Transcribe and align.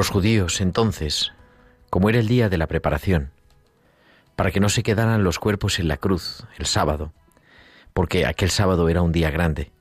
Los 0.00 0.08
judíos, 0.08 0.62
entonces, 0.62 1.34
como 1.90 2.08
era 2.08 2.18
el 2.20 2.26
día 2.26 2.48
de 2.48 2.56
la 2.56 2.68
preparación, 2.68 3.32
para 4.34 4.50
que 4.50 4.58
no 4.58 4.70
se 4.70 4.82
quedaran 4.82 5.24
los 5.24 5.38
cuerpos 5.38 5.78
en 5.78 5.88
la 5.88 5.98
cruz 5.98 6.46
el 6.56 6.64
sábado, 6.64 7.12
porque 7.92 8.24
aquel 8.24 8.48
sábado 8.48 8.88
era 8.88 9.02
un 9.02 9.12
día 9.12 9.30
grande, 9.30 9.72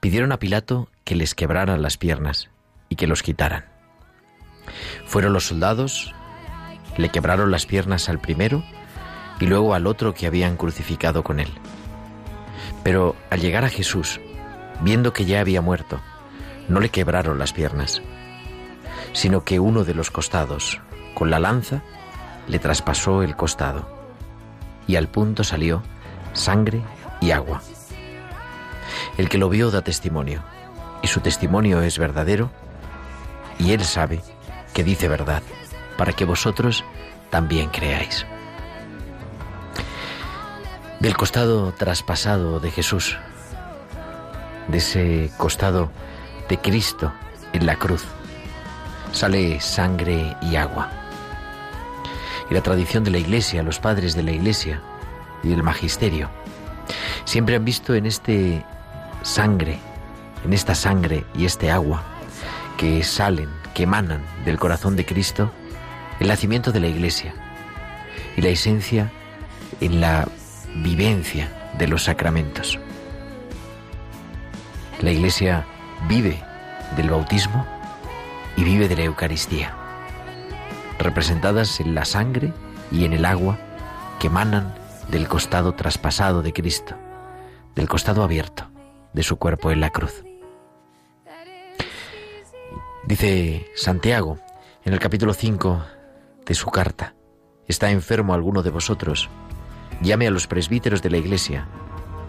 pidieron 0.00 0.32
a 0.32 0.40
Pilato 0.40 0.88
que 1.04 1.14
les 1.14 1.36
quebraran 1.36 1.82
las 1.82 1.98
piernas 1.98 2.50
y 2.88 2.96
que 2.96 3.06
los 3.06 3.22
quitaran. 3.22 3.66
Fueron 5.06 5.32
los 5.34 5.46
soldados, 5.46 6.12
le 6.96 7.08
quebraron 7.10 7.52
las 7.52 7.64
piernas 7.64 8.08
al 8.08 8.18
primero 8.18 8.64
y 9.38 9.46
luego 9.46 9.74
al 9.74 9.86
otro 9.86 10.14
que 10.14 10.26
habían 10.26 10.56
crucificado 10.56 11.22
con 11.22 11.38
él. 11.38 11.52
Pero 12.82 13.14
al 13.30 13.40
llegar 13.40 13.64
a 13.64 13.70
Jesús, 13.70 14.20
viendo 14.80 15.12
que 15.12 15.26
ya 15.26 15.38
había 15.38 15.60
muerto, 15.60 16.00
no 16.68 16.80
le 16.80 16.88
quebraron 16.88 17.38
las 17.38 17.52
piernas, 17.52 18.02
sino 19.18 19.42
que 19.42 19.58
uno 19.58 19.82
de 19.82 19.94
los 19.94 20.12
costados, 20.12 20.80
con 21.12 21.28
la 21.28 21.40
lanza, 21.40 21.82
le 22.46 22.60
traspasó 22.60 23.24
el 23.24 23.34
costado, 23.34 23.88
y 24.86 24.94
al 24.94 25.08
punto 25.08 25.42
salió 25.42 25.82
sangre 26.34 26.82
y 27.20 27.32
agua. 27.32 27.60
El 29.16 29.28
que 29.28 29.38
lo 29.38 29.48
vio 29.48 29.72
da 29.72 29.82
testimonio, 29.82 30.44
y 31.02 31.08
su 31.08 31.18
testimonio 31.18 31.82
es 31.82 31.98
verdadero, 31.98 32.52
y 33.58 33.72
él 33.72 33.82
sabe 33.84 34.22
que 34.72 34.84
dice 34.84 35.08
verdad, 35.08 35.42
para 35.96 36.12
que 36.12 36.24
vosotros 36.24 36.84
también 37.28 37.70
creáis. 37.70 38.24
Del 41.00 41.16
costado 41.16 41.72
traspasado 41.72 42.60
de 42.60 42.70
Jesús, 42.70 43.18
de 44.68 44.78
ese 44.78 45.32
costado 45.36 45.90
de 46.48 46.56
Cristo 46.58 47.12
en 47.52 47.66
la 47.66 47.74
cruz, 47.74 48.06
sale 49.12 49.60
sangre 49.60 50.36
y 50.42 50.56
agua. 50.56 50.90
Y 52.50 52.54
la 52.54 52.62
tradición 52.62 53.04
de 53.04 53.10
la 53.10 53.18
Iglesia, 53.18 53.62
los 53.62 53.78
padres 53.78 54.14
de 54.14 54.22
la 54.22 54.32
Iglesia 54.32 54.80
y 55.42 55.48
del 55.48 55.62
magisterio, 55.62 56.30
siempre 57.24 57.56
han 57.56 57.64
visto 57.64 57.94
en 57.94 58.06
este 58.06 58.64
sangre, 59.22 59.78
en 60.44 60.52
esta 60.52 60.74
sangre 60.74 61.24
y 61.34 61.44
este 61.44 61.70
agua 61.70 62.02
que 62.76 63.02
salen, 63.02 63.48
que 63.74 63.82
emanan 63.82 64.22
del 64.44 64.58
corazón 64.58 64.96
de 64.96 65.04
Cristo, 65.04 65.50
el 66.20 66.28
nacimiento 66.28 66.72
de 66.72 66.80
la 66.80 66.86
Iglesia 66.86 67.34
y 68.36 68.40
la 68.40 68.48
esencia 68.48 69.10
en 69.80 70.00
la 70.00 70.26
vivencia 70.76 71.50
de 71.76 71.88
los 71.88 72.04
sacramentos. 72.04 72.78
La 75.00 75.10
Iglesia 75.10 75.64
vive 76.08 76.42
del 76.96 77.10
bautismo 77.10 77.77
y 78.58 78.64
vive 78.64 78.88
de 78.88 78.96
la 78.96 79.04
Eucaristía, 79.04 79.72
representadas 80.98 81.78
en 81.78 81.94
la 81.94 82.04
sangre 82.04 82.52
y 82.90 83.04
en 83.04 83.12
el 83.12 83.24
agua 83.24 83.56
que 84.18 84.26
emanan 84.26 84.74
del 85.12 85.28
costado 85.28 85.74
traspasado 85.74 86.42
de 86.42 86.52
Cristo, 86.52 86.96
del 87.76 87.88
costado 87.88 88.24
abierto 88.24 88.68
de 89.12 89.22
su 89.22 89.36
cuerpo 89.36 89.70
en 89.70 89.80
la 89.80 89.90
cruz. 89.90 90.24
Dice 93.06 93.70
Santiago 93.76 94.40
en 94.84 94.92
el 94.92 94.98
capítulo 94.98 95.34
5 95.34 95.84
de 96.44 96.54
su 96.54 96.68
carta, 96.68 97.14
¿está 97.68 97.92
enfermo 97.92 98.34
alguno 98.34 98.64
de 98.64 98.70
vosotros? 98.70 99.30
Llame 100.02 100.26
a 100.26 100.32
los 100.32 100.48
presbíteros 100.48 101.00
de 101.00 101.10
la 101.10 101.18
iglesia, 101.18 101.68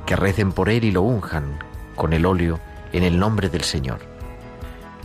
que 0.05 0.15
recen 0.15 0.51
por 0.51 0.69
él 0.69 0.83
y 0.83 0.91
lo 0.91 1.01
unjan 1.01 1.57
con 1.95 2.13
el 2.13 2.27
óleo 2.27 2.59
en 2.93 3.01
el 3.01 3.17
nombre 3.17 3.49
del 3.49 3.63
Señor. 3.63 4.18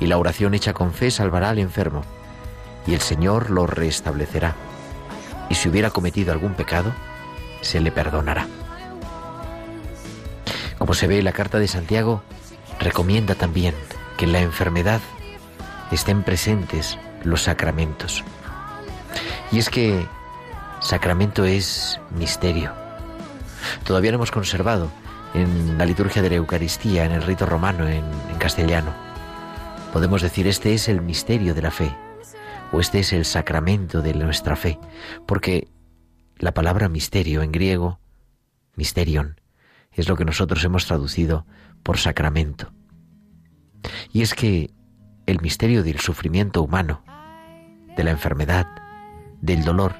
Y 0.00 0.06
la 0.06 0.18
oración 0.18 0.54
hecha 0.54 0.72
con 0.72 0.92
fe 0.92 1.10
salvará 1.10 1.50
al 1.50 1.58
enfermo, 1.58 2.02
y 2.86 2.94
el 2.94 3.00
Señor 3.00 3.50
lo 3.50 3.66
restablecerá. 3.66 4.54
Y 5.48 5.54
si 5.54 5.68
hubiera 5.68 5.90
cometido 5.90 6.32
algún 6.32 6.54
pecado, 6.54 6.92
se 7.60 7.80
le 7.80 7.92
perdonará. 7.92 8.46
Como 10.78 10.94
se 10.94 11.06
ve 11.06 11.22
la 11.22 11.32
carta 11.32 11.58
de 11.58 11.68
Santiago, 11.68 12.22
recomienda 12.80 13.34
también 13.34 13.74
que 14.16 14.26
en 14.26 14.32
la 14.32 14.40
enfermedad 14.40 15.00
estén 15.90 16.22
presentes 16.22 16.98
los 17.22 17.42
sacramentos. 17.42 18.24
Y 19.52 19.58
es 19.58 19.70
que 19.70 20.06
sacramento 20.80 21.44
es 21.44 22.00
misterio. 22.18 22.72
Todavía 23.84 24.10
no 24.10 24.16
hemos 24.16 24.30
conservado 24.30 24.90
en 25.32 25.78
la 25.78 25.86
liturgia 25.86 26.22
de 26.22 26.30
la 26.30 26.36
Eucaristía, 26.36 27.04
en 27.04 27.12
el 27.12 27.22
rito 27.22 27.46
romano, 27.46 27.88
en 27.88 28.04
castellano. 28.38 28.92
Podemos 29.94 30.22
decir, 30.22 30.48
este 30.48 30.74
es 30.74 30.88
el 30.88 31.00
misterio 31.02 31.54
de 31.54 31.62
la 31.62 31.70
fe, 31.70 31.96
o 32.72 32.80
este 32.80 32.98
es 32.98 33.12
el 33.12 33.24
sacramento 33.24 34.02
de 34.02 34.12
nuestra 34.12 34.56
fe, 34.56 34.76
porque 35.24 35.68
la 36.36 36.52
palabra 36.52 36.88
misterio 36.88 37.42
en 37.42 37.52
griego, 37.52 38.00
misterion, 38.74 39.40
es 39.92 40.08
lo 40.08 40.16
que 40.16 40.24
nosotros 40.24 40.64
hemos 40.64 40.86
traducido 40.86 41.46
por 41.84 41.98
sacramento. 41.98 42.72
Y 44.12 44.22
es 44.22 44.34
que 44.34 44.72
el 45.26 45.40
misterio 45.40 45.84
del 45.84 46.00
sufrimiento 46.00 46.60
humano, 46.60 47.04
de 47.96 48.02
la 48.02 48.10
enfermedad, 48.10 48.66
del 49.42 49.62
dolor, 49.62 49.94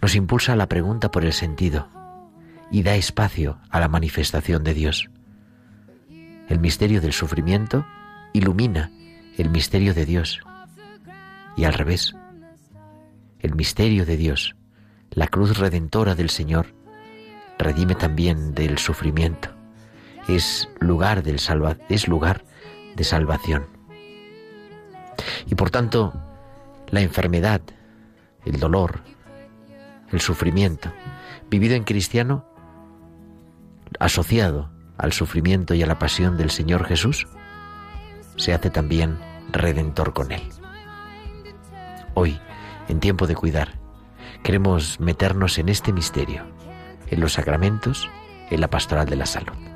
nos 0.00 0.14
impulsa 0.14 0.54
a 0.54 0.56
la 0.56 0.70
pregunta 0.70 1.10
por 1.10 1.26
el 1.26 1.34
sentido 1.34 1.90
y 2.70 2.82
da 2.82 2.94
espacio 2.94 3.58
a 3.68 3.80
la 3.80 3.88
manifestación 3.88 4.64
de 4.64 4.72
Dios. 4.72 5.10
El 6.48 6.58
misterio 6.58 7.02
del 7.02 7.12
sufrimiento 7.12 7.84
ilumina 8.34 8.90
el 9.36 9.50
misterio 9.50 9.94
de 9.94 10.06
Dios 10.06 10.40
y 11.56 11.64
al 11.64 11.72
revés. 11.72 12.14
El 13.40 13.54
misterio 13.54 14.06
de 14.06 14.16
Dios, 14.16 14.54
la 15.10 15.26
cruz 15.26 15.58
redentora 15.58 16.14
del 16.14 16.30
Señor, 16.30 16.74
redime 17.58 17.94
también 17.94 18.54
del 18.54 18.78
sufrimiento. 18.78 19.50
Es 20.28 20.68
lugar 20.80 21.22
del 21.22 21.38
salva 21.38 21.76
es 21.88 22.08
lugar 22.08 22.44
de 22.96 23.04
salvación. 23.04 23.66
Y 25.46 25.54
por 25.54 25.70
tanto, 25.70 26.12
la 26.88 27.00
enfermedad, 27.00 27.60
el 28.44 28.58
dolor, 28.58 29.02
el 30.10 30.20
sufrimiento, 30.20 30.92
vivido 31.50 31.74
en 31.74 31.84
cristiano, 31.84 32.46
asociado 33.98 34.70
al 34.96 35.12
sufrimiento 35.12 35.74
y 35.74 35.82
a 35.82 35.86
la 35.86 35.98
pasión 35.98 36.36
del 36.36 36.50
Señor 36.50 36.84
Jesús, 36.86 37.26
se 38.36 38.52
hace 38.52 38.70
también 38.70 39.18
redentor 39.50 40.12
con 40.12 40.32
Él. 40.32 40.42
Hoy, 42.14 42.38
en 42.88 43.00
tiempo 43.00 43.26
de 43.26 43.34
cuidar, 43.34 43.72
queremos 44.42 45.00
meternos 45.00 45.58
en 45.58 45.68
este 45.68 45.92
misterio, 45.92 46.44
en 47.08 47.20
los 47.20 47.34
sacramentos 47.34 48.08
en 48.50 48.60
la 48.60 48.68
pastoral 48.68 49.08
de 49.08 49.16
la 49.16 49.26
salud. 49.26 49.73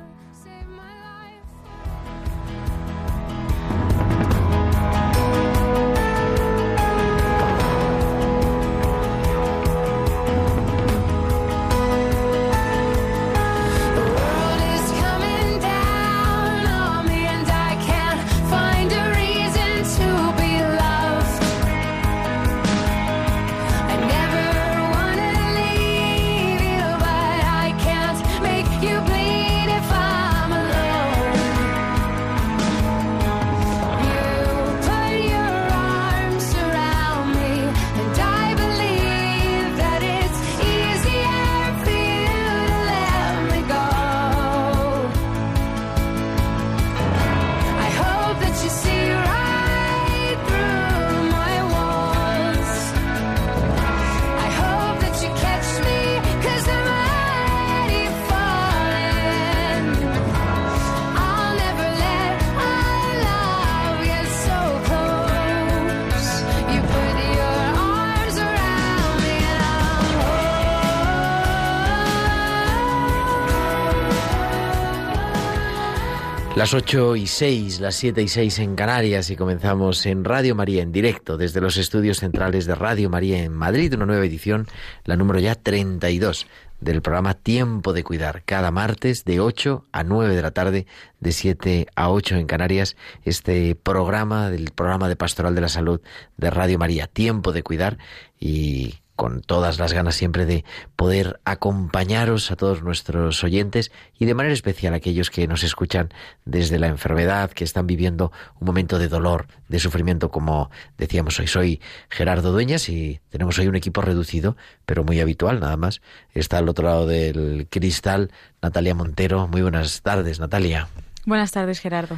Las 76.59 76.73
8 76.73 77.15
y 77.15 77.25
6, 77.25 77.79
las 77.79 77.95
7 77.95 78.21
y 78.21 78.27
6 78.27 78.59
en 78.59 78.75
Canarias 78.75 79.29
y 79.29 79.37
comenzamos 79.37 80.05
en 80.05 80.25
Radio 80.25 80.55
María 80.55 80.83
en 80.83 80.91
directo 80.91 81.37
desde 81.37 81.61
los 81.61 81.77
estudios 81.77 82.19
centrales 82.19 82.65
de 82.65 82.75
Radio 82.75 83.09
María 83.09 83.41
en 83.45 83.53
Madrid, 83.53 83.93
una 83.93 84.05
nueva 84.05 84.25
edición, 84.25 84.67
la 85.05 85.15
número 85.15 85.39
ya 85.39 85.55
32 85.55 86.47
del 86.81 87.01
programa 87.01 87.33
Tiempo 87.33 87.93
de 87.93 88.03
Cuidar, 88.03 88.43
cada 88.43 88.71
martes 88.71 89.23
de 89.23 89.39
8 89.39 89.85
a 89.93 90.03
9 90.03 90.35
de 90.35 90.41
la 90.41 90.51
tarde, 90.51 90.85
de 91.21 91.31
7 91.31 91.87
a 91.95 92.09
8 92.09 92.35
en 92.35 92.45
Canarias, 92.45 92.97
este 93.23 93.75
programa 93.75 94.49
del 94.49 94.71
programa 94.71 95.07
de 95.07 95.15
Pastoral 95.15 95.55
de 95.55 95.61
la 95.61 95.69
Salud 95.69 96.01
de 96.35 96.49
Radio 96.49 96.77
María, 96.77 97.07
Tiempo 97.07 97.53
de 97.53 97.63
Cuidar 97.63 97.99
y 98.37 98.95
con 99.19 99.41
todas 99.41 99.79
las 99.79 99.91
ganas 99.91 100.15
siempre 100.15 100.45
de 100.45 100.63
poder 100.95 101.41
acompañaros 101.43 102.51
a 102.51 102.55
todos 102.55 102.83
nuestros 102.83 103.43
oyentes 103.43 103.91
y 104.17 104.23
de 104.23 104.33
manera 104.33 104.53
especial 104.53 104.93
a 104.93 104.95
aquellos 104.95 105.29
que 105.29 105.45
nos 105.45 105.63
escuchan 105.63 106.07
desde 106.45 106.79
la 106.79 106.87
enfermedad, 106.87 107.51
que 107.51 107.65
están 107.65 107.85
viviendo 107.85 108.31
un 108.61 108.67
momento 108.67 108.97
de 108.97 109.09
dolor, 109.09 109.47
de 109.67 109.77
sufrimiento, 109.79 110.31
como 110.31 110.71
decíamos 110.97 111.37
hoy. 111.37 111.47
Soy 111.47 111.81
Gerardo 112.09 112.53
Dueñas 112.53 112.87
y 112.87 113.19
tenemos 113.27 113.59
hoy 113.59 113.67
un 113.67 113.75
equipo 113.75 114.01
reducido, 114.01 114.55
pero 114.85 115.03
muy 115.03 115.19
habitual 115.19 115.59
nada 115.59 115.75
más. 115.75 115.99
Está 116.33 116.59
al 116.59 116.69
otro 116.69 116.85
lado 116.85 117.05
del 117.05 117.67
cristal 117.69 118.31
Natalia 118.61 118.95
Montero. 118.95 119.49
Muy 119.49 119.61
buenas 119.61 120.01
tardes, 120.01 120.39
Natalia. 120.39 120.87
Buenas 121.25 121.51
tardes, 121.51 121.81
Gerardo. 121.81 122.17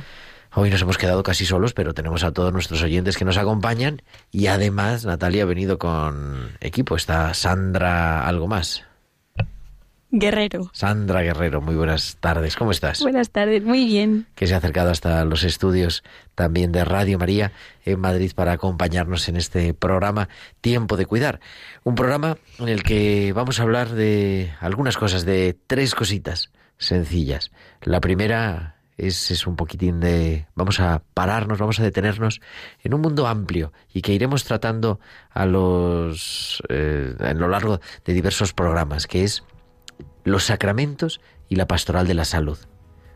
Hoy 0.53 0.69
nos 0.69 0.81
hemos 0.81 0.97
quedado 0.97 1.23
casi 1.23 1.45
solos, 1.45 1.73
pero 1.73 1.93
tenemos 1.93 2.25
a 2.25 2.33
todos 2.33 2.51
nuestros 2.51 2.83
oyentes 2.83 3.17
que 3.17 3.23
nos 3.23 3.37
acompañan 3.37 4.01
y 4.31 4.47
además 4.47 5.05
Natalia 5.05 5.43
ha 5.43 5.45
venido 5.45 5.77
con 5.77 6.51
equipo. 6.59 6.97
Está 6.97 7.33
Sandra, 7.33 8.27
algo 8.27 8.49
más. 8.49 8.83
Guerrero. 10.13 10.69
Sandra 10.73 11.21
Guerrero, 11.21 11.61
muy 11.61 11.75
buenas 11.75 12.17
tardes. 12.19 12.57
¿Cómo 12.57 12.71
estás? 12.71 12.99
Buenas 13.01 13.29
tardes, 13.29 13.63
muy 13.63 13.85
bien. 13.85 14.27
Que 14.35 14.45
se 14.45 14.53
ha 14.53 14.57
acercado 14.57 14.89
hasta 14.89 15.23
los 15.23 15.45
estudios 15.45 16.03
también 16.35 16.73
de 16.73 16.83
Radio 16.83 17.17
María 17.17 17.53
en 17.85 18.01
Madrid 18.01 18.33
para 18.35 18.51
acompañarnos 18.51 19.29
en 19.29 19.37
este 19.37 19.73
programa 19.73 20.27
Tiempo 20.59 20.97
de 20.97 21.05
Cuidar. 21.05 21.39
Un 21.85 21.95
programa 21.95 22.37
en 22.59 22.67
el 22.67 22.83
que 22.83 23.31
vamos 23.33 23.61
a 23.61 23.63
hablar 23.63 23.91
de 23.91 24.51
algunas 24.59 24.97
cosas, 24.97 25.23
de 25.23 25.55
tres 25.65 25.95
cositas 25.95 26.51
sencillas. 26.77 27.51
La 27.81 28.01
primera 28.01 28.80
es, 29.07 29.47
un 29.47 29.55
poquitín 29.55 29.99
de... 29.99 30.45
Vamos 30.55 30.79
a 30.79 31.01
pararnos, 31.13 31.59
vamos 31.59 31.79
a 31.79 31.83
detenernos 31.83 32.41
en 32.83 32.93
un 32.93 33.01
mundo 33.01 33.27
amplio 33.27 33.73
y 33.93 34.01
que 34.01 34.13
iremos 34.13 34.43
tratando 34.43 34.99
a 35.31 35.45
los... 35.45 36.61
Eh, 36.69 37.15
a 37.19 37.33
lo 37.33 37.47
largo 37.47 37.79
de 38.05 38.13
diversos 38.13 38.53
programas, 38.53 39.07
que 39.07 39.23
es 39.23 39.43
los 40.23 40.45
sacramentos 40.45 41.19
y 41.49 41.55
la 41.55 41.67
pastoral 41.67 42.07
de 42.07 42.13
la 42.13 42.25
salud. 42.25 42.57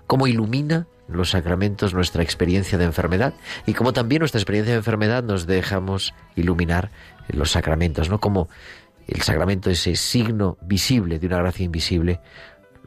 Cómo 0.08 0.28
ilumina 0.28 0.88
los 1.08 1.32
sacramentos 1.32 1.94
nuestra 1.94 2.24
experiencia 2.24 2.78
de 2.78 2.86
enfermedad 2.86 3.36
y 3.68 3.74
cómo 3.74 3.94
también 3.94 4.22
nuestra 4.22 4.40
experiencia 4.40 4.74
de 4.74 4.80
enfermedad 4.80 5.24
nos 5.24 5.46
dejamos 5.46 6.14
iluminar 6.36 6.90
en 7.30 7.38
los 7.38 7.52
sacramentos, 7.52 8.10
¿no? 8.10 8.20
Como 8.20 8.50
el 9.08 9.22
sacramento, 9.22 9.70
ese 9.70 9.96
signo 9.96 10.58
visible 10.62 11.20
de 11.20 11.28
una 11.28 11.38
gracia 11.38 11.64
invisible, 11.64 12.22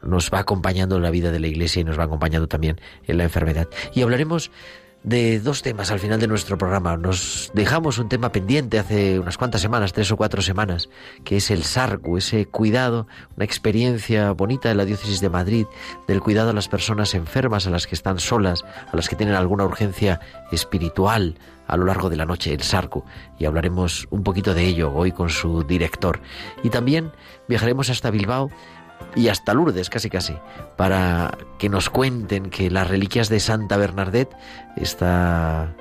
nos 0.02 0.30
va 0.32 0.40
acompañando 0.40 0.96
en 0.96 1.02
la 1.02 1.10
vida 1.10 1.30
de 1.30 1.40
la 1.40 1.46
Iglesia 1.46 1.80
y 1.80 1.84
nos 1.84 1.98
va 1.98 2.04
acompañando 2.04 2.48
también 2.48 2.80
en 3.06 3.18
la 3.18 3.24
enfermedad. 3.24 3.68
Y 3.94 4.02
hablaremos 4.02 4.50
de 5.02 5.38
dos 5.40 5.62
temas 5.62 5.90
al 5.90 6.00
final 6.00 6.20
de 6.20 6.26
nuestro 6.26 6.58
programa. 6.58 6.96
Nos 6.96 7.50
dejamos 7.54 7.98
un 7.98 8.08
tema 8.08 8.32
pendiente 8.32 8.78
hace 8.78 9.18
unas 9.18 9.38
cuantas 9.38 9.60
semanas, 9.60 9.92
tres 9.92 10.10
o 10.10 10.16
cuatro 10.16 10.42
semanas, 10.42 10.88
que 11.24 11.36
es 11.36 11.50
el 11.50 11.62
SARCU, 11.62 12.18
ese 12.18 12.46
cuidado, 12.46 13.06
una 13.36 13.44
experiencia 13.44 14.32
bonita 14.32 14.68
de 14.68 14.74
la 14.74 14.84
diócesis 14.84 15.20
de 15.20 15.30
Madrid, 15.30 15.66
del 16.06 16.20
cuidado 16.20 16.50
a 16.50 16.52
las 16.54 16.68
personas 16.68 17.14
enfermas, 17.14 17.66
a 17.66 17.70
las 17.70 17.86
que 17.86 17.94
están 17.94 18.18
solas, 18.18 18.64
a 18.92 18.96
las 18.96 19.08
que 19.08 19.16
tienen 19.16 19.34
alguna 19.34 19.64
urgencia 19.64 20.20
espiritual 20.50 21.36
a 21.66 21.76
lo 21.76 21.84
largo 21.84 22.08
de 22.08 22.16
la 22.16 22.24
noche, 22.24 22.52
el 22.52 22.62
SARCU. 22.62 23.04
Y 23.38 23.44
hablaremos 23.44 24.08
un 24.10 24.22
poquito 24.24 24.54
de 24.54 24.64
ello 24.64 24.92
hoy 24.92 25.12
con 25.12 25.28
su 25.28 25.62
director. 25.62 26.20
Y 26.62 26.70
también 26.70 27.12
viajaremos 27.46 27.90
hasta 27.90 28.10
Bilbao 28.10 28.50
y 29.18 29.28
hasta 29.28 29.52
Lourdes, 29.52 29.90
casi 29.90 30.08
casi, 30.08 30.34
para 30.76 31.36
que 31.58 31.68
nos 31.68 31.90
cuenten 31.90 32.50
que 32.50 32.70
las 32.70 32.86
reliquias 32.86 33.28
de 33.28 33.40
Santa 33.40 33.76
Bernadette, 33.76 34.32
esta 34.76 35.74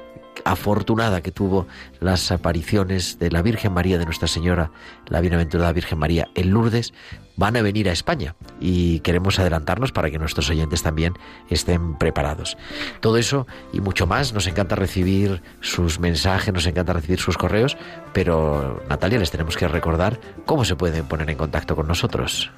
afortunada 0.43 1.21
que 1.21 1.31
tuvo 1.31 1.67
las 1.99 2.31
apariciones 2.31 3.19
de 3.19 3.29
la 3.29 3.43
Virgen 3.43 3.73
María, 3.73 3.99
de 3.99 4.05
Nuestra 4.05 4.27
Señora, 4.27 4.71
la 5.05 5.21
Bienaventurada 5.21 5.71
Virgen 5.71 5.99
María 5.99 6.29
en 6.33 6.49
Lourdes, 6.49 6.93
van 7.35 7.55
a 7.57 7.61
venir 7.61 7.87
a 7.89 7.91
España 7.91 8.35
y 8.59 9.01
queremos 9.01 9.37
adelantarnos 9.37 9.91
para 9.91 10.09
que 10.09 10.17
nuestros 10.17 10.49
oyentes 10.49 10.81
también 10.81 11.13
estén 11.51 11.95
preparados. 11.95 12.57
Todo 13.01 13.17
eso 13.17 13.45
y 13.71 13.81
mucho 13.81 14.07
más, 14.07 14.33
nos 14.33 14.47
encanta 14.47 14.75
recibir 14.75 15.43
sus 15.61 15.99
mensajes, 15.99 16.51
nos 16.51 16.65
encanta 16.65 16.93
recibir 16.93 17.19
sus 17.19 17.37
correos, 17.37 17.77
pero 18.13 18.81
Natalia, 18.89 19.19
les 19.19 19.29
tenemos 19.29 19.57
que 19.57 19.67
recordar 19.67 20.19
cómo 20.47 20.65
se 20.65 20.75
pueden 20.75 21.05
poner 21.05 21.29
en 21.29 21.37
contacto 21.37 21.75
con 21.75 21.87
nosotros. 21.87 22.51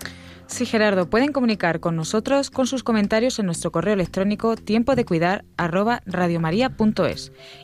Sí, 0.49 0.65
Gerardo, 0.65 1.11
pueden 1.11 1.31
comunicar 1.31 1.79
con 1.79 1.95
nosotros 1.95 2.49
con 2.49 2.65
sus 2.65 2.83
comentarios 2.83 3.37
en 3.37 3.45
nuestro 3.45 3.71
correo 3.71 3.93
electrónico 3.93 4.55
tiempo 4.55 4.95
de 4.95 5.05
cuidar 5.05 5.45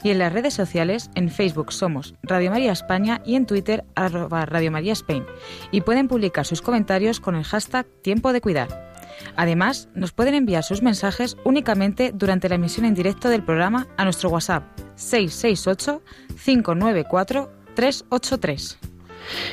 y 0.03 0.09
en 0.11 0.19
las 0.19 0.31
redes 0.31 0.53
sociales 0.53 1.09
en 1.15 1.31
Facebook 1.31 1.73
somos 1.73 2.13
Radio 2.21 2.51
María 2.51 2.71
España 2.71 3.21
y 3.25 3.35
en 3.35 3.47
Twitter 3.47 3.85
arroba 3.95 4.45
Radio 4.45 4.71
María 4.71 4.93
Spain 4.93 5.25
y 5.71 5.81
pueden 5.81 6.07
publicar 6.07 6.45
sus 6.45 6.61
comentarios 6.61 7.19
con 7.19 7.35
el 7.35 7.43
hashtag 7.43 7.87
tiempo 8.03 8.31
de 8.31 8.41
cuidar. 8.41 8.93
Además, 9.35 9.89
nos 9.95 10.11
pueden 10.11 10.35
enviar 10.35 10.63
sus 10.63 10.83
mensajes 10.83 11.37
únicamente 11.43 12.11
durante 12.13 12.49
la 12.49 12.55
emisión 12.55 12.85
en 12.85 12.93
directo 12.93 13.29
del 13.29 13.43
programa 13.43 13.87
a 13.97 14.03
nuestro 14.03 14.29
WhatsApp 14.29 14.63
668 14.95 16.03
594 16.35 17.51
383. 17.73 18.77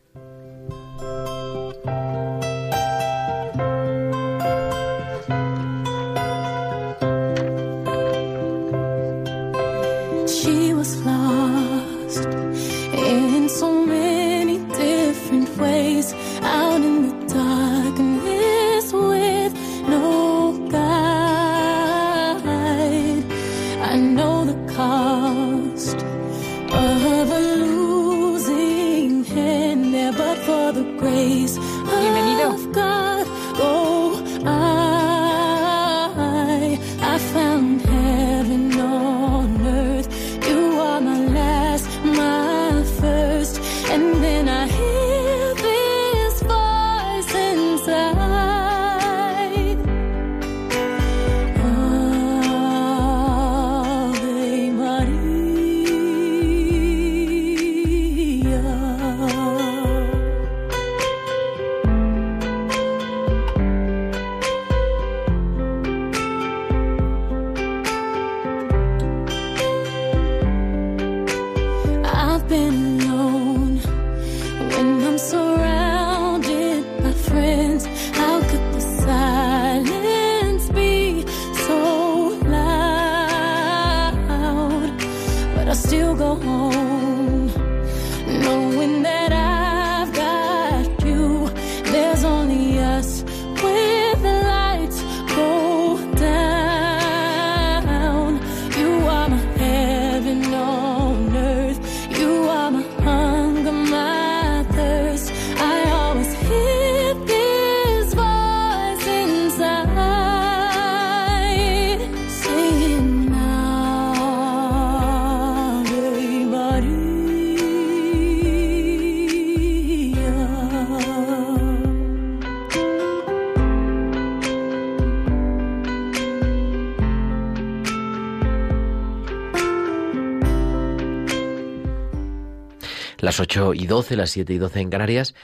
Las 133.30 133.40
8 133.40 133.76
y 133.76 133.86
12, 133.86 134.16
las 134.16 134.32
7 134.32 134.54
y 134.54 134.58
12 134.58 134.80
en 134.80 134.90
Canarias. 134.90 135.36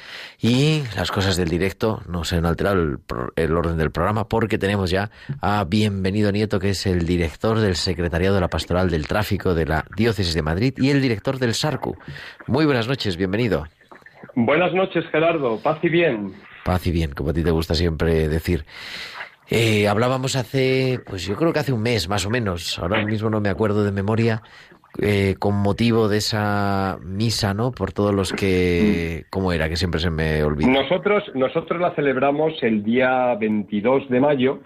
Y 0.41 0.81
las 0.95 1.11
cosas 1.11 1.37
del 1.37 1.49
directo 1.49 2.01
no 2.09 2.23
se 2.23 2.35
han 2.35 2.47
alterado 2.47 2.81
el, 2.81 2.97
el 3.35 3.55
orden 3.55 3.77
del 3.77 3.91
programa 3.91 4.27
porque 4.27 4.57
tenemos 4.57 4.89
ya 4.89 5.11
a 5.39 5.63
Bienvenido 5.65 6.31
Nieto, 6.31 6.59
que 6.59 6.69
es 6.69 6.87
el 6.87 7.05
director 7.05 7.59
del 7.59 7.75
Secretariado 7.75 8.33
de 8.33 8.41
la 8.41 8.47
Pastoral 8.47 8.89
del 8.89 9.07
Tráfico 9.07 9.53
de 9.53 9.67
la 9.67 9.85
Diócesis 9.95 10.33
de 10.33 10.41
Madrid 10.41 10.73
y 10.77 10.89
el 10.89 10.99
director 10.99 11.37
del 11.37 11.53
SARCU. 11.53 11.95
Muy 12.47 12.65
buenas 12.65 12.87
noches, 12.87 13.17
bienvenido. 13.17 13.67
Buenas 14.33 14.73
noches, 14.73 15.05
Gerardo. 15.11 15.59
Paz 15.61 15.77
y 15.83 15.89
bien. 15.89 16.33
Paz 16.63 16.87
y 16.87 16.91
bien, 16.91 17.11
como 17.11 17.29
a 17.29 17.33
ti 17.33 17.43
te 17.43 17.51
gusta 17.51 17.75
siempre 17.75 18.27
decir. 18.27 18.65
Eh, 19.47 19.87
hablábamos 19.87 20.35
hace, 20.35 20.99
pues 21.05 21.23
yo 21.23 21.35
creo 21.35 21.53
que 21.53 21.59
hace 21.59 21.71
un 21.71 21.83
mes 21.83 22.09
más 22.09 22.25
o 22.25 22.31
menos, 22.31 22.79
ahora 22.79 23.05
mismo 23.05 23.29
no 23.29 23.41
me 23.41 23.49
acuerdo 23.49 23.83
de 23.83 23.91
memoria, 23.91 24.41
eh, 25.01 25.35
con 25.39 25.55
motivo 25.55 26.07
de 26.07 26.17
esa 26.17 26.97
misa, 27.03 27.53
¿no? 27.53 27.71
Por 27.71 27.91
todos 27.91 28.13
los 28.13 28.31
que... 28.33 29.25
¿Cómo 29.29 29.51
era? 29.51 29.67
Que 29.69 29.75
siempre 29.75 29.99
se 29.99 30.09
me 30.09 30.43
olvida. 30.43 30.67
Nosotros, 30.67 31.23
nosotros 31.35 31.79
la 31.81 31.93
celebramos 31.95 32.53
el 32.61 32.83
día 32.83 33.35
22 33.35 34.09
de 34.09 34.19
mayo, 34.19 34.59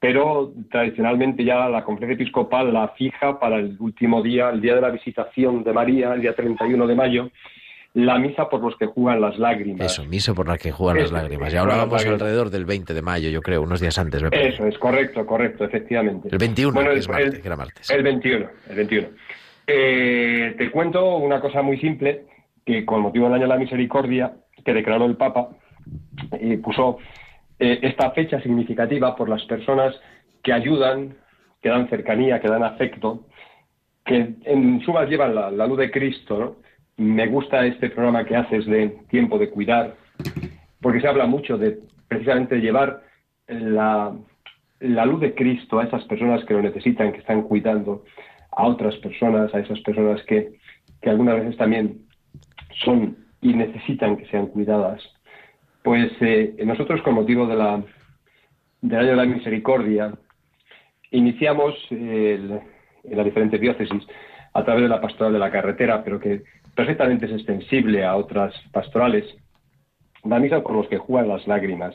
pero 0.00 0.52
tradicionalmente 0.70 1.44
ya 1.44 1.68
la 1.68 1.84
conferencia 1.84 2.22
episcopal 2.22 2.72
la 2.72 2.88
fija 2.88 3.38
para 3.40 3.56
el 3.56 3.76
último 3.78 4.22
día, 4.22 4.50
el 4.50 4.60
día 4.60 4.74
de 4.74 4.80
la 4.80 4.90
visitación 4.90 5.64
de 5.64 5.72
María, 5.72 6.12
el 6.14 6.20
día 6.20 6.34
31 6.34 6.86
de 6.86 6.94
mayo, 6.94 7.30
la 7.94 8.18
misa 8.18 8.46
por 8.50 8.60
los 8.60 8.76
que 8.76 8.84
juegan 8.84 9.22
las 9.22 9.38
lágrimas. 9.38 9.86
Eso, 9.90 10.04
misa 10.04 10.34
por 10.34 10.46
la 10.46 10.58
que 10.58 10.70
juegan 10.70 11.00
las 11.00 11.10
lágrimas. 11.12 11.50
Las 11.50 11.62
hablábamos 11.62 12.04
alrededor 12.04 12.50
del 12.50 12.66
20 12.66 12.92
de 12.92 13.00
mayo, 13.00 13.30
yo 13.30 13.40
creo, 13.40 13.62
unos 13.62 13.80
días 13.80 13.96
antes, 13.98 14.22
me 14.22 14.28
parece. 14.28 14.48
Eso 14.50 14.66
es 14.66 14.76
correcto, 14.78 15.24
correcto, 15.24 15.64
efectivamente. 15.64 16.28
El 16.30 16.36
21, 16.36 16.74
Bueno, 16.74 16.90
que 16.90 16.94
el- 16.94 17.00
es 17.00 17.08
martes, 17.08 17.34
el- 17.34 17.40
que 17.40 17.48
era 17.48 17.56
martes. 17.56 17.90
El 17.90 18.02
21, 18.02 18.46
el 18.68 18.76
21. 18.76 19.08
Eh, 19.66 20.54
te 20.56 20.70
cuento 20.70 21.16
una 21.16 21.40
cosa 21.40 21.60
muy 21.60 21.78
simple, 21.78 22.24
que 22.64 22.84
con 22.84 23.00
motivo 23.00 23.26
del 23.26 23.34
Año 23.34 23.42
de 23.44 23.48
la 23.48 23.58
Misericordia, 23.58 24.32
que 24.64 24.72
declaró 24.72 25.06
el 25.06 25.16
Papa, 25.16 25.50
eh, 26.32 26.58
puso 26.58 26.98
eh, 27.58 27.80
esta 27.82 28.12
fecha 28.12 28.40
significativa 28.40 29.16
por 29.16 29.28
las 29.28 29.44
personas 29.44 29.94
que 30.42 30.52
ayudan, 30.52 31.16
que 31.60 31.68
dan 31.68 31.88
cercanía, 31.88 32.40
que 32.40 32.48
dan 32.48 32.62
afecto, 32.62 33.26
que 34.04 34.34
en 34.44 34.80
sumas 34.82 35.08
llevan 35.08 35.34
la, 35.34 35.66
luz 35.66 35.78
de 35.78 35.90
Cristo, 35.90 36.38
¿no? 36.38 36.56
Me 36.98 37.26
gusta 37.26 37.66
este 37.66 37.90
programa 37.90 38.24
que 38.24 38.36
haces 38.36 38.64
de 38.66 38.88
tiempo 39.10 39.38
de 39.38 39.50
cuidar, 39.50 39.96
porque 40.80 41.00
se 41.00 41.08
habla 41.08 41.26
mucho 41.26 41.58
de 41.58 41.80
precisamente 42.08 42.56
llevar 42.56 43.02
la 43.48 44.14
luz 44.80 45.20
de 45.20 45.34
Cristo 45.34 45.78
a 45.78 45.84
esas 45.84 46.04
personas 46.04 46.42
que 46.44 46.54
lo 46.54 46.62
necesitan, 46.62 47.12
que 47.12 47.18
están 47.18 47.42
cuidando 47.42 48.04
a 48.56 48.66
otras 48.66 48.94
personas, 48.96 49.54
a 49.54 49.60
esas 49.60 49.80
personas 49.80 50.22
que, 50.24 50.58
que 51.00 51.10
algunas 51.10 51.36
veces 51.36 51.56
también 51.56 51.98
son 52.84 53.16
y 53.40 53.52
necesitan 53.54 54.16
que 54.16 54.26
sean 54.26 54.46
cuidadas. 54.48 55.00
Pues 55.82 56.10
eh, 56.20 56.56
nosotros 56.64 57.00
con 57.02 57.14
motivo 57.14 57.46
de 57.46 57.54
la, 57.56 57.82
del 58.80 58.98
año 58.98 59.10
de 59.10 59.16
la 59.16 59.24
misericordia 59.26 60.12
iniciamos 61.10 61.74
eh, 61.90 62.38
el- 62.40 62.60
en 63.10 63.16
las 63.16 63.24
diferentes 63.24 63.60
diócesis 63.60 64.02
a 64.52 64.64
través 64.64 64.82
de 64.82 64.88
la 64.88 65.00
pastoral 65.00 65.32
de 65.32 65.38
la 65.38 65.50
carretera, 65.50 66.02
pero 66.02 66.18
que 66.18 66.42
perfectamente 66.74 67.26
es 67.26 67.32
extensible 67.32 68.04
a 68.04 68.16
otras 68.16 68.52
pastorales, 68.72 69.24
la 70.24 70.40
misa 70.40 70.62
por 70.62 70.72
los 70.72 70.88
que 70.88 70.98
juegan 70.98 71.28
las 71.28 71.46
lágrimas. 71.46 71.94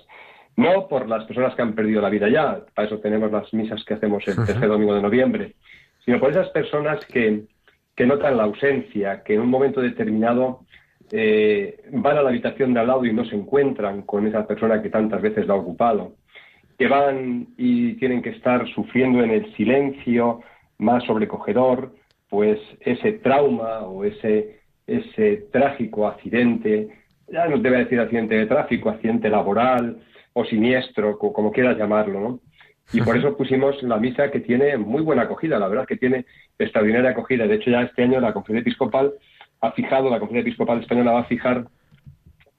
No 0.56 0.88
por 0.88 1.08
las 1.08 1.26
personas 1.26 1.56
que 1.56 1.62
han 1.62 1.74
perdido 1.74 2.02
la 2.02 2.10
vida 2.10 2.30
ya, 2.30 2.60
para 2.76 2.88
eso 2.88 3.00
tenemos 3.00 3.32
las 3.32 3.54
misas 3.54 3.84
que 3.84 3.94
hacemos 3.96 4.26
el 4.28 4.36
tercer 4.46 4.68
domingo 4.70 4.94
de 4.94 5.02
noviembre, 5.02 5.56
sino 6.06 6.20
por 6.20 6.32
esas 6.32 6.50
personas 6.50 7.06
que, 7.06 7.44
que 7.96 8.06
notan 8.06 8.38
la 8.38 8.44
ausencia, 8.44 9.24
que 9.24 9.36
en 9.36 9.42
un 9.42 9.50
momento 9.50 9.82
determinado 9.82 10.62
eh, 11.12 11.82
van 11.92 12.18
a 12.18 12.22
la 12.22 12.30
habitación 12.30 12.74
de 12.74 12.80
al 12.80 12.88
lado 12.88 13.06
y 13.06 13.14
no 13.14 13.26
se 13.26 13.36
encuentran 13.36 14.04
con 14.04 14.26
esa 14.28 14.48
persona 14.48 14.82
que 14.82 14.90
tantas 14.90 15.22
veces 15.22 15.48
la 15.48 15.54
ha 15.54 15.58
ocupado, 15.58 16.14
que 16.78 16.88
van 16.88 17.48
y 17.58 17.94
tienen 17.94 18.22
que 18.22 18.30
estar 18.32 18.68
sufriendo 18.70 19.24
en 19.24 19.32
el 19.32 19.54
silencio 19.56 20.42
más 20.80 21.04
sobrecogedor, 21.04 21.94
pues 22.30 22.60
ese 22.80 23.14
trauma 23.14 23.82
o 23.82 24.04
ese, 24.06 24.62
ese 24.88 25.48
trágico 25.52 26.08
accidente, 26.08 26.88
ya 27.28 27.46
no 27.48 27.56
a 27.58 27.80
decir 27.80 28.00
accidente 28.00 28.36
de 28.36 28.46
tráfico, 28.46 28.90
accidente 28.90 29.30
laboral 29.30 29.98
o 30.34 30.46
siniestro, 30.46 31.18
co- 31.20 31.34
como 31.34 31.52
quieras 31.52 31.78
llamarlo, 31.78 32.20
¿no? 32.20 32.40
Y 32.94 33.02
por 33.02 33.18
eso 33.18 33.38
pusimos 33.38 33.82
la 33.84 33.98
misa 33.98 34.32
que 34.32 34.40
tiene 34.40 34.78
muy 34.78 35.02
buena 35.02 35.24
acogida, 35.24 35.60
la 35.60 35.68
verdad 35.68 35.86
que 35.86 35.98
tiene 35.98 36.26
extraordinaria 36.60 37.12
acogida. 37.12 37.48
De 37.48 37.56
hecho, 37.56 37.72
ya 37.72 37.84
este 37.84 38.04
año 38.04 38.20
la 38.20 38.34
Conferencia 38.34 38.70
Episcopal 38.70 39.14
ha 39.62 39.72
fijado, 39.72 40.10
la 40.10 40.20
Conferencia 40.20 40.50
Episcopal 40.50 40.82
Española 40.82 41.14
va 41.14 41.20
a 41.22 41.26
fijar, 41.26 41.66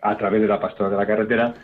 a 0.02 0.18
través 0.18 0.42
de 0.42 0.48
la 0.48 0.60
Pastora 0.60 0.90
de 0.90 0.96
la 0.96 1.06
Carretera, 1.06 1.54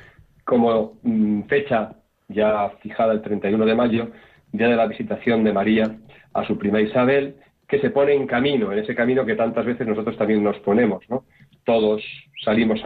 como 0.45 0.99
mm, 1.03 1.43
fecha 1.43 1.93
ya 2.29 2.71
fijada 2.81 3.13
el 3.13 3.23
31 3.23 3.67
de 3.67 3.75
mayo, 3.75 4.11
día 4.53 4.69
de 4.69 4.77
la 4.77 4.87
visitación 4.87 5.45
de 5.45 5.53
María 5.53 5.97
a 6.33 6.47
su 6.47 6.57
prima 6.57 6.81
Isabel, 6.81 7.37
que 7.67 7.81
se 7.81 7.91
pone 7.91 8.15
en 8.15 8.27
camino, 8.27 8.73
en 8.73 8.79
ese 8.79 8.95
camino 8.95 9.27
que 9.27 9.35
tantas 9.35 9.67
veces 9.67 9.87
nosotros 9.87 10.17
también 10.17 10.43
nos 10.43 10.59
ponemos, 10.61 11.05
¿no? 11.09 11.25
Todos 11.65 12.03
salimos 12.43 12.81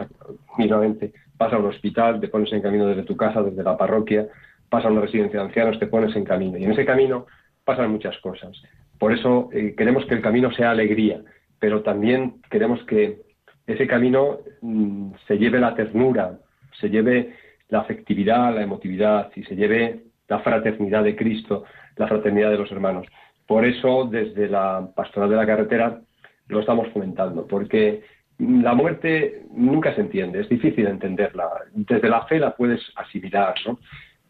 mínimamente, 0.57 1.13
vas 1.37 1.53
a 1.53 1.57
un 1.57 1.67
hospital, 1.67 2.19
te 2.19 2.27
pones 2.27 2.51
en 2.51 2.61
camino 2.61 2.87
desde 2.87 3.03
tu 3.03 3.15
casa, 3.15 3.41
desde 3.41 3.63
la 3.63 3.77
parroquia, 3.77 4.27
vas 4.73 4.85
a 4.85 4.89
una 4.89 5.01
residencia 5.01 5.39
de 5.39 5.45
ancianos, 5.45 5.79
te 5.79 5.87
pones 5.87 6.15
en 6.15 6.25
camino. 6.25 6.57
Y 6.57 6.63
en 6.63 6.71
ese 6.71 6.85
camino 6.85 7.27
pasan 7.63 7.91
muchas 7.91 8.17
cosas. 8.17 8.59
Por 8.97 9.13
eso 9.13 9.49
eh, 9.53 9.75
queremos 9.77 10.05
que 10.05 10.15
el 10.15 10.21
camino 10.21 10.51
sea 10.51 10.71
alegría, 10.71 11.21
pero 11.59 11.83
también 11.83 12.41
queremos 12.49 12.83
que 12.85 13.21
ese 13.67 13.85
camino 13.87 14.39
mm, 14.61 15.11
se 15.27 15.37
lleve 15.37 15.59
la 15.59 15.75
ternura, 15.75 16.39
se 16.79 16.89
lleve 16.89 17.35
la 17.69 17.79
afectividad, 17.79 18.55
la 18.55 18.63
emotividad 18.63 19.31
y 19.35 19.43
se 19.43 19.55
lleve 19.55 20.05
la 20.27 20.39
fraternidad 20.39 21.03
de 21.03 21.15
Cristo, 21.15 21.65
la 21.95 22.07
fraternidad 22.07 22.49
de 22.49 22.57
los 22.57 22.71
hermanos. 22.71 23.05
Por 23.45 23.65
eso, 23.65 24.07
desde 24.09 24.47
la 24.49 24.89
pastoral 24.95 25.29
de 25.29 25.35
la 25.35 25.45
carretera, 25.45 26.01
lo 26.47 26.59
estamos 26.59 26.87
fomentando, 26.89 27.45
porque 27.45 28.01
la 28.39 28.73
muerte 28.73 29.43
nunca 29.51 29.93
se 29.93 30.01
entiende, 30.01 30.41
es 30.41 30.49
difícil 30.49 30.87
entenderla. 30.87 31.49
Desde 31.73 32.09
la 32.09 32.25
fe 32.25 32.39
la 32.39 32.55
puedes 32.55 32.81
asimilar, 32.95 33.53
¿no? 33.67 33.79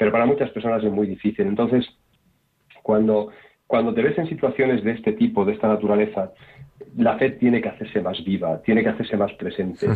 Pero 0.04 0.12
para 0.12 0.26
muchas 0.26 0.50
personas 0.50 0.84
es 0.84 0.92
muy 0.92 1.08
difícil. 1.08 1.48
Entonces, 1.48 1.88
cuando, 2.82 3.30
cuando 3.68 3.94
te 3.94 4.02
ves 4.02 4.18
en 4.18 4.28
situaciones 4.28 4.84
de 4.84 4.92
este 4.92 5.14
tipo, 5.14 5.46
de 5.46 5.54
esta 5.54 5.70
naturaleza, 5.70 6.34
la 6.98 7.18
fe 7.18 7.30
tiene 7.30 7.62
que 7.62 7.70
hacerse 7.70 8.02
más 8.02 8.22
viva, 8.26 8.62
tiene 8.64 8.84
que 8.84 8.90
hacerse 8.90 9.16
más 9.16 9.32
presente. 9.36 9.88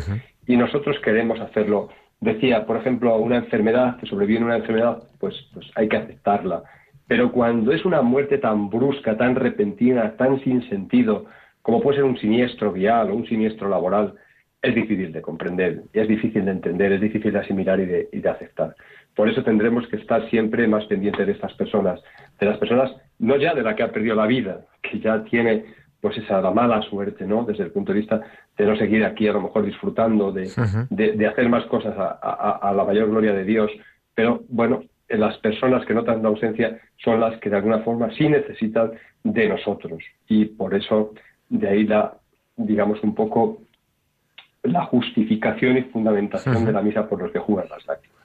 Y 0.48 0.56
nosotros 0.56 0.96
queremos 1.04 1.42
hacerlo. 1.42 1.90
Decía, 2.22 2.66
por 2.66 2.78
ejemplo, 2.78 3.18
una 3.18 3.36
enfermedad, 3.36 3.98
que 3.98 4.06
sobreviene 4.06 4.46
una 4.46 4.56
enfermedad, 4.56 5.04
pues, 5.20 5.36
pues 5.54 5.70
hay 5.76 5.90
que 5.90 5.98
aceptarla. 5.98 6.64
Pero 7.06 7.34
cuando 7.34 7.74
es 7.74 7.84
una 7.84 8.02
muerte 8.02 8.38
tan 8.38 8.70
brusca, 8.70 9.18
tan 9.18 9.36
repentina, 9.36 10.16
tan 10.16 10.40
sin 10.40 10.70
sentido, 10.70 11.26
como 11.62 11.82
puede 11.82 11.98
ser 11.98 12.06
un 12.06 12.18
siniestro 12.18 12.72
vial 12.72 13.12
o 13.12 13.16
un 13.16 13.28
siniestro 13.28 13.68
laboral, 13.68 14.14
es 14.62 14.74
difícil 14.74 15.12
de 15.12 15.22
comprender, 15.22 15.84
es 15.92 16.08
difícil 16.08 16.46
de 16.46 16.52
entender, 16.52 16.94
es 16.94 17.02
difícil 17.02 17.34
de 17.34 17.40
asimilar 17.40 17.78
y 17.82 17.86
de, 17.86 18.10
y 18.14 18.20
de 18.20 18.30
aceptar. 18.30 18.74
Por 19.18 19.28
eso 19.28 19.44
tendremos 19.44 19.88
que 19.88 19.96
estar 19.96 20.30
siempre 20.30 20.68
más 20.68 20.86
pendientes 20.86 21.26
de 21.26 21.34
estas 21.34 21.52
personas, 21.56 22.00
de 22.40 22.46
las 22.46 22.60
personas, 22.60 22.92
no 23.18 23.36
ya 23.36 23.56
de 23.56 23.64
la 23.64 23.76
que 23.76 23.82
ha 23.82 23.92
perdido 23.92 24.16
la 24.16 24.28
vida, 24.28 24.62
que 24.84 25.00
ya 25.00 25.24
tiene 25.24 25.66
pues 26.00 26.16
esa 26.20 26.40
la 26.40 26.52
mala 26.52 26.84
suerte, 26.84 27.26
¿no? 27.26 27.44
Desde 27.44 27.64
el 27.64 27.72
punto 27.72 27.92
de 27.92 28.00
vista 28.00 28.22
de 28.56 28.66
no 28.68 28.78
seguir 28.78 29.04
aquí 29.04 29.28
a 29.28 29.34
lo 29.34 29.42
mejor 29.42 29.66
disfrutando 29.66 30.32
de, 30.32 30.52
de, 30.92 31.28
hacer 31.28 31.50
más 31.50 31.66
cosas 31.66 31.96
a, 31.98 32.60
a, 32.62 32.72
la 32.72 32.84
mayor 32.84 33.10
gloria 33.10 33.34
de 33.34 33.44
Dios. 33.44 33.72
Pero 34.14 34.44
bueno, 34.50 34.84
las 35.10 35.36
personas 35.40 35.84
que 35.88 35.96
notan 35.96 36.22
la 36.22 36.30
ausencia 36.30 36.80
son 37.04 37.20
las 37.20 37.40
que 37.40 37.50
de 37.50 37.56
alguna 37.56 37.80
forma 37.80 38.12
sí 38.12 38.30
necesitan 38.30 38.92
de 39.24 39.50
nosotros. 39.50 40.04
Y 40.28 40.46
por 40.46 40.76
eso 40.76 41.16
de 41.50 41.68
ahí 41.68 41.86
la, 41.86 42.14
digamos, 42.56 43.02
un 43.02 43.16
poco 43.16 43.64
la 44.62 44.86
justificación 44.86 45.78
y 45.78 45.82
fundamentación 45.84 46.66
de 46.66 46.72
la 46.72 46.84
misa 46.84 47.10
por 47.10 47.20
los 47.20 47.32
que 47.32 47.40
juegan 47.40 47.68
las 47.70 47.84
lágrimas. 47.88 48.17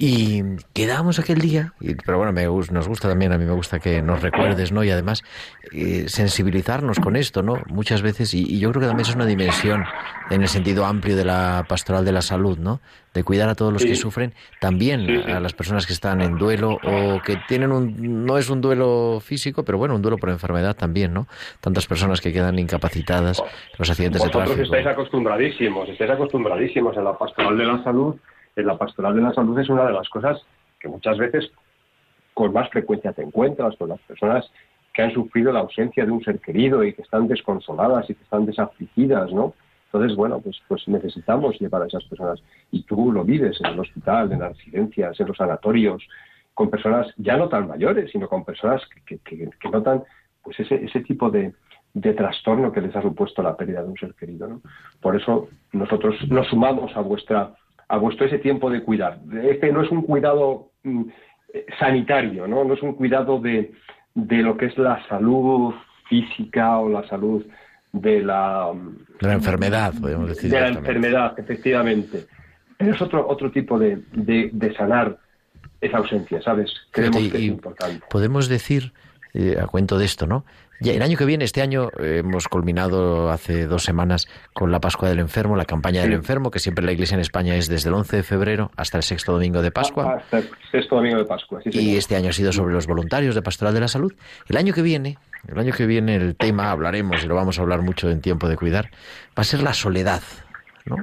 Y 0.00 0.44
quedamos 0.74 1.18
aquel 1.18 1.40
día, 1.40 1.72
pero 2.06 2.18
bueno, 2.18 2.32
me, 2.32 2.44
nos 2.44 2.86
gusta 2.86 3.08
también, 3.08 3.32
a 3.32 3.38
mí 3.38 3.44
me 3.44 3.52
gusta 3.52 3.80
que 3.80 4.00
nos 4.00 4.22
recuerdes, 4.22 4.70
¿no? 4.70 4.84
Y 4.84 4.90
además 4.90 5.24
eh, 5.72 6.04
sensibilizarnos 6.06 7.00
con 7.00 7.16
esto, 7.16 7.42
¿no? 7.42 7.56
Muchas 7.66 8.00
veces, 8.00 8.32
y, 8.32 8.60
yo 8.60 8.70
creo 8.70 8.82
que 8.82 8.86
también 8.86 9.08
es 9.08 9.16
una 9.16 9.26
dimensión 9.26 9.84
en 10.30 10.42
el 10.42 10.46
sentido 10.46 10.86
amplio 10.86 11.16
de 11.16 11.24
la 11.24 11.64
pastoral 11.68 12.04
de 12.04 12.12
la 12.12 12.22
salud, 12.22 12.58
¿no? 12.58 12.80
De 13.12 13.24
cuidar 13.24 13.48
a 13.48 13.56
todos 13.56 13.72
los 13.72 13.84
que 13.84 13.96
sufren, 13.96 14.34
también 14.60 15.28
a 15.28 15.40
las 15.40 15.52
personas 15.52 15.84
que 15.84 15.94
están 15.94 16.20
en 16.20 16.36
duelo 16.36 16.78
o 16.84 17.20
que 17.20 17.36
tienen 17.48 17.72
un, 17.72 18.24
no 18.24 18.38
es 18.38 18.50
un 18.50 18.60
duelo 18.60 19.18
físico, 19.20 19.64
pero 19.64 19.78
bueno, 19.78 19.96
un 19.96 20.02
duelo 20.02 20.16
por 20.16 20.30
enfermedad 20.30 20.76
también, 20.76 21.12
¿no? 21.12 21.26
Tantas 21.60 21.88
personas 21.88 22.20
que 22.20 22.32
quedan 22.32 22.56
incapacitadas, 22.56 23.42
los 23.76 23.90
accidentes 23.90 24.22
de 24.22 24.30
tráfico. 24.30 24.62
estáis 24.62 24.86
acostumbradísimos, 24.86 25.88
estáis 25.88 26.12
acostumbradísimos 26.12 26.96
en 26.96 27.02
la 27.02 27.18
pastoral 27.18 27.58
de 27.58 27.64
la 27.64 27.82
salud 27.82 28.14
en 28.60 28.66
la 28.66 28.76
pastoral 28.76 29.14
de 29.14 29.22
la 29.22 29.32
salud 29.32 29.58
es 29.58 29.68
una 29.68 29.86
de 29.86 29.92
las 29.92 30.08
cosas 30.08 30.40
que 30.80 30.88
muchas 30.88 31.18
veces 31.18 31.50
con 32.34 32.52
más 32.52 32.68
frecuencia 32.70 33.12
te 33.12 33.22
encuentras 33.22 33.76
con 33.76 33.88
las 33.88 34.00
personas 34.00 34.50
que 34.92 35.02
han 35.02 35.12
sufrido 35.12 35.52
la 35.52 35.60
ausencia 35.60 36.04
de 36.04 36.10
un 36.10 36.22
ser 36.22 36.40
querido 36.40 36.84
y 36.84 36.92
que 36.92 37.02
están 37.02 37.28
desconsoladas 37.28 38.08
y 38.10 38.14
que 38.14 38.22
están 38.22 38.46
desafligidas, 38.46 39.32
¿no? 39.32 39.54
Entonces, 39.86 40.16
bueno, 40.16 40.40
pues, 40.40 40.60
pues 40.68 40.86
necesitamos 40.86 41.58
llevar 41.60 41.82
a 41.82 41.86
esas 41.86 42.04
personas. 42.04 42.42
Y 42.70 42.82
tú 42.82 43.10
lo 43.10 43.24
vives 43.24 43.58
en 43.60 43.66
el 43.72 43.80
hospital, 43.80 44.32
en 44.32 44.40
las 44.40 44.56
residencias, 44.56 45.18
en 45.18 45.28
los 45.28 45.36
sanatorios, 45.36 46.06
con 46.52 46.68
personas 46.68 47.06
ya 47.16 47.36
no 47.36 47.48
tan 47.48 47.68
mayores, 47.68 48.10
sino 48.10 48.28
con 48.28 48.44
personas 48.44 48.82
que, 49.06 49.18
que, 49.18 49.68
notan 49.70 50.02
pues 50.42 50.60
ese, 50.60 50.84
ese 50.84 51.00
tipo 51.00 51.30
de, 51.30 51.54
de 51.94 52.14
trastorno 52.14 52.72
que 52.72 52.80
les 52.80 52.94
ha 52.94 53.02
supuesto 53.02 53.42
la 53.42 53.56
pérdida 53.56 53.82
de 53.82 53.88
un 53.88 53.96
ser 53.96 54.14
querido. 54.14 54.48
¿no? 54.48 54.60
Por 55.00 55.16
eso 55.16 55.48
nosotros 55.72 56.16
nos 56.28 56.48
sumamos 56.48 56.94
a 56.96 57.00
vuestra 57.00 57.54
a 57.88 57.96
vuestro 57.96 58.26
ese 58.26 58.38
tiempo 58.38 58.70
de 58.70 58.82
cuidar. 58.82 59.20
Este 59.42 59.72
no 59.72 59.82
es 59.82 59.90
un 59.90 60.02
cuidado 60.02 60.70
mm, 60.82 61.04
sanitario, 61.78 62.46
¿no? 62.46 62.64
No 62.64 62.74
es 62.74 62.82
un 62.82 62.94
cuidado 62.94 63.40
de, 63.40 63.72
de 64.14 64.36
lo 64.38 64.56
que 64.56 64.66
es 64.66 64.78
la 64.78 65.06
salud 65.08 65.74
física 66.08 66.78
o 66.78 66.88
la 66.88 67.06
salud 67.08 67.44
de 67.92 68.22
la... 68.22 68.72
De 69.20 69.26
la 69.26 69.34
enfermedad, 69.34 69.94
podemos 70.00 70.28
decir. 70.28 70.50
De 70.50 70.60
la 70.60 70.68
enfermedad, 70.68 71.38
efectivamente. 71.38 72.26
Pero 72.76 72.94
es 72.94 73.02
otro, 73.02 73.26
otro 73.26 73.50
tipo 73.50 73.78
de, 73.78 74.02
de, 74.12 74.74
sanar 74.74 75.18
esa 75.80 75.98
ausencia, 75.98 76.40
¿sabes? 76.42 76.72
Creemos 76.92 77.28
que 77.28 77.38
es 77.38 77.42
importante. 77.42 78.04
Podemos 78.08 78.48
decir, 78.48 78.92
eh, 79.34 79.56
a 79.60 79.66
cuento 79.66 79.98
de 79.98 80.04
esto, 80.04 80.26
¿no? 80.26 80.44
Ya, 80.80 80.92
el 80.92 81.02
año 81.02 81.18
que 81.18 81.24
viene, 81.24 81.44
este 81.44 81.60
año, 81.60 81.90
eh, 81.98 82.18
hemos 82.18 82.46
culminado 82.46 83.30
hace 83.30 83.66
dos 83.66 83.82
semanas 83.82 84.28
con 84.52 84.70
la 84.70 84.80
Pascua 84.80 85.08
del 85.08 85.18
Enfermo, 85.18 85.56
la 85.56 85.64
campaña 85.64 86.02
del 86.02 86.12
Enfermo, 86.12 86.52
que 86.52 86.60
siempre 86.60 86.84
la 86.84 86.92
Iglesia 86.92 87.16
en 87.16 87.20
España 87.20 87.56
es 87.56 87.68
desde 87.68 87.88
el 87.88 87.94
11 87.94 88.16
de 88.18 88.22
febrero 88.22 88.70
hasta 88.76 88.96
el 88.96 89.02
sexto 89.02 89.32
domingo 89.32 89.60
de 89.60 89.72
Pascua. 89.72 90.18
Hasta 90.18 90.38
el 90.38 90.50
sexto 90.70 90.96
domingo 90.96 91.18
de 91.18 91.24
Pascua, 91.24 91.60
sí, 91.64 91.70
Y 91.72 91.96
este 91.96 92.14
año 92.14 92.30
ha 92.30 92.32
sido 92.32 92.52
sobre 92.52 92.74
los 92.74 92.86
voluntarios 92.86 93.34
de 93.34 93.42
Pastoral 93.42 93.74
de 93.74 93.80
la 93.80 93.88
Salud. 93.88 94.14
El 94.48 94.56
año 94.56 94.72
que 94.72 94.82
viene, 94.82 95.18
el 95.48 95.58
año 95.58 95.72
que 95.72 95.84
viene 95.84 96.14
el 96.14 96.36
tema, 96.36 96.70
hablaremos 96.70 97.24
y 97.24 97.26
lo 97.26 97.34
vamos 97.34 97.58
a 97.58 97.62
hablar 97.62 97.82
mucho 97.82 98.08
en 98.08 98.20
tiempo 98.20 98.48
de 98.48 98.56
cuidar, 98.56 98.90
va 99.36 99.42
a 99.42 99.44
ser 99.44 99.62
la 99.62 99.74
soledad, 99.74 100.22
¿no? 100.84 100.96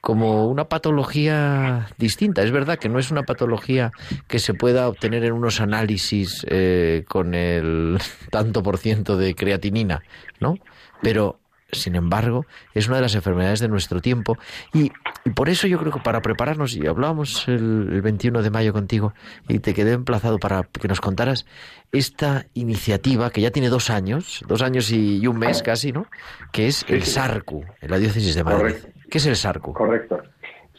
Como 0.00 0.46
una 0.46 0.68
patología 0.68 1.88
distinta. 1.98 2.42
Es 2.42 2.50
verdad 2.50 2.78
que 2.78 2.88
no 2.88 2.98
es 2.98 3.10
una 3.10 3.22
patología 3.22 3.92
que 4.28 4.38
se 4.38 4.54
pueda 4.54 4.88
obtener 4.88 5.24
en 5.24 5.32
unos 5.32 5.60
análisis 5.60 6.44
eh, 6.48 7.04
con 7.08 7.34
el 7.34 7.98
tanto 8.30 8.62
por 8.62 8.78
ciento 8.78 9.16
de 9.16 9.34
creatinina, 9.34 10.02
¿no? 10.40 10.56
Pero 11.02 11.40
sin 11.72 11.94
embargo, 11.94 12.46
es 12.74 12.88
una 12.88 12.96
de 12.96 13.02
las 13.02 13.14
enfermedades 13.14 13.60
de 13.60 13.68
nuestro 13.68 14.00
tiempo 14.00 14.36
y, 14.72 14.90
por 15.34 15.48
eso 15.48 15.66
yo 15.66 15.78
creo 15.78 15.92
que 15.92 16.00
para 16.00 16.22
prepararnos, 16.22 16.74
y 16.74 16.86
hablábamos 16.86 17.46
el, 17.46 18.00
21 18.02 18.42
de 18.42 18.50
mayo 18.50 18.72
contigo 18.72 19.12
y 19.48 19.58
te 19.58 19.74
quedé 19.74 19.92
emplazado 19.92 20.38
para 20.38 20.62
que 20.62 20.88
nos 20.88 21.00
contaras 21.00 21.46
esta 21.92 22.46
iniciativa 22.54 23.30
que 23.30 23.40
ya 23.40 23.50
tiene 23.50 23.68
dos 23.68 23.90
años, 23.90 24.42
dos 24.48 24.62
años 24.62 24.90
y, 24.90 25.26
un 25.26 25.38
mes 25.38 25.62
casi, 25.62 25.92
¿no? 25.92 26.06
Que 26.52 26.66
es 26.66 26.84
el 26.88 27.04
SARCU, 27.04 27.64
en 27.80 27.90
la 27.90 27.98
diócesis 27.98 28.34
de 28.34 28.44
Madrid. 28.44 28.76
¿Qué 29.10 29.18
es 29.18 29.26
el 29.26 29.34
SARCU? 29.34 29.72
Correcto. 29.72 30.22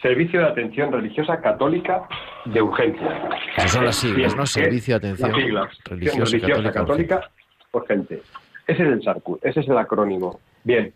Servicio 0.02 0.39
de 0.39 0.48
Atención 0.48 0.91
Religiosa 0.91 1.39
Católica 1.41 2.08
de 2.46 2.62
Urgencia. 2.62 3.30
Esas 3.58 3.72
son 3.72 3.86
las 3.86 3.96
siglas, 3.98 4.36
¿no? 4.36 4.46
Servicio 4.46 4.98
de 4.98 5.10
Atención 5.10 5.32
Religiosa, 5.86 6.72
Católica, 6.72 7.30
Urgente. 7.72 8.22
Ese 8.65 8.84
es 8.84 8.89
el 8.89 9.04
SARCU, 9.04 9.38
ese 9.44 9.60
es 9.60 9.67
el 9.67 9.78
acrónimo. 9.78 10.39
Bien, 10.63 10.94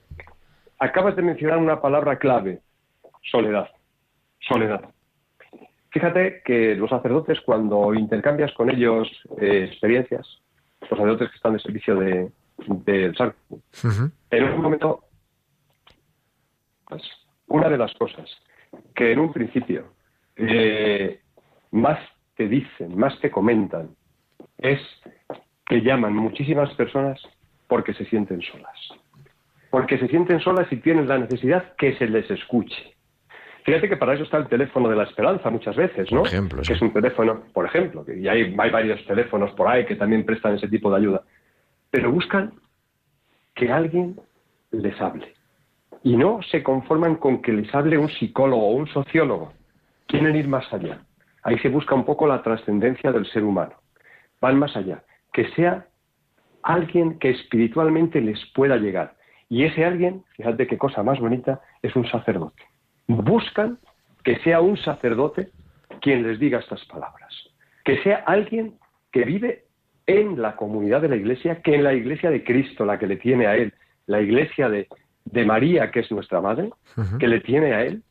acabas 0.80 1.16
de 1.16 1.22
mencionar 1.22 1.58
una 1.58 1.82
palabra 1.82 2.18
clave, 2.18 2.62
soledad. 3.22 3.70
Soledad. 4.40 4.82
Fíjate 5.92 6.42
que 6.44 6.76
los 6.76 6.90
sacerdotes, 6.90 7.42
cuando 7.42 7.94
intercambias 7.94 8.54
con 8.54 8.70
ellos 8.70 9.08
eh, 9.40 9.68
experiencias, 9.70 10.42
los 10.82 10.90
sacerdotes 10.90 11.30
que 11.30 11.36
están 11.36 11.54
de 11.54 11.60
servicio 11.60 11.96
del 11.96 12.32
de, 12.68 13.14
SARCU, 13.16 13.62
en 14.32 14.44
un 14.44 14.62
momento 14.62 15.04
pues, 16.88 17.04
una 17.48 17.70
de 17.70 17.78
las 17.78 17.94
cosas 17.94 18.30
que 18.94 19.12
en 19.12 19.20
un 19.20 19.32
principio 19.32 19.94
eh, 20.36 21.20
más 21.72 22.00
te 22.36 22.48
dicen, 22.48 22.98
más 22.98 23.20
te 23.20 23.32
comentan, 23.32 23.90
es 24.58 24.80
que 25.66 25.82
llaman 25.82 26.16
muchísimas 26.16 26.74
personas 26.76 27.22
porque 27.68 27.94
se 27.94 28.06
sienten 28.06 28.42
solas. 28.42 28.90
Porque 29.70 29.98
se 29.98 30.08
sienten 30.08 30.40
solas 30.40 30.72
y 30.72 30.78
tienen 30.78 31.08
la 31.08 31.18
necesidad 31.18 31.76
que 31.76 31.96
se 31.98 32.08
les 32.08 32.30
escuche. 32.30 32.94
Fíjate 33.64 33.90
que 33.90 33.98
para 33.98 34.14
eso 34.14 34.24
está 34.24 34.38
el 34.38 34.48
teléfono 34.48 34.88
de 34.90 34.96
la 34.96 35.04
esperanza 35.04 35.50
muchas 35.50 35.76
veces, 35.76 36.12
¿no? 36.12 36.20
Por 36.20 36.28
ejemplo, 36.28 36.62
Que 36.62 36.74
es 36.74 36.82
un 36.82 36.94
teléfono, 36.94 37.46
por 37.52 37.66
ejemplo, 37.66 38.06
y 38.08 38.28
hay, 38.28 38.56
hay 38.58 38.70
varios 38.70 39.04
teléfonos 39.08 39.52
por 39.54 39.68
ahí 39.68 39.86
que 39.86 39.96
también 39.96 40.24
prestan 40.24 40.54
ese 40.56 40.68
tipo 40.68 40.92
de 40.92 40.98
ayuda. 40.98 41.24
Pero 41.90 42.12
buscan 42.12 42.54
que 43.56 43.72
alguien 43.72 44.20
les 44.72 45.02
hable 45.02 45.34
y 46.06 46.16
no 46.16 46.40
se 46.44 46.62
conforman 46.62 47.16
con 47.16 47.42
que 47.42 47.52
les 47.52 47.74
hable 47.74 47.98
un 47.98 48.10
psicólogo 48.10 48.68
o 48.68 48.74
un 48.74 48.86
sociólogo, 48.86 49.54
quieren 50.06 50.36
ir 50.36 50.48
más 50.48 50.72
allá. 50.72 51.00
Ahí 51.42 51.58
se 51.58 51.70
busca 51.70 51.96
un 51.96 52.06
poco 52.06 52.28
la 52.28 52.44
trascendencia 52.44 53.12
del 53.12 53.26
ser 53.26 53.44
humano. 53.44 53.74
Van 54.40 54.60
más 54.60 54.78
allá. 54.78 55.04
Que 55.34 55.50
sea 55.54 55.88
alguien 56.62 57.18
que 57.18 57.32
espiritualmente 57.32 58.22
les 58.22 58.40
pueda 58.54 58.78
llegar. 58.78 59.16
Y 59.50 59.64
ese 59.64 59.84
alguien, 59.84 60.24
fíjate 60.36 60.68
qué 60.68 60.78
cosa 60.78 61.02
más 61.02 61.20
bonita, 61.20 61.62
es 61.82 61.96
un 61.96 62.08
sacerdote. 62.08 62.62
Buscan 63.08 63.80
que 64.24 64.38
sea 64.42 64.62
un 64.62 64.78
sacerdote 64.78 65.50
quien 66.02 66.22
les 66.22 66.40
diga 66.40 66.60
estas 66.60 66.86
palabras. 66.86 67.34
Que 67.84 67.98
sea 68.04 68.18
alguien 68.28 68.76
que 69.12 69.24
vive 69.24 69.64
en 70.06 70.40
la 70.40 70.56
comunidad 70.56 71.02
de 71.02 71.10
la 71.10 71.16
iglesia, 71.16 71.64
que 71.64 71.74
en 71.74 71.84
la 71.84 71.94
iglesia 71.94 72.30
de 72.30 72.44
Cristo, 72.44 72.86
la 72.86 73.00
que 73.00 73.08
le 73.08 73.16
tiene 73.18 73.48
a 73.48 73.56
él, 73.56 73.74
la 74.06 74.22
iglesia 74.22 74.70
de, 74.70 74.88
María, 75.46 75.92
que 75.92 76.02
es 76.02 76.12
nuestra 76.12 76.42
madre, 76.42 76.70
que 77.20 77.28
le 77.28 77.40
tiene 77.42 77.74
a 77.74 77.84
él, 77.84 78.04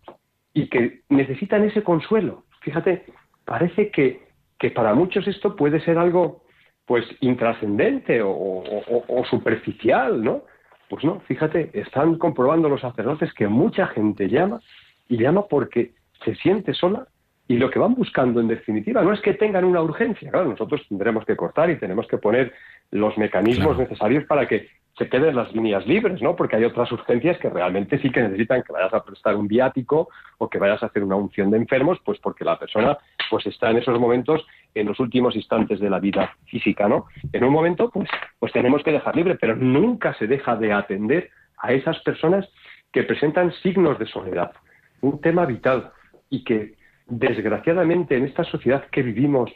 y 0.53 0.69
que 0.69 1.03
necesitan 1.09 1.65
ese 1.65 1.83
consuelo. 1.83 2.45
Fíjate, 2.61 3.05
parece 3.45 3.91
que, 3.91 4.23
que 4.59 4.71
para 4.71 4.95
muchos 4.95 5.27
esto 5.27 5.57
puede 5.57 5.81
ser 5.81 5.99
algo 5.99 6.45
pues 6.87 7.05
intrascendente 7.21 8.21
o, 8.23 9.25
superficial, 9.29 10.23
¿no? 10.23 10.43
Pues 10.89 11.03
no, 11.03 11.21
fíjate, 11.21 11.71
están 11.73 12.19
comprobando 12.19 12.69
los 12.69 12.83
sacerdotes 12.83 13.33
que 13.33 13.49
mucha 13.49 13.87
gente 13.89 14.29
llama 14.29 14.61
y 15.09 15.17
llama 15.17 15.47
porque 15.49 15.93
se 16.25 16.35
siente 16.37 16.75
sola 16.75 17.07
y 17.49 17.57
lo 17.57 17.71
que 17.71 17.79
van 17.79 17.95
buscando 17.95 18.41
en 18.41 18.49
definitiva 18.49 19.03
no 19.03 19.13
es 19.13 19.21
que 19.21 19.35
tengan 19.35 19.65
una 19.65 19.83
urgencia, 19.83 20.31
claro, 20.31 20.49
nosotros 20.49 20.83
tendremos 20.89 21.25
que 21.25 21.37
cortar 21.37 21.71
y 21.71 21.79
tenemos 21.79 22.07
que 22.07 22.19
poner 22.19 22.53
los 22.91 23.17
mecanismos 23.19 23.79
necesarios 23.79 24.25
para 24.25 24.47
que 24.47 24.69
se 24.97 25.09
queden 25.09 25.35
las 25.35 25.53
líneas 25.53 25.87
libres, 25.87 26.23
¿no? 26.23 26.37
Porque 26.37 26.57
hay 26.57 26.65
otras 26.65 26.91
urgencias 26.93 27.39
que 27.39 27.51
realmente 27.51 27.99
sí 27.99 28.11
que 28.11 28.23
necesitan 28.23 28.63
que 28.63 28.73
vayas 28.73 28.95
a 28.95 29.05
prestar 29.05 29.35
un 29.35 29.49
viático 29.49 30.09
o 30.39 30.49
que 30.49 30.59
vayas 30.59 30.83
a 30.83 30.87
hacer 30.87 31.03
una 31.03 31.17
unción 31.17 31.51
de 31.51 31.57
enfermos, 31.57 31.99
pues 32.05 32.19
porque 32.21 32.45
la 32.45 32.59
persona 32.59 32.97
pues 33.29 33.47
está 33.47 33.71
en 33.71 33.79
esos 33.79 33.99
momentos 33.99 34.47
en 34.75 34.87
los 34.87 35.01
últimos 35.01 35.35
instantes 35.35 35.81
de 35.81 35.91
la 35.91 35.99
vida 35.99 36.37
física, 36.47 36.89
¿no? 36.89 37.07
En 37.33 37.43
un 37.43 37.53
momento 37.53 37.91
pues 37.91 38.09
pues 38.39 38.53
tenemos 38.53 38.83
que 38.83 38.93
dejar 38.93 39.17
libre, 39.17 39.37
pero 39.41 39.57
nunca 39.57 40.15
se 40.15 40.27
deja 40.27 40.55
de 40.57 40.73
atender 40.73 41.31
a 41.59 41.73
esas 41.73 41.99
personas 42.01 42.49
que 42.93 43.03
presentan 43.03 43.53
signos 43.63 43.99
de 43.99 44.07
soledad, 44.07 44.53
un 45.01 45.21
tema 45.21 45.45
vital 45.45 45.91
y 46.31 46.45
que 46.45 46.75
desgraciadamente 47.07 48.17
en 48.17 48.27
esta 48.27 48.45
sociedad 48.45 48.85
que 48.91 49.03
vivimos 49.03 49.51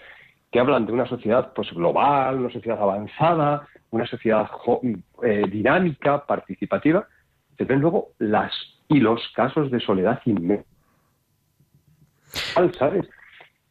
que 0.50 0.60
hablan 0.60 0.86
de 0.86 0.92
una 0.92 1.06
sociedad 1.06 1.52
pues 1.54 1.70
global, 1.72 2.38
una 2.38 2.50
sociedad 2.50 2.80
avanzada, 2.80 3.68
una 3.90 4.06
sociedad 4.06 4.48
eh, 5.22 5.44
dinámica, 5.50 6.24
participativa, 6.24 7.06
se 7.56 7.64
ven 7.64 7.80
luego 7.80 8.08
las 8.18 8.52
y 8.88 9.00
los 9.00 9.20
casos 9.34 9.70
de 9.70 9.80
soledad 9.80 10.20
inmensa. 10.24 10.64
¿Sabes? 12.78 13.08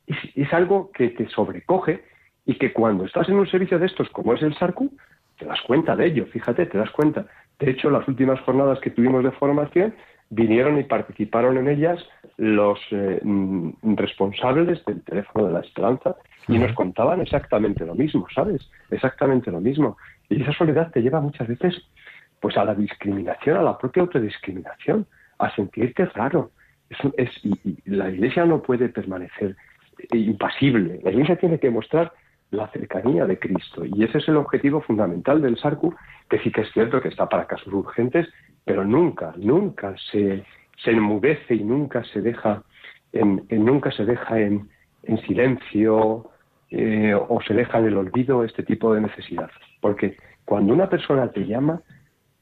Es, 0.05 0.53
algo 0.53 0.91
que 0.91 1.09
te 1.09 1.27
sobrecoge 1.29 2.03
y 2.45 2.55
que 2.55 2.71
cuando 2.71 3.05
estás 3.05 3.27
en 3.29 3.35
un 3.35 3.47
servicio 3.47 3.77
de 3.77 3.87
estos, 3.87 4.09
como 4.09 4.33
es 4.33 4.41
el 4.41 4.55
SARCU, 4.55 4.91
te 5.37 5.45
das 5.45 5.61
cuenta 5.61 5.95
de 5.95 6.07
ello, 6.07 6.25
fíjate, 6.27 6.65
te 6.65 6.77
das 6.77 6.91
cuenta. 6.91 7.25
De 7.59 7.71
hecho, 7.71 7.89
las 7.89 8.07
últimas 8.07 8.39
jornadas 8.41 8.79
que 8.79 8.89
tuvimos 8.89 9.23
de 9.23 9.31
formación, 9.31 9.93
vinieron 10.29 10.79
y 10.79 10.83
participaron 10.83 11.57
en 11.57 11.69
ellas 11.69 12.03
los 12.37 12.79
eh, 12.91 13.19
mm, 13.23 13.95
responsables 13.95 14.83
del 14.85 15.01
teléfono 15.03 15.47
de 15.47 15.53
la 15.53 15.59
esperanza 15.61 16.15
y 16.47 16.57
nos 16.57 16.73
contaban 16.73 17.21
exactamente 17.21 17.85
lo 17.85 17.95
mismo, 17.95 18.25
¿sabes? 18.33 18.69
Exactamente 18.89 19.51
lo 19.51 19.59
mismo. 19.59 19.97
Y 20.29 20.41
esa 20.41 20.53
soledad 20.53 20.91
te 20.91 21.01
lleva 21.01 21.19
muchas 21.19 21.47
veces 21.47 21.75
pues 22.39 22.55
a 22.57 22.63
la 22.63 22.75
discriminación, 22.75 23.57
a 23.57 23.63
la 23.63 23.77
propia 23.77 24.03
autodiscriminación, 24.03 25.05
a 25.39 25.53
sentirte 25.55 26.05
raro. 26.05 26.51
Es, 26.89 27.31
y, 27.43 27.77
la 27.85 28.09
Iglesia 28.09 28.45
no 28.45 28.61
puede 28.61 28.89
permanecer 28.89 29.55
impasible. 30.11 30.99
La 31.03 31.11
Iglesia 31.11 31.35
tiene 31.37 31.59
que 31.59 31.69
mostrar 31.69 32.13
la 32.51 32.67
cercanía 32.69 33.25
de 33.25 33.39
Cristo. 33.39 33.83
Y 33.83 34.03
ese 34.03 34.19
es 34.19 34.27
el 34.29 34.37
objetivo 34.37 34.81
fundamental 34.81 35.41
del 35.41 35.57
SARCU, 35.57 35.93
que 36.29 36.39
sí 36.39 36.51
que 36.51 36.61
es 36.61 36.71
cierto 36.71 37.01
que 37.01 37.09
está 37.09 37.27
para 37.27 37.47
casos 37.47 37.73
urgentes, 37.73 38.27
pero 38.63 38.85
nunca, 38.85 39.33
nunca 39.37 39.95
se, 40.11 40.45
se 40.83 40.91
enmudece 40.91 41.55
y 41.55 41.63
nunca 41.63 42.03
se 42.05 42.21
deja 42.21 42.63
en, 43.11 43.45
nunca 43.49 43.91
se 43.91 44.05
deja 44.05 44.39
en, 44.39 44.69
en 45.03 45.17
silencio 45.21 46.29
eh, 46.69 47.13
o 47.15 47.41
se 47.41 47.53
deja 47.53 47.79
en 47.79 47.85
el 47.85 47.97
olvido 47.97 48.43
este 48.43 48.63
tipo 48.63 48.93
de 48.93 49.01
necesidad. 49.01 49.49
Porque 49.81 50.17
cuando 50.45 50.73
una 50.73 50.89
persona 50.89 51.31
te 51.31 51.45
llama, 51.45 51.81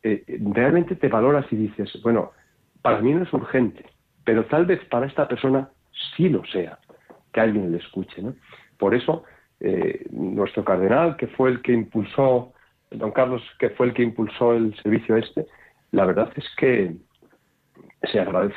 eh, 0.03 0.23
realmente 0.53 0.95
te 0.95 1.07
valoras 1.07 1.45
y 1.51 1.55
dices, 1.55 1.99
bueno, 2.03 2.31
para 2.81 3.01
mí 3.01 3.13
no 3.13 3.23
es 3.23 3.33
urgente, 3.33 3.85
pero 4.23 4.45
tal 4.45 4.65
vez 4.65 4.83
para 4.85 5.07
esta 5.07 5.27
persona 5.27 5.69
sí 6.15 6.29
lo 6.29 6.45
sea, 6.45 6.77
que 7.33 7.41
alguien 7.41 7.71
le 7.71 7.79
escuche. 7.79 8.21
¿no? 8.21 8.35
Por 8.77 8.93
eso, 8.93 9.23
eh, 9.59 10.05
nuestro 10.11 10.63
cardenal, 10.63 11.15
que 11.17 11.27
fue 11.27 11.49
el 11.49 11.61
que 11.61 11.73
impulsó, 11.73 12.53
don 12.91 13.11
Carlos, 13.11 13.41
que 13.59 13.69
fue 13.71 13.87
el 13.87 13.93
que 13.93 14.03
impulsó 14.03 14.53
el 14.53 14.75
servicio 14.81 15.17
este, 15.17 15.47
la 15.91 16.05
verdad 16.05 16.31
es 16.35 16.45
que 16.57 16.95
se 18.11 18.19
agradece, 18.19 18.55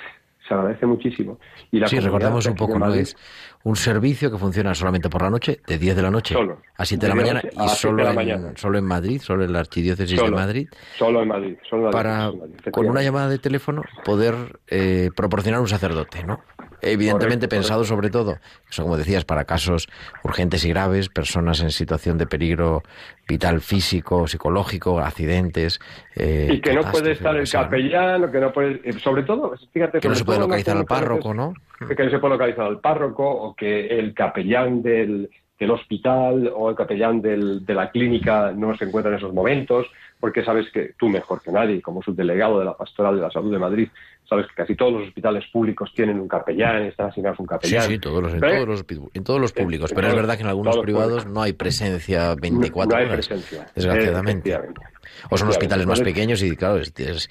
se 0.48 0.54
agradece 0.54 0.86
muchísimo. 0.86 1.38
Y 1.70 1.84
sí, 1.86 2.00
recordamos 2.00 2.46
un 2.46 2.54
poco, 2.54 2.78
¿no? 2.78 2.92
Es 2.94 3.16
un 3.64 3.76
servicio 3.76 4.30
que 4.30 4.38
funciona 4.38 4.74
solamente 4.74 5.10
por 5.10 5.22
la 5.22 5.30
noche, 5.30 5.60
de 5.66 5.78
10 5.78 5.96
de 5.96 6.02
la 6.02 6.10
noche 6.10 6.34
a 6.76 6.84
7 6.84 7.04
de 7.04 7.08
la 7.08 7.14
mañana, 7.14 7.42
y 7.44 7.68
solo, 7.68 8.08
en, 8.08 8.56
solo 8.56 8.78
en 8.78 8.84
Madrid, 8.84 9.20
solo 9.20 9.44
en 9.44 9.52
la 9.52 9.60
Archidiócesis 9.60 10.20
de 10.20 10.30
Madrid. 10.30 10.68
Solo 10.96 11.22
en 11.22 11.28
Madrid. 11.28 11.56
Solo 11.68 11.90
para, 11.90 12.32
con 12.70 12.88
una 12.88 13.02
llamada 13.02 13.28
de 13.28 13.38
teléfono, 13.38 13.82
poder 14.04 14.34
eh, 14.68 15.10
proporcionar 15.14 15.60
un 15.60 15.68
sacerdote, 15.68 16.24
¿no? 16.24 16.40
Evidentemente 16.80 17.48
pensado 17.48 17.84
sobre 17.84 18.10
todo, 18.10 18.38
eso 18.70 18.82
como 18.82 18.96
decías, 18.96 19.24
para 19.24 19.44
casos 19.44 19.88
urgentes 20.22 20.64
y 20.64 20.68
graves, 20.68 21.08
personas 21.08 21.60
en 21.60 21.70
situación 21.70 22.18
de 22.18 22.26
peligro 22.26 22.82
vital 23.26 23.60
físico, 23.60 24.26
psicológico, 24.26 25.00
accidentes. 25.00 25.80
Eh, 26.14 26.48
y 26.52 26.60
que 26.60 26.72
no 26.72 26.82
puede 26.82 27.12
estar 27.12 27.36
el 27.36 27.50
capellán, 27.50 28.24
o 28.24 28.30
que 28.30 28.40
no 28.40 28.52
puede, 28.52 28.80
eh, 28.84 28.92
sobre 28.94 29.22
todo, 29.24 29.54
fíjate. 29.72 30.00
Que 30.00 30.08
no 30.08 30.14
se 30.14 30.24
puede 30.24 30.38
localizar 30.38 30.76
al 30.76 30.86
párroco, 30.86 31.34
¿no? 31.34 31.54
Que 31.78 32.04
no 32.04 32.10
se 32.10 32.18
puede 32.18 32.34
localizar 32.34 32.66
al 32.66 32.80
párroco, 32.80 33.28
o 33.28 33.54
que 33.54 33.86
el 33.98 34.14
capellán 34.14 34.82
del, 34.82 35.30
del 35.58 35.70
hospital 35.70 36.52
o 36.54 36.70
el 36.70 36.76
capellán 36.76 37.20
del, 37.20 37.64
de 37.64 37.74
la 37.74 37.90
clínica 37.90 38.52
no 38.52 38.76
se 38.76 38.84
encuentra 38.84 39.10
en 39.10 39.18
esos 39.18 39.32
momentos, 39.32 39.86
porque 40.20 40.44
sabes 40.44 40.70
que 40.72 40.92
tú 40.98 41.08
mejor 41.08 41.42
que 41.42 41.50
nadie, 41.50 41.82
como 41.82 42.02
subdelegado 42.02 42.58
de 42.58 42.64
la 42.64 42.76
Pastoral 42.76 43.16
de 43.16 43.22
la 43.22 43.30
Salud 43.30 43.52
de 43.52 43.58
Madrid, 43.58 43.88
sabes 44.28 44.46
que 44.46 44.54
casi 44.54 44.74
todos 44.74 44.92
los 44.92 45.08
hospitales 45.08 45.44
públicos 45.52 45.90
tienen 45.94 46.20
un 46.20 46.28
capellán, 46.28 46.82
están 46.82 47.08
asignados 47.08 47.40
un 47.40 47.46
capellán. 47.46 47.82
Sí, 47.82 47.92
sí, 47.92 47.98
todos 47.98 48.22
los, 48.22 48.34
en, 48.34 48.40
todos 48.40 48.68
los, 48.68 48.84
en 49.14 49.24
todos 49.24 49.40
los 49.40 49.52
públicos, 49.52 49.92
pero 49.94 50.08
es 50.08 50.14
verdad 50.14 50.36
que 50.36 50.42
en 50.42 50.48
algunos 50.48 50.78
privados 50.78 51.26
no 51.26 51.42
hay 51.42 51.54
presencia 51.54 52.34
24 52.34 52.96
no, 52.96 53.04
hay 53.04 53.10
Presencia, 53.10 53.66
desgraciadamente. 53.74 54.58
O 55.30 55.38
son 55.38 55.48
hospitales 55.48 55.86
más 55.86 56.00
pequeños 56.00 56.42
y 56.42 56.54
claro, 56.56 56.78
es, 56.78 56.92
es, 56.98 57.28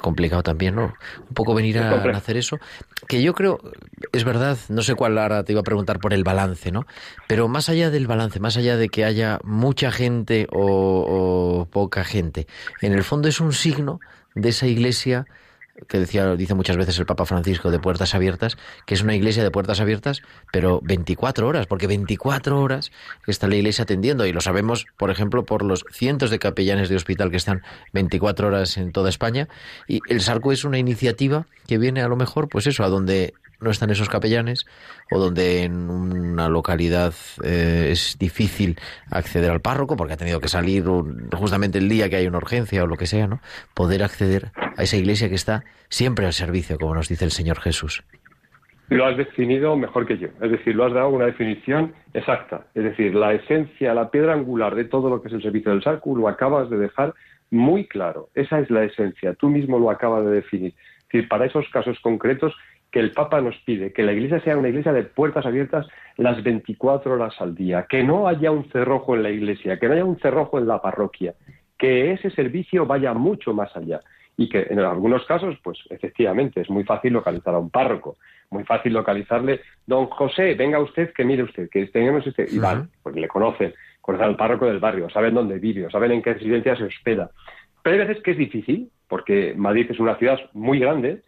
complicado 0.00 0.42
también, 0.42 0.74
¿no? 0.74 0.94
Un 1.28 1.34
poco 1.34 1.54
venir 1.54 1.78
a, 1.78 1.92
hacer 2.16 2.36
eso. 2.36 2.58
Que 3.08 3.22
yo 3.22 3.34
creo, 3.34 3.60
es 4.12 4.24
verdad, 4.24 4.56
no 4.68 4.82
sé 4.82 4.94
cuál 4.94 5.18
ahora 5.18 5.44
te 5.44 5.52
iba 5.52 5.60
a 5.60 5.64
preguntar 5.64 5.98
por 5.98 6.12
el 6.12 6.24
balance, 6.24 6.72
¿no? 6.72 6.86
Pero 7.26 7.48
más 7.48 7.68
allá 7.68 7.90
del 7.90 8.06
balance, 8.06 8.40
más 8.40 8.56
allá 8.56 8.76
de 8.76 8.88
que 8.88 9.04
haya 9.04 9.38
mucha 9.44 9.90
gente 9.90 10.46
o 10.52 11.68
poca 11.70 12.04
gente, 12.04 12.46
en 12.80 12.92
el 12.92 13.04
fondo 13.04 13.28
es 13.28 13.40
un 13.40 13.52
signo 13.52 14.00
de 14.34 14.50
esa 14.50 14.66
iglesia 14.66 15.26
que 15.88 15.98
decía, 15.98 16.34
dice 16.36 16.54
muchas 16.54 16.76
veces 16.76 16.98
el 16.98 17.06
Papa 17.06 17.26
Francisco 17.26 17.70
de 17.70 17.78
puertas 17.78 18.14
abiertas, 18.14 18.56
que 18.86 18.94
es 18.94 19.02
una 19.02 19.14
iglesia 19.14 19.42
de 19.42 19.50
puertas 19.50 19.80
abiertas, 19.80 20.22
pero 20.52 20.80
24 20.82 21.46
horas, 21.46 21.66
porque 21.66 21.86
24 21.86 22.60
horas 22.60 22.92
está 23.26 23.48
la 23.48 23.56
iglesia 23.56 23.84
atendiendo, 23.84 24.26
y 24.26 24.32
lo 24.32 24.40
sabemos, 24.40 24.86
por 24.96 25.10
ejemplo, 25.10 25.44
por 25.44 25.62
los 25.62 25.84
cientos 25.92 26.30
de 26.30 26.38
capellanes 26.38 26.88
de 26.88 26.96
hospital 26.96 27.30
que 27.30 27.36
están 27.36 27.62
24 27.92 28.48
horas 28.48 28.76
en 28.76 28.92
toda 28.92 29.08
España, 29.08 29.48
y 29.86 30.00
el 30.08 30.20
Sarco 30.20 30.52
es 30.52 30.64
una 30.64 30.78
iniciativa 30.78 31.46
que 31.66 31.78
viene 31.78 32.02
a 32.02 32.08
lo 32.08 32.16
mejor, 32.16 32.48
pues 32.48 32.66
eso, 32.66 32.84
a 32.84 32.88
donde 32.88 33.34
no 33.60 33.70
están 33.70 33.90
esos 33.90 34.08
capellanes 34.08 34.66
o 35.10 35.18
donde 35.18 35.64
en 35.64 35.90
una 35.90 36.48
localidad 36.48 37.14
eh, 37.44 37.88
es 37.90 38.16
difícil 38.18 38.76
acceder 39.10 39.50
al 39.50 39.60
párroco 39.60 39.96
porque 39.96 40.14
ha 40.14 40.16
tenido 40.16 40.40
que 40.40 40.48
salir 40.48 40.84
justamente 41.32 41.78
el 41.78 41.88
día 41.88 42.08
que 42.08 42.16
hay 42.16 42.26
una 42.26 42.38
urgencia 42.38 42.84
o 42.84 42.86
lo 42.86 42.96
que 42.96 43.06
sea, 43.06 43.26
¿no? 43.26 43.40
Poder 43.74 44.02
acceder 44.02 44.50
a 44.76 44.82
esa 44.82 44.96
iglesia 44.96 45.28
que 45.28 45.34
está 45.34 45.64
siempre 45.88 46.26
al 46.26 46.32
servicio, 46.32 46.78
como 46.78 46.94
nos 46.94 47.08
dice 47.08 47.24
el 47.24 47.30
Señor 47.30 47.60
Jesús. 47.60 48.04
Lo 48.88 49.04
has 49.04 49.16
definido 49.16 49.76
mejor 49.76 50.06
que 50.06 50.16
yo, 50.16 50.28
es 50.40 50.50
decir, 50.50 50.76
lo 50.76 50.84
has 50.84 50.92
dado 50.92 51.08
una 51.08 51.26
definición 51.26 51.92
exacta, 52.14 52.66
es 52.72 52.84
decir, 52.84 53.16
la 53.16 53.32
esencia, 53.32 53.92
la 53.94 54.10
piedra 54.12 54.32
angular 54.32 54.76
de 54.76 54.84
todo 54.84 55.10
lo 55.10 55.20
que 55.20 55.28
es 55.28 55.34
el 55.34 55.42
servicio 55.42 55.72
del 55.72 55.82
SACU 55.82 56.16
lo 56.16 56.28
acabas 56.28 56.70
de 56.70 56.78
dejar 56.78 57.12
muy 57.50 57.86
claro, 57.86 58.28
esa 58.34 58.60
es 58.60 58.70
la 58.70 58.84
esencia, 58.84 59.34
tú 59.34 59.48
mismo 59.48 59.80
lo 59.80 59.90
acabas 59.90 60.24
de 60.24 60.30
definir. 60.30 60.74
Es 61.06 61.12
decir, 61.12 61.28
para 61.28 61.46
esos 61.46 61.68
casos 61.68 61.98
concretos 62.00 62.54
que 62.90 63.00
el 63.00 63.12
Papa 63.12 63.40
nos 63.40 63.56
pide, 63.64 63.92
que 63.92 64.02
la 64.02 64.12
Iglesia 64.12 64.40
sea 64.40 64.56
una 64.56 64.68
Iglesia 64.68 64.92
de 64.92 65.04
puertas 65.04 65.46
abiertas 65.46 65.86
las 66.16 66.42
24 66.42 67.12
horas 67.12 67.34
al 67.40 67.54
día, 67.54 67.86
que 67.88 68.02
no 68.02 68.26
haya 68.28 68.50
un 68.50 68.68
cerrojo 68.70 69.14
en 69.14 69.22
la 69.22 69.30
Iglesia, 69.30 69.78
que 69.78 69.86
no 69.86 69.94
haya 69.94 70.04
un 70.04 70.18
cerrojo 70.18 70.58
en 70.58 70.66
la 70.66 70.80
parroquia, 70.80 71.34
que 71.78 72.12
ese 72.12 72.30
servicio 72.30 72.86
vaya 72.86 73.12
mucho 73.12 73.52
más 73.52 73.76
allá 73.76 74.00
y 74.36 74.48
que 74.48 74.66
en 74.70 74.80
algunos 74.80 75.24
casos, 75.24 75.56
pues 75.62 75.78
efectivamente, 75.90 76.60
es 76.60 76.70
muy 76.70 76.84
fácil 76.84 77.12
localizar 77.14 77.54
a 77.54 77.58
un 77.58 77.70
párroco, 77.70 78.16
muy 78.50 78.64
fácil 78.64 78.92
localizarle, 78.92 79.60
don 79.86 80.06
José, 80.06 80.54
venga 80.54 80.78
usted, 80.78 81.12
que 81.12 81.24
mire 81.24 81.42
usted, 81.42 81.68
que 81.70 81.86
tenemos 81.86 82.26
este, 82.26 82.46
y 82.50 82.58
van, 82.58 82.90
porque 83.02 83.20
le 83.20 83.28
conocen, 83.28 83.74
conocen 84.00 84.28
al 84.28 84.36
párroco 84.36 84.66
del 84.66 84.78
barrio, 84.78 85.08
saben 85.10 85.34
dónde 85.34 85.58
vive, 85.58 85.90
saben 85.90 86.12
en 86.12 86.22
qué 86.22 86.34
residencia 86.34 86.76
se 86.76 86.84
hospeda. 86.84 87.30
Pero 87.86 88.02
hay 88.02 88.08
veces 88.08 88.20
que 88.24 88.32
es 88.32 88.36
difícil, 88.36 88.90
porque 89.06 89.54
Madrid 89.56 89.86
es 89.88 90.00
una 90.00 90.16
ciudad 90.16 90.40
muy 90.54 90.80
grande, 90.80 91.22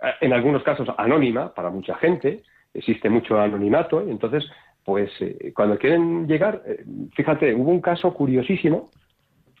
eh, 0.00 0.10
en 0.20 0.32
algunos 0.32 0.62
casos 0.62 0.86
anónima 0.96 1.52
para 1.52 1.70
mucha 1.70 1.96
gente, 1.96 2.44
existe 2.72 3.10
mucho 3.10 3.40
anonimato, 3.40 4.00
y 4.06 4.12
entonces, 4.12 4.48
pues 4.84 5.10
eh, 5.18 5.52
cuando 5.52 5.76
quieren 5.76 6.28
llegar, 6.28 6.62
eh, 6.66 6.84
fíjate, 7.16 7.52
hubo 7.52 7.68
un 7.72 7.80
caso 7.80 8.14
curiosísimo, 8.14 8.90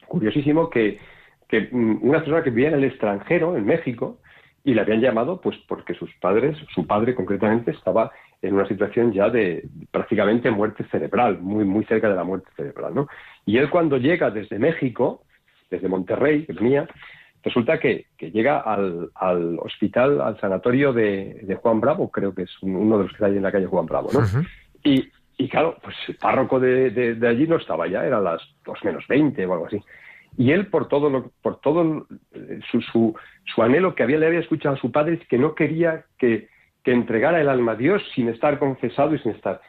curiosísimo 0.06 0.70
que 0.70 1.00
mm, 1.72 2.06
una 2.06 2.18
persona 2.18 2.44
que 2.44 2.50
vivía 2.50 2.68
en 2.68 2.74
el 2.74 2.84
extranjero, 2.84 3.56
en 3.56 3.66
México, 3.66 4.20
y 4.62 4.74
le 4.74 4.80
habían 4.80 5.00
llamado 5.00 5.40
pues 5.40 5.56
porque 5.66 5.94
sus 5.94 6.14
padres, 6.20 6.56
su 6.72 6.86
padre 6.86 7.16
concretamente, 7.16 7.72
estaba 7.72 8.12
en 8.42 8.54
una 8.54 8.68
situación 8.68 9.12
ya 9.12 9.28
de 9.28 9.68
prácticamente 9.90 10.52
muerte 10.52 10.84
cerebral, 10.84 11.40
muy, 11.40 11.64
muy 11.64 11.84
cerca 11.86 12.08
de 12.08 12.14
la 12.14 12.22
muerte 12.22 12.48
cerebral, 12.54 12.94
¿no? 12.94 13.08
Y 13.44 13.56
él 13.56 13.70
cuando 13.70 13.96
llega 13.96 14.30
desde 14.30 14.60
México, 14.60 15.24
desde 15.70 15.88
Monterrey, 15.88 16.44
que 16.44 16.52
venía, 16.52 16.88
resulta 17.42 17.78
que, 17.78 18.06
llega 18.18 18.58
al, 18.58 19.10
hospital, 19.58 20.20
al 20.20 20.40
sanatorio 20.40 20.92
de, 20.92 21.58
Juan 21.62 21.80
Bravo, 21.80 22.10
creo 22.10 22.34
que 22.34 22.42
es 22.42 22.50
uno 22.62 22.98
de 22.98 23.04
los 23.04 23.12
que 23.12 23.24
hay 23.24 23.36
en 23.36 23.42
la 23.42 23.52
calle 23.52 23.66
Juan 23.66 23.86
Bravo, 23.86 24.10
¿no? 24.12 24.20
y, 24.82 25.10
y, 25.36 25.48
claro, 25.48 25.76
pues 25.82 25.94
el 26.08 26.16
párroco 26.16 26.58
de, 26.58 26.90
de, 26.90 27.28
allí 27.28 27.46
no 27.46 27.56
estaba 27.56 27.86
ya, 27.86 28.04
era 28.04 28.20
las 28.20 28.40
dos 28.64 28.78
menos 28.84 29.06
veinte 29.06 29.44
o 29.46 29.52
algo 29.52 29.66
así. 29.66 29.80
Y 30.36 30.50
él, 30.50 30.66
por 30.66 30.88
todo, 30.88 31.10
lo, 31.10 31.30
por 31.42 31.60
todo 31.60 32.06
eh, 32.32 32.60
su, 32.70 32.80
su, 32.80 33.14
su, 33.44 33.62
anhelo 33.62 33.94
que 33.94 34.02
había, 34.02 34.18
le 34.18 34.26
había 34.26 34.40
escuchado 34.40 34.74
a 34.74 34.80
su 34.80 34.90
padre, 34.90 35.14
es 35.14 35.28
que 35.28 35.38
no 35.38 35.54
quería 35.54 36.06
que, 36.18 36.48
que 36.82 36.92
entregara 36.92 37.40
el 37.40 37.48
alma 37.48 37.72
a 37.72 37.76
Dios 37.76 38.02
sin 38.14 38.28
estar 38.28 38.58
confesado 38.58 39.14
y 39.14 39.18
sin 39.20 39.32
estar. 39.32 39.60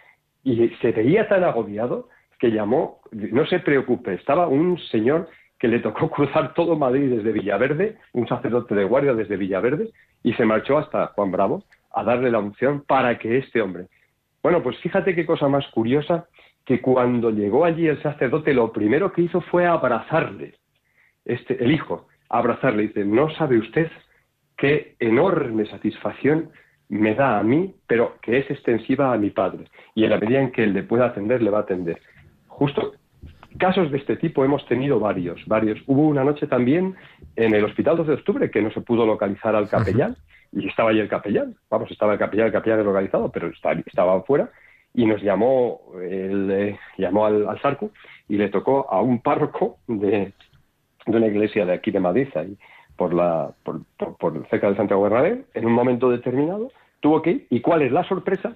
Y 0.43 0.69
se 0.81 0.91
veía 0.91 1.27
tan 1.27 1.43
agobiado 1.43 2.10
que 2.39 2.51
llamó, 2.51 3.01
no 3.12 3.45
se 3.45 3.60
preocupe, 3.60 4.13
estaba 4.13 4.47
un 4.47 4.77
señor 4.91 5.29
que 5.65 5.71
le 5.71 5.80
tocó 5.80 6.10
cruzar 6.12 6.54
todo 6.54 6.75
Madrid 6.75 7.10
desde 7.10 7.32
Villaverde, 7.32 7.97
un 8.13 8.28
sacerdote 8.28 8.75
de 8.75 8.84
guardia 8.84 9.15
desde 9.15 9.36
Villaverde, 9.36 9.89
y 10.21 10.32
se 10.34 10.45
marchó 10.45 10.78
hasta 10.78 11.08
Juan 11.08 11.32
Bravo 11.32 11.63
a 11.91 12.04
darle 12.04 12.30
la 12.30 12.38
unción 12.38 12.84
para 12.86 13.17
que 13.17 13.39
este 13.39 13.63
hombre. 13.63 13.88
Bueno, 14.43 14.62
pues 14.62 14.78
fíjate 14.78 15.15
qué 15.15 15.25
cosa 15.25 15.47
más 15.47 15.65
curiosa, 15.69 16.28
que 16.65 16.82
cuando 16.82 17.32
llegó 17.32 17.65
allí 17.65 17.88
el 17.88 17.99
sacerdote, 18.04 18.54
lo 18.54 18.71
primero 18.71 19.12
que 19.12 19.23
hizo 19.23 19.41
fue 19.41 19.65
abrazarle, 19.65 20.54
este, 21.25 21.63
el 21.63 21.71
hijo, 21.71 22.10
abrazarle. 22.30 22.84
Dice, 22.84 23.04
no 23.04 23.32
sabe 23.32 23.58
usted 23.58 23.89
qué 24.58 24.95
enorme 24.99 25.65
satisfacción 25.65 26.51
me 26.89 27.15
da 27.15 27.39
a 27.39 27.43
mí, 27.43 27.73
pero 27.88 28.17
que 28.21 28.38
es 28.38 28.51
extensiva 28.51 29.12
a 29.12 29.17
mi 29.17 29.32
padre. 29.32 29.65
Y 29.95 30.04
en 30.04 30.12
la 30.12 30.19
medida 30.19 30.41
en 30.41 30.51
que 30.51 30.63
él 30.63 30.73
le 30.73 30.84
pueda 30.84 31.08
atender, 31.08 31.41
le 31.41 31.49
va 31.49 31.58
a 31.58 31.62
atender. 31.62 31.99
Justo 32.47 32.93
casos 33.58 33.91
de 33.91 33.98
este 33.98 34.18
tipo 34.18 34.44
hemos 34.44 34.65
tenido 34.68 35.00
varios, 35.00 35.46
varios. 35.46 35.80
Hubo 35.88 36.08
una 36.08 36.24
noche 36.24 36.48
también 36.48 36.96
en 37.36 37.54
el 37.54 37.65
Hospital 37.65 37.98
12 37.98 38.12
de 38.12 38.18
Octubre 38.18 38.52
que 38.52 38.62
no 38.62 38.72
se 38.72 38.82
pudo 38.82 39.06
localizar 39.06 39.56
al 39.56 39.70
capellán, 39.70 40.15
y 40.52 40.68
estaba 40.68 40.91
allí 40.91 41.00
el 41.00 41.10
capellán, 41.10 41.56
vamos, 41.70 41.91
estaba 41.91 42.13
el 42.13 42.20
capellán, 42.20 42.48
el 42.48 42.54
capellán 42.54 42.80
es 42.80 42.86
localizado, 42.86 43.32
pero 43.32 43.48
estaba, 43.48 43.76
estaba 43.86 44.15
afuera, 44.15 44.50
y 44.94 45.06
nos 45.06 45.22
llamó, 45.22 45.82
el, 46.02 46.78
llamó 46.98 47.26
al, 47.26 47.48
al, 47.50 47.62
Sarco 47.62 47.91
y 48.30 48.38
le 48.38 48.48
tocó 48.50 48.88
a 48.89 49.02
un 49.02 49.22
párroco 49.22 49.78
de, 49.88 50.32
de 51.06 51.18
una 51.18 51.28
iglesia 51.28 51.65
de 51.65 51.74
aquí 51.74 51.91
de 51.91 52.00
Madrid, 52.00 52.30
ahí, 52.36 52.58
por, 52.96 53.13
la, 53.13 53.52
por, 53.63 53.82
por, 54.18 54.48
cerca 54.48 54.70
de 54.70 54.78
Santiago 54.78 55.04
Bernabéu, 55.04 55.46
en 55.54 55.65
un 55.65 55.74
momento 55.74 56.10
determinado 56.10 56.72
tuvo 57.02 57.22
que 57.22 57.32
ir, 57.32 57.48
y 57.50 57.60
cuál 57.60 57.82
es 57.82 57.91
la 57.91 58.04
sorpresa, 58.06 58.56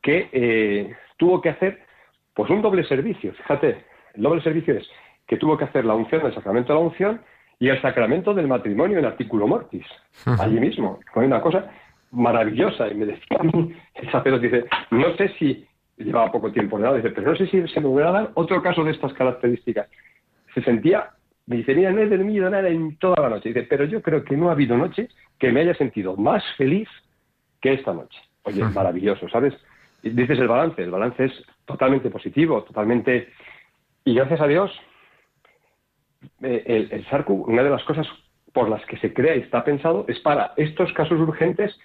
que 0.00 0.28
eh, 0.32 0.94
tuvo 1.18 1.40
que 1.40 1.50
hacer 1.50 1.80
pues 2.34 2.50
un 2.50 2.62
doble 2.62 2.84
servicio, 2.84 3.32
fíjate, 3.34 3.84
el 4.16 4.22
doble 4.22 4.42
servicio 4.42 4.74
es 4.74 4.88
que 5.26 5.36
tuvo 5.36 5.56
que 5.56 5.64
hacer 5.64 5.84
la 5.84 5.94
unción, 5.94 6.24
el 6.24 6.34
sacramento 6.34 6.72
de 6.72 6.78
la 6.78 6.86
unción 6.86 7.20
y 7.58 7.68
el 7.68 7.80
sacramento 7.80 8.34
del 8.34 8.48
matrimonio 8.48 8.98
en 8.98 9.04
artículo 9.04 9.46
mortis, 9.46 9.86
allí 10.38 10.60
mismo, 10.60 11.00
con 11.12 11.24
una 11.24 11.40
cosa 11.40 11.70
maravillosa. 12.10 12.88
Y 12.88 12.94
me 12.94 13.06
decía 13.06 13.38
a 13.38 13.42
mí, 13.42 13.74
el 13.94 14.10
sacerdote, 14.10 14.46
dice, 14.46 14.64
no 14.90 15.16
sé 15.16 15.28
si, 15.38 15.66
llevaba 15.96 16.30
poco 16.30 16.52
tiempo 16.52 16.78
de 16.78 16.96
dice, 16.96 17.10
pero 17.10 17.30
no 17.30 17.36
sé 17.36 17.46
si 17.46 17.66
se 17.68 17.80
me 17.80 17.88
hubiera 17.88 18.12
dado 18.12 18.30
otro 18.34 18.62
caso 18.62 18.84
de 18.84 18.92
estas 18.92 19.12
características. 19.14 19.88
Se 20.54 20.62
sentía, 20.62 21.10
me 21.46 21.56
dice, 21.56 21.74
mira, 21.74 21.90
no 21.92 22.00
he 22.00 22.08
dormido 22.08 22.48
nada 22.50 22.68
en 22.68 22.96
toda 22.96 23.22
la 23.22 23.30
noche. 23.30 23.50
Dice, 23.50 23.62
pero 23.62 23.84
yo 23.84 24.02
creo 24.02 24.24
que 24.24 24.36
no 24.36 24.48
ha 24.48 24.52
habido 24.52 24.76
noche 24.76 25.08
que 25.38 25.50
me 25.50 25.60
haya 25.60 25.74
sentido 25.74 26.16
más 26.16 26.42
feliz 26.56 26.88
que 27.60 27.72
esta 27.72 27.92
noche. 27.92 28.18
Oye, 28.42 28.62
maravilloso, 28.64 29.28
¿sabes? 29.28 29.54
Y 30.02 30.10
dices 30.10 30.38
el 30.38 30.48
balance, 30.48 30.82
el 30.82 30.90
balance 30.90 31.24
es 31.24 31.32
totalmente 31.64 32.10
positivo, 32.10 32.62
totalmente... 32.62 33.28
Y 34.06 34.14
gracias 34.14 34.40
a 34.40 34.46
Dios, 34.46 34.70
eh, 36.40 36.62
el, 36.64 36.88
el 36.92 37.04
SARCU, 37.06 37.34
una 37.48 37.64
de 37.64 37.70
las 37.70 37.82
cosas 37.84 38.06
por 38.52 38.70
las 38.70 38.82
que 38.86 38.96
se 38.98 39.12
crea 39.12 39.36
y 39.36 39.40
está 39.40 39.64
pensado 39.64 40.06
es 40.08 40.20
para 40.20 40.54
estos 40.56 40.92
casos 40.92 41.20
urgentes 41.20 41.76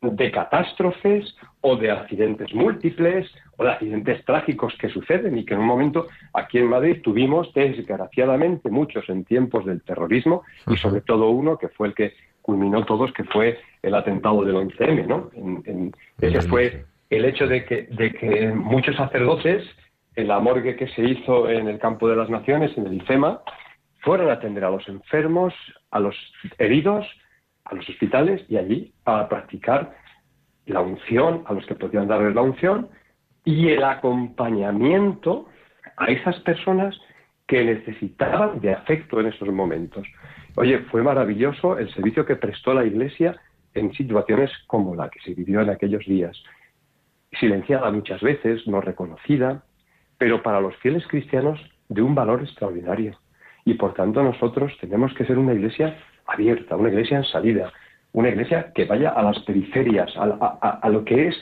de 0.00 0.30
catástrofes 0.30 1.36
o 1.60 1.76
de 1.76 1.90
accidentes 1.90 2.52
múltiples 2.54 3.30
o 3.58 3.64
de 3.64 3.72
accidentes 3.72 4.24
trágicos 4.24 4.74
que 4.78 4.88
suceden 4.88 5.36
y 5.36 5.44
que 5.44 5.52
en 5.52 5.60
un 5.60 5.66
momento 5.66 6.06
aquí 6.32 6.58
en 6.58 6.68
Madrid 6.68 7.02
tuvimos 7.02 7.52
desgraciadamente 7.52 8.70
muchos 8.70 9.06
en 9.10 9.24
tiempos 9.24 9.66
del 9.66 9.82
terrorismo 9.82 10.44
y 10.66 10.78
sobre 10.78 11.02
todo 11.02 11.28
uno 11.28 11.58
que 11.58 11.68
fue 11.68 11.88
el 11.88 11.94
que 11.94 12.14
culminó 12.40 12.86
todos, 12.86 13.12
que 13.12 13.24
fue 13.24 13.58
el 13.82 13.94
atentado 13.94 14.44
del 14.44 14.56
11M, 14.56 15.06
¿no? 15.06 15.30
ese 16.20 16.42
fue 16.48 16.86
el 17.10 17.24
hecho 17.26 17.46
de 17.46 17.66
que, 17.66 17.82
de 17.90 18.12
que 18.12 18.48
muchos 18.48 18.96
sacerdotes, 18.96 19.62
en 20.16 20.28
la 20.28 20.40
morgue 20.40 20.76
que 20.76 20.88
se 20.88 21.02
hizo 21.02 21.48
en 21.48 21.68
el 21.68 21.78
campo 21.78 22.08
de 22.08 22.16
las 22.16 22.30
naciones, 22.30 22.76
en 22.76 22.86
el 22.86 22.94
IFEMA, 22.94 23.42
fueron 24.00 24.30
a 24.30 24.34
atender 24.34 24.64
a 24.64 24.70
los 24.70 24.86
enfermos, 24.88 25.52
a 25.90 26.00
los 26.00 26.16
heridos, 26.58 27.06
a 27.64 27.74
los 27.74 27.88
hospitales 27.88 28.42
y 28.48 28.56
allí 28.56 28.94
a 29.04 29.28
practicar 29.28 29.94
la 30.66 30.80
unción, 30.80 31.44
a 31.46 31.52
los 31.52 31.66
que 31.66 31.74
podían 31.74 32.08
darles 32.08 32.34
la 32.34 32.42
unción 32.42 32.88
y 33.44 33.68
el 33.68 33.84
acompañamiento 33.84 35.48
a 35.96 36.06
esas 36.06 36.38
personas 36.40 36.98
que 37.46 37.64
necesitaban 37.64 38.60
de 38.60 38.72
afecto 38.72 39.20
en 39.20 39.26
esos 39.26 39.48
momentos. 39.48 40.06
Oye, 40.56 40.78
fue 40.90 41.02
maravilloso 41.02 41.78
el 41.78 41.92
servicio 41.92 42.24
que 42.24 42.36
prestó 42.36 42.74
la 42.74 42.84
Iglesia 42.84 43.36
en 43.74 43.92
situaciones 43.92 44.50
como 44.66 44.94
la 44.94 45.08
que 45.10 45.20
se 45.20 45.34
vivió 45.34 45.60
en 45.60 45.70
aquellos 45.70 46.04
días. 46.06 46.42
Silenciada 47.38 47.90
muchas 47.90 48.20
veces, 48.22 48.66
no 48.66 48.80
reconocida, 48.80 49.62
pero 50.18 50.42
para 50.42 50.60
los 50.60 50.76
fieles 50.76 51.06
cristianos 51.06 51.60
de 51.88 52.02
un 52.02 52.14
valor 52.14 52.42
extraordinario. 52.42 53.18
Y 53.64 53.74
por 53.74 53.94
tanto 53.94 54.22
nosotros 54.22 54.72
tenemos 54.80 55.12
que 55.14 55.24
ser 55.24 55.38
una 55.38 55.54
iglesia 55.54 55.98
abierta, 56.26 56.76
una 56.76 56.88
iglesia 56.88 57.18
en 57.18 57.24
salida, 57.24 57.72
una 58.12 58.28
iglesia 58.28 58.72
que 58.74 58.84
vaya 58.84 59.10
a 59.10 59.22
las 59.22 59.38
periferias, 59.40 60.10
a, 60.16 60.88
lo 60.88 61.04
que 61.04 61.28
es 61.28 61.36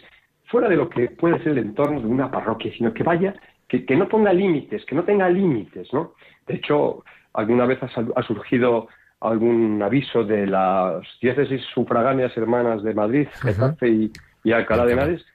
fuera 0.46 0.68
de 0.68 0.76
lo 0.76 0.88
que 0.88 1.08
puede 1.08 1.38
ser 1.38 1.52
el 1.52 1.58
entorno 1.58 2.00
de 2.00 2.06
una 2.06 2.30
parroquia, 2.30 2.72
sino 2.76 2.92
que 2.92 3.02
vaya, 3.02 3.34
que, 3.68 3.96
no 3.96 4.08
ponga 4.08 4.32
límites, 4.32 4.84
que 4.84 4.94
no 4.94 5.04
tenga 5.04 5.28
límites, 5.28 5.92
¿no? 5.92 6.14
De 6.46 6.54
hecho, 6.54 7.04
alguna 7.32 7.66
vez 7.66 7.78
ha, 7.82 8.22
surgido 8.22 8.88
algún 9.20 9.82
aviso 9.82 10.24
de 10.24 10.46
las 10.46 11.02
diócesis 11.20 11.62
sufragáneas 11.72 12.36
hermanas 12.36 12.82
de 12.82 12.94
Madrid, 12.94 13.28
Getafe 13.40 14.10
y, 14.44 14.52
Alcalá 14.52 14.84
de 14.84 14.92
Henares, 14.92 15.26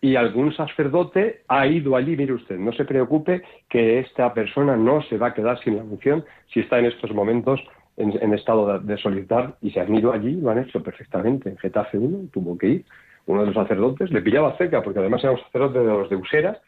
y 0.00 0.16
algún 0.16 0.52
sacerdote 0.54 1.42
ha 1.48 1.66
ido 1.66 1.96
allí, 1.96 2.16
mire 2.16 2.32
usted, 2.32 2.56
no 2.56 2.72
se 2.72 2.84
preocupe 2.84 3.42
que 3.68 3.98
esta 3.98 4.32
persona 4.32 4.76
no 4.76 5.02
se 5.02 5.18
va 5.18 5.28
a 5.28 5.34
quedar 5.34 5.58
sin 5.60 5.76
la 5.76 5.82
unción 5.82 6.24
si 6.52 6.60
está 6.60 6.78
en 6.78 6.86
estos 6.86 7.12
momentos 7.12 7.60
en, 7.96 8.32
estado 8.32 8.78
de, 8.78 8.94
de, 8.94 9.52
y 9.60 9.70
se 9.72 9.80
han 9.80 9.92
ido 9.92 10.12
allí, 10.12 10.40
lo 10.40 10.50
han 10.50 10.58
hecho 10.58 10.82
perfectamente. 10.82 11.48
En 11.48 11.58
Getafe 11.58 11.98
uno 11.98 12.28
tuvo 12.32 12.56
que 12.56 12.68
ir, 12.68 12.84
uno 13.26 13.40
de 13.40 13.46
los 13.46 13.54
sacerdotes, 13.56 14.12
le 14.12 14.22
pillaba 14.22 14.56
cerca 14.56 14.82
porque 14.82 15.00
además 15.00 15.22
era 15.24 15.32
un 15.32 15.40
sacerdote 15.40 15.80
de 15.80 15.86
los 15.86 16.08
de 16.08 16.16
Usera, 16.16 16.60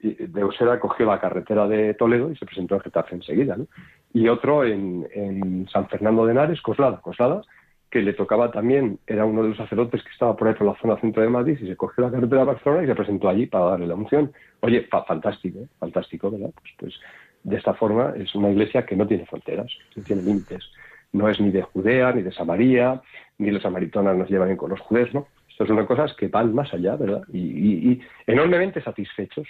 y 0.00 0.14
de 0.14 0.44
Usera 0.44 0.80
cogió 0.80 1.06
la 1.06 1.20
carretera 1.20 1.66
de 1.66 1.92
Toledo 1.94 2.30
y 2.30 2.36
se 2.36 2.46
presentó 2.46 2.76
en 2.76 2.80
Getafe 2.80 3.16
enseguida. 3.16 3.56
¿no? 3.56 3.66
Y 4.14 4.28
otro 4.28 4.64
en, 4.64 5.66
San 5.70 5.88
Fernando 5.88 6.24
de 6.24 6.32
Henares, 6.32 6.62
Coslada, 6.62 7.00
Coslada, 7.02 7.42
que 7.90 8.02
le 8.02 8.12
tocaba 8.12 8.50
también, 8.50 8.98
era 9.06 9.24
uno 9.24 9.42
de 9.42 9.48
los 9.48 9.56
sacerdotes 9.56 10.02
que 10.02 10.10
estaba 10.10 10.36
por 10.36 10.48
ahí 10.48 10.54
por 10.54 10.66
la 10.66 10.76
zona 10.76 11.00
centro 11.00 11.22
de 11.22 11.28
Madrid 11.28 11.58
y 11.60 11.66
se 11.66 11.76
cogió 11.76 12.04
la 12.04 12.10
carretera 12.10 12.42
de 12.42 12.46
Barcelona 12.46 12.84
y 12.84 12.86
se 12.86 12.94
presentó 12.94 13.28
allí 13.28 13.46
para 13.46 13.64
darle 13.66 13.86
la 13.86 13.94
unción. 13.94 14.32
Oye, 14.60 14.86
fantástico, 15.06 15.60
¿eh? 15.60 15.66
fantástico, 15.78 16.30
¿verdad? 16.30 16.50
Pues, 16.54 16.74
pues 16.78 17.00
de 17.44 17.56
esta 17.56 17.74
forma 17.74 18.12
es 18.16 18.34
una 18.34 18.50
iglesia 18.50 18.84
que 18.84 18.96
no 18.96 19.06
tiene 19.06 19.24
fronteras, 19.26 19.72
no 19.96 20.02
tiene 20.02 20.22
límites. 20.22 20.70
No 21.12 21.28
es 21.28 21.40
ni 21.40 21.50
de 21.50 21.62
Judea, 21.62 22.12
ni 22.12 22.22
de 22.22 22.32
Samaria, 22.32 23.00
ni 23.38 23.50
los 23.50 23.62
samaritanos 23.62 24.16
nos 24.16 24.28
llevan 24.28 24.54
con 24.56 24.70
los 24.70 24.80
judíos, 24.80 25.14
¿no? 25.14 25.26
Estas 25.48 25.68
son 25.68 25.86
cosas 25.86 26.14
que 26.14 26.28
van 26.28 26.54
más 26.54 26.72
allá, 26.74 26.96
¿verdad? 26.96 27.22
Y 27.32 28.00
enormemente 28.26 28.82
satisfechos. 28.82 29.48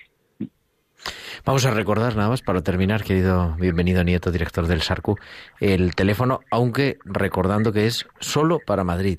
Vamos 1.45 1.65
a 1.67 1.71
recordar 1.71 2.17
nada 2.17 2.29
más 2.29 2.43
para 2.43 2.63
terminar, 2.63 3.03
querido 3.05 3.55
bienvenido 3.59 4.03
Nieto, 4.05 4.31
director 4.31 4.67
del 4.67 4.83
SARCU, 4.83 5.17
el 5.61 5.95
teléfono, 5.95 6.41
aunque 6.51 6.99
recordando 7.05 7.73
que 7.73 7.87
es 7.87 8.07
solo 8.21 8.59
para 8.65 8.85
Madrid. 8.85 9.19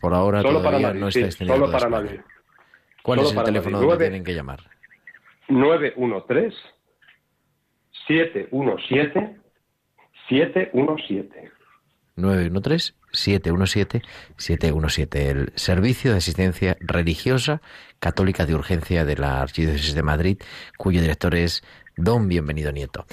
Por 0.00 0.14
ahora 0.14 0.42
Solo 0.42 0.58
para 0.58 0.70
todavía 0.78 0.88
Madrid, 0.88 1.00
no 1.00 1.10
sí, 1.10 1.20
está 1.20 1.28
extendido 1.28 1.56
solo 1.56 1.72
para. 1.72 1.88
Madrid. 1.88 2.20
¿Cuál 3.02 3.18
Solo 3.18 3.28
es 3.28 3.32
el 3.32 3.36
para 3.36 3.46
teléfono 3.46 3.76
Madrid. 3.78 3.88
donde 3.88 3.96
Nueve- 3.98 4.10
tienen 4.10 4.24
que 4.24 4.34
llamar? 4.34 4.60
913 5.48 6.56
717 8.08 9.40
717. 10.28 11.52
913-717-717, 13.12 15.16
el 15.16 15.52
Servicio 15.54 16.12
de 16.12 16.18
Asistencia 16.18 16.76
Religiosa 16.80 17.60
Católica 17.98 18.46
de 18.46 18.54
Urgencia 18.54 19.04
de 19.04 19.16
la 19.16 19.42
Archidiócesis 19.42 19.94
de 19.94 20.02
Madrid, 20.02 20.38
cuyo 20.76 21.00
director 21.00 21.34
es 21.34 21.62
Don 21.96 22.28
Bienvenido 22.28 22.72
Nieto. 22.72 23.06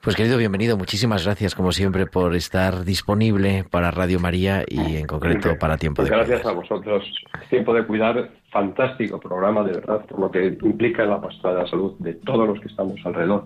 Pues 0.00 0.14
querido 0.14 0.38
bienvenido, 0.38 0.78
muchísimas 0.78 1.24
gracias 1.24 1.56
como 1.56 1.72
siempre 1.72 2.06
por 2.06 2.36
estar 2.36 2.84
disponible 2.84 3.64
para 3.68 3.90
Radio 3.90 4.20
María 4.20 4.62
y 4.66 4.96
en 4.96 5.08
concreto 5.08 5.58
para 5.58 5.76
Tiempo 5.76 6.04
de 6.04 6.10
Gracias 6.10 6.40
Cuidar. 6.40 6.54
a 6.54 6.56
vosotros. 6.56 7.04
Tiempo 7.50 7.74
de 7.74 7.84
cuidar, 7.84 8.30
fantástico 8.52 9.18
programa, 9.18 9.64
de 9.64 9.72
verdad, 9.72 10.06
por 10.06 10.20
lo 10.20 10.30
que 10.30 10.56
implica 10.62 11.02
en 11.02 11.10
la 11.10 11.20
pastora 11.20 11.54
de 11.54 11.62
la 11.64 11.68
salud 11.68 11.94
de 11.98 12.14
todos 12.14 12.46
los 12.46 12.60
que 12.60 12.68
estamos 12.68 12.94
alrededor. 13.04 13.42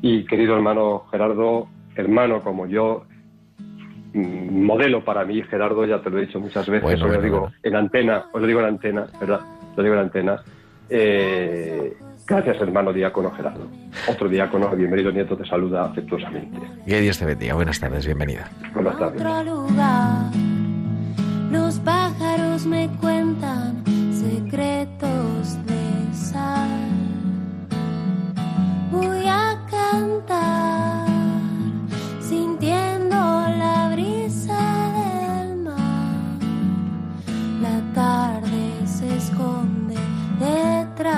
Y 0.00 0.24
querido 0.24 0.54
hermano 0.54 1.06
Gerardo, 1.10 1.68
hermano 1.96 2.42
como 2.42 2.66
yo, 2.66 3.04
modelo 4.14 5.04
para 5.04 5.24
mí, 5.24 5.42
Gerardo, 5.42 5.84
ya 5.84 6.00
te 6.00 6.10
lo 6.10 6.18
he 6.18 6.22
dicho 6.26 6.40
muchas 6.40 6.66
veces, 6.68 6.82
Bueno, 6.82 6.96
os 6.96 7.02
lo 7.02 7.08
bueno, 7.08 7.22
digo 7.22 7.40
bueno. 7.40 7.54
en 7.62 7.76
antena, 7.76 8.24
os 8.32 8.40
lo 8.40 8.46
digo 8.46 8.60
en 8.60 8.66
antena, 8.66 9.06
¿verdad? 9.20 9.40
Lo 9.76 9.82
digo 9.82 9.94
en 9.94 10.00
antena. 10.00 10.42
Eh, 10.90 11.96
gracias, 12.26 12.60
hermano 12.60 12.92
diácono 12.92 13.30
Gerardo. 13.30 13.66
Otro 14.08 14.28
diácono, 14.28 14.70
bienvenido 14.74 15.12
nieto, 15.12 15.36
te 15.36 15.44
saluda 15.46 15.84
afectuosamente. 15.84 16.58
Que 16.86 17.00
Dios 17.00 17.18
te 17.18 17.26
bendiga. 17.26 17.54
Buenas 17.54 17.78
tardes, 17.78 18.06
bienvenida. 18.06 18.48
Buenas 18.74 18.98
tardes. 18.98 19.20
otro 19.20 19.44
lugar. 19.44 20.30
Los 21.50 21.78
pájaros 21.80 22.66
me 22.66 22.88
cuentan 23.00 23.82
secretos 24.12 25.66
de 25.66 26.14
sal. 26.14 26.68
Voy 28.90 29.26
a 29.26 29.58
cantar 29.70 30.97
Yo 41.00 41.12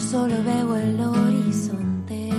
solo 0.00 0.34
veo 0.42 0.76
el 0.76 0.98
horizonte. 0.98 2.30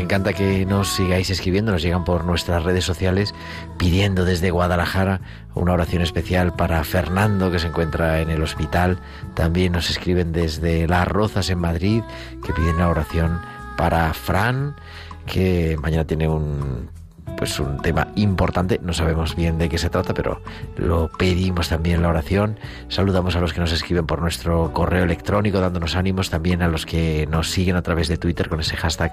Encanta 0.00 0.32
que 0.32 0.66
nos 0.66 0.88
sigáis 0.88 1.30
escribiendo, 1.30 1.72
nos 1.72 1.82
llegan 1.82 2.04
por 2.04 2.24
nuestras 2.24 2.62
redes 2.62 2.84
sociales 2.84 3.34
pidiendo 3.78 4.24
desde 4.24 4.50
Guadalajara 4.50 5.20
una 5.54 5.72
oración 5.72 6.02
especial 6.02 6.54
para 6.54 6.82
Fernando 6.84 7.50
que 7.50 7.58
se 7.58 7.68
encuentra 7.68 8.20
en 8.20 8.30
el 8.30 8.42
hospital. 8.42 8.98
También 9.34 9.72
nos 9.72 9.90
escriben 9.90 10.32
desde 10.32 10.86
Las 10.86 11.08
Rozas 11.08 11.50
en 11.50 11.58
Madrid 11.58 12.02
que 12.44 12.52
piden 12.52 12.76
una 12.76 12.88
oración 12.88 13.40
para 13.76 14.12
Fran 14.14 14.76
que 15.26 15.76
mañana 15.80 16.04
tiene 16.04 16.28
un 16.28 16.88
pues 17.38 17.60
un 17.60 17.80
tema 17.80 18.08
importante, 18.16 18.80
no 18.82 18.92
sabemos 18.92 19.36
bien 19.36 19.58
de 19.58 19.68
qué 19.68 19.78
se 19.78 19.88
trata, 19.88 20.12
pero 20.12 20.40
lo 20.76 21.08
pedimos 21.08 21.68
también 21.68 22.02
la 22.02 22.08
oración. 22.08 22.58
Saludamos 22.88 23.36
a 23.36 23.40
los 23.40 23.52
que 23.52 23.60
nos 23.60 23.72
escriben 23.72 24.06
por 24.06 24.20
nuestro 24.20 24.72
correo 24.72 25.04
electrónico 25.04 25.60
dándonos 25.60 25.94
ánimos, 25.94 26.30
también 26.30 26.62
a 26.62 26.68
los 26.68 26.84
que 26.84 27.28
nos 27.30 27.50
siguen 27.50 27.76
a 27.76 27.82
través 27.82 28.08
de 28.08 28.16
Twitter 28.16 28.48
con 28.48 28.58
ese 28.58 28.76
hashtag 28.76 29.12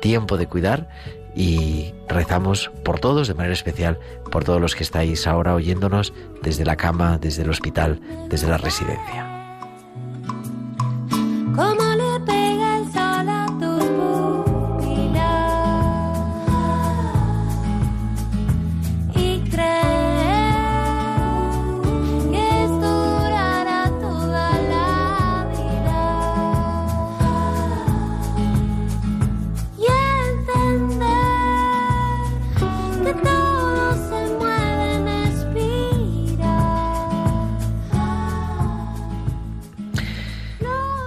tiempo 0.00 0.38
de 0.38 0.46
cuidar 0.46 0.88
y 1.34 1.92
rezamos 2.08 2.70
por 2.82 2.98
todos, 2.98 3.28
de 3.28 3.34
manera 3.34 3.52
especial 3.52 3.98
por 4.32 4.44
todos 4.44 4.60
los 4.60 4.74
que 4.74 4.82
estáis 4.82 5.26
ahora 5.26 5.54
oyéndonos 5.54 6.14
desde 6.42 6.64
la 6.64 6.76
cama, 6.76 7.18
desde 7.18 7.42
el 7.42 7.50
hospital, 7.50 8.00
desde 8.30 8.48
la 8.48 8.56
residencia. 8.56 9.35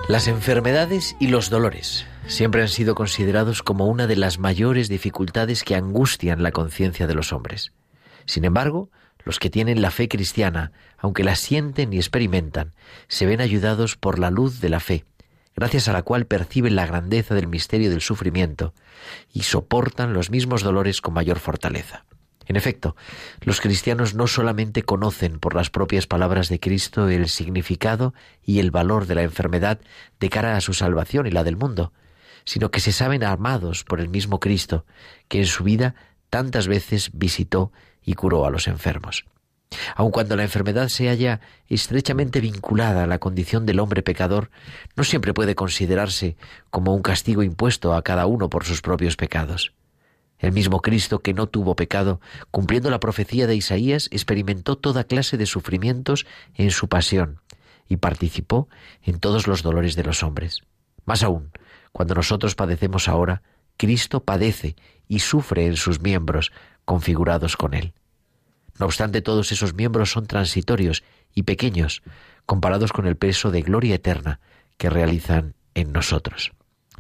Las 0.10 0.28
enfermedades 0.28 1.16
y 1.20 1.28
los 1.28 1.52
dolores 1.52 2.08
siempre 2.26 2.64
han 2.64 2.68
sido 2.68 2.96
considerados 2.96 3.62
como 3.62 3.86
una 3.86 4.08
de 4.08 4.16
las 4.16 4.40
mayores 4.40 4.90
dificultades 4.90 5.64
que 5.64 5.76
angustian 5.76 6.42
la 6.42 6.52
conciencia 6.52 7.06
de 7.06 7.14
los 7.14 7.32
hombres. 7.32 7.74
Sin 8.26 8.44
embargo, 8.44 8.90
los 9.24 9.38
que 9.38 9.52
tienen 9.52 9.84
la 9.84 9.92
fe 9.92 10.10
cristiana, 10.10 10.72
aunque 10.98 11.24
la 11.24 11.36
sienten 11.36 11.94
y 11.94 11.98
experimentan, 11.98 12.74
se 13.08 13.28
ven 13.28 13.40
ayudados 13.40 13.98
por 13.98 14.18
la 14.18 14.32
luz 14.32 14.62
de 14.62 14.70
la 14.70 14.80
fe, 14.80 15.06
gracias 15.56 15.88
a 15.88 15.94
la 15.94 16.02
cual 16.02 16.26
perciben 16.26 16.76
la 16.76 16.88
grandeza 16.88 17.36
del 17.36 17.46
misterio 17.46 17.92
del 17.92 18.02
sufrimiento 18.02 18.74
y 19.32 19.44
soportan 19.44 20.14
los 20.14 20.32
mismos 20.32 20.64
dolores 20.64 21.02
con 21.02 21.14
mayor 21.14 21.38
fortaleza. 21.38 22.04
En 22.50 22.56
efecto, 22.56 22.96
los 23.42 23.62
cristianos 23.62 24.16
no 24.16 24.26
solamente 24.26 24.82
conocen 24.82 25.38
por 25.38 25.54
las 25.54 25.70
propias 25.70 26.08
palabras 26.08 26.50
de 26.50 26.60
Cristo 26.60 27.08
el 27.08 27.30
significado 27.30 28.16
y 28.44 28.58
el 28.58 28.72
valor 28.72 29.06
de 29.06 29.14
la 29.14 29.22
enfermedad 29.22 29.80
de 30.20 30.30
cara 30.30 30.58
a 30.58 30.62
su 30.62 30.74
salvación 30.74 31.28
y 31.28 31.30
la 31.30 31.44
del 31.44 31.58
mundo, 31.58 31.94
sino 32.46 32.72
que 32.72 32.80
se 32.80 32.92
saben 32.92 33.24
armados 33.24 33.84
por 33.84 34.00
el 34.00 34.10
mismo 34.10 34.40
Cristo, 34.40 34.88
que 35.28 35.38
en 35.38 35.46
su 35.46 35.64
vida 35.64 35.94
tantas 36.32 36.68
veces 36.68 37.12
visitó 37.14 37.72
y 38.04 38.16
curó 38.16 38.48
a 38.48 38.50
los 38.50 38.68
enfermos. 38.68 39.26
Aun 39.96 40.10
cuando 40.10 40.36
la 40.36 40.42
enfermedad 40.42 40.88
se 40.88 41.08
halla 41.08 41.42
estrechamente 41.68 42.42
vinculada 42.42 43.04
a 43.04 43.08
la 43.08 43.20
condición 43.20 43.68
del 43.68 43.80
hombre 43.80 44.02
pecador, 44.02 44.50
no 44.96 45.04
siempre 45.04 45.36
puede 45.36 45.54
considerarse 45.54 46.36
como 46.72 46.96
un 46.96 47.04
castigo 47.04 47.44
impuesto 47.44 47.94
a 47.94 48.02
cada 48.02 48.26
uno 48.26 48.50
por 48.50 48.66
sus 48.66 48.82
propios 48.82 49.18
pecados. 49.18 49.72
El 50.40 50.54
mismo 50.54 50.82
Cristo 50.82 51.20
que 51.20 51.34
no 51.34 51.48
tuvo 51.48 51.76
pecado, 51.76 52.22
cumpliendo 52.50 52.90
la 52.90 53.00
profecía 53.00 53.46
de 53.46 53.56
Isaías, 53.56 54.08
experimentó 54.12 54.78
toda 54.78 55.04
clase 55.04 55.38
de 55.38 55.46
sufrimientos 55.46 56.26
en 56.56 56.72
su 56.72 56.88
pasión 56.88 57.42
y 57.88 57.98
participó 57.98 58.70
en 59.04 59.20
todos 59.20 59.48
los 59.48 59.64
dolores 59.64 59.96
de 59.96 60.04
los 60.04 60.24
hombres. 60.24 60.62
Más 61.06 61.24
aún, 61.24 61.52
cuando 61.92 62.16
nosotros 62.16 62.56
padecemos 62.56 63.10
ahora, 63.10 63.42
Cristo 63.76 64.24
padece 64.24 64.76
y 65.08 65.20
sufre 65.20 65.66
en 65.66 65.76
sus 65.76 66.02
miembros, 66.02 66.52
configurados 66.86 67.58
con 67.58 67.74
Él. 67.74 67.94
No 68.80 68.86
obstante, 68.86 69.22
todos 69.22 69.52
esos 69.52 69.74
miembros 69.74 70.12
son 70.12 70.26
transitorios 70.26 71.04
y 71.36 71.44
pequeños, 71.44 72.02
comparados 72.46 72.94
con 72.94 73.08
el 73.08 73.18
peso 73.18 73.52
de 73.52 73.62
gloria 73.62 73.96
eterna 73.96 74.40
que 74.78 74.90
realizan 74.90 75.56
en 75.74 75.92
nosotros. 75.92 76.52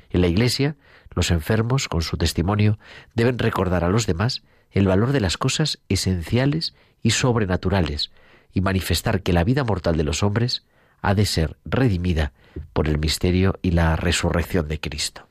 En 0.10 0.22
la 0.22 0.28
Iglesia, 0.28 0.76
los 1.12 1.32
enfermos, 1.32 1.88
con 1.88 2.02
su 2.02 2.18
testimonio, 2.18 2.78
deben 3.14 3.40
recordar 3.40 3.84
a 3.84 3.90
los 3.90 4.06
demás 4.06 4.44
el 4.72 4.88
valor 4.88 5.12
de 5.12 5.22
las 5.22 5.38
cosas 5.38 5.80
esenciales 5.90 6.76
y 7.02 7.12
sobrenaturales 7.12 8.12
y 8.54 8.62
manifestar 8.62 9.22
que 9.22 9.34
la 9.34 9.44
vida 9.44 9.64
mortal 9.64 9.98
de 9.98 10.04
los 10.04 10.24
hombres 10.24 10.64
ha 11.02 11.16
de 11.16 11.26
ser 11.26 11.58
redimida 11.66 12.34
por 12.74 12.88
el 12.88 12.98
misterio 12.98 13.58
y 13.62 13.72
la 13.72 13.96
resurrección 13.96 14.68
de 14.68 14.80
Cristo. 14.80 15.28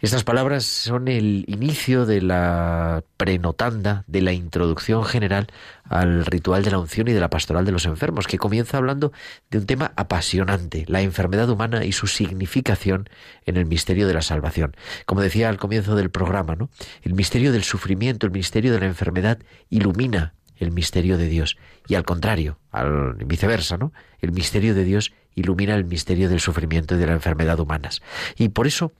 Estas 0.00 0.22
palabras 0.22 0.64
son 0.64 1.08
el 1.08 1.44
inicio 1.48 2.06
de 2.06 2.22
la 2.22 3.02
prenotanda, 3.16 4.04
de 4.06 4.22
la 4.22 4.32
introducción 4.32 5.04
general 5.04 5.48
al 5.82 6.24
ritual 6.24 6.62
de 6.62 6.70
la 6.70 6.78
unción 6.78 7.08
y 7.08 7.12
de 7.12 7.18
la 7.18 7.30
pastoral 7.30 7.64
de 7.64 7.72
los 7.72 7.84
enfermos, 7.84 8.28
que 8.28 8.38
comienza 8.38 8.76
hablando 8.76 9.12
de 9.50 9.58
un 9.58 9.66
tema 9.66 9.90
apasionante, 9.96 10.84
la 10.86 11.00
enfermedad 11.00 11.50
humana 11.50 11.84
y 11.84 11.90
su 11.90 12.06
significación 12.06 13.08
en 13.44 13.56
el 13.56 13.66
misterio 13.66 14.06
de 14.06 14.14
la 14.14 14.22
salvación. 14.22 14.76
Como 15.04 15.20
decía 15.20 15.48
al 15.48 15.58
comienzo 15.58 15.96
del 15.96 16.10
programa, 16.10 16.54
¿no? 16.54 16.70
El 17.02 17.14
misterio 17.14 17.50
del 17.50 17.64
sufrimiento, 17.64 18.24
el 18.24 18.32
misterio 18.32 18.72
de 18.72 18.78
la 18.78 18.86
enfermedad 18.86 19.40
ilumina 19.68 20.34
el 20.58 20.70
misterio 20.70 21.18
de 21.18 21.26
Dios 21.26 21.56
y 21.88 21.96
al 21.96 22.04
contrario, 22.04 22.60
al 22.70 23.14
viceversa, 23.14 23.76
¿no? 23.76 23.92
El 24.20 24.30
misterio 24.30 24.76
de 24.76 24.84
Dios 24.84 25.12
ilumina 25.34 25.74
el 25.74 25.86
misterio 25.86 26.28
del 26.28 26.38
sufrimiento 26.38 26.94
y 26.94 26.98
de 26.98 27.06
la 27.06 27.14
enfermedad 27.14 27.58
humanas. 27.58 28.00
Y 28.36 28.50
por 28.50 28.68
eso 28.68 28.92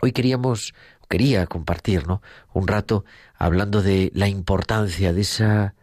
Hoy 0.00 0.12
queríamos, 0.12 0.74
quería 1.08 1.46
compartir, 1.46 2.06
¿no? 2.06 2.22
Un 2.52 2.68
rato 2.68 3.04
hablando 3.36 3.82
de 3.82 4.10
la 4.14 4.28
importancia 4.28 5.12
de 5.12 5.20
esa 5.20 5.74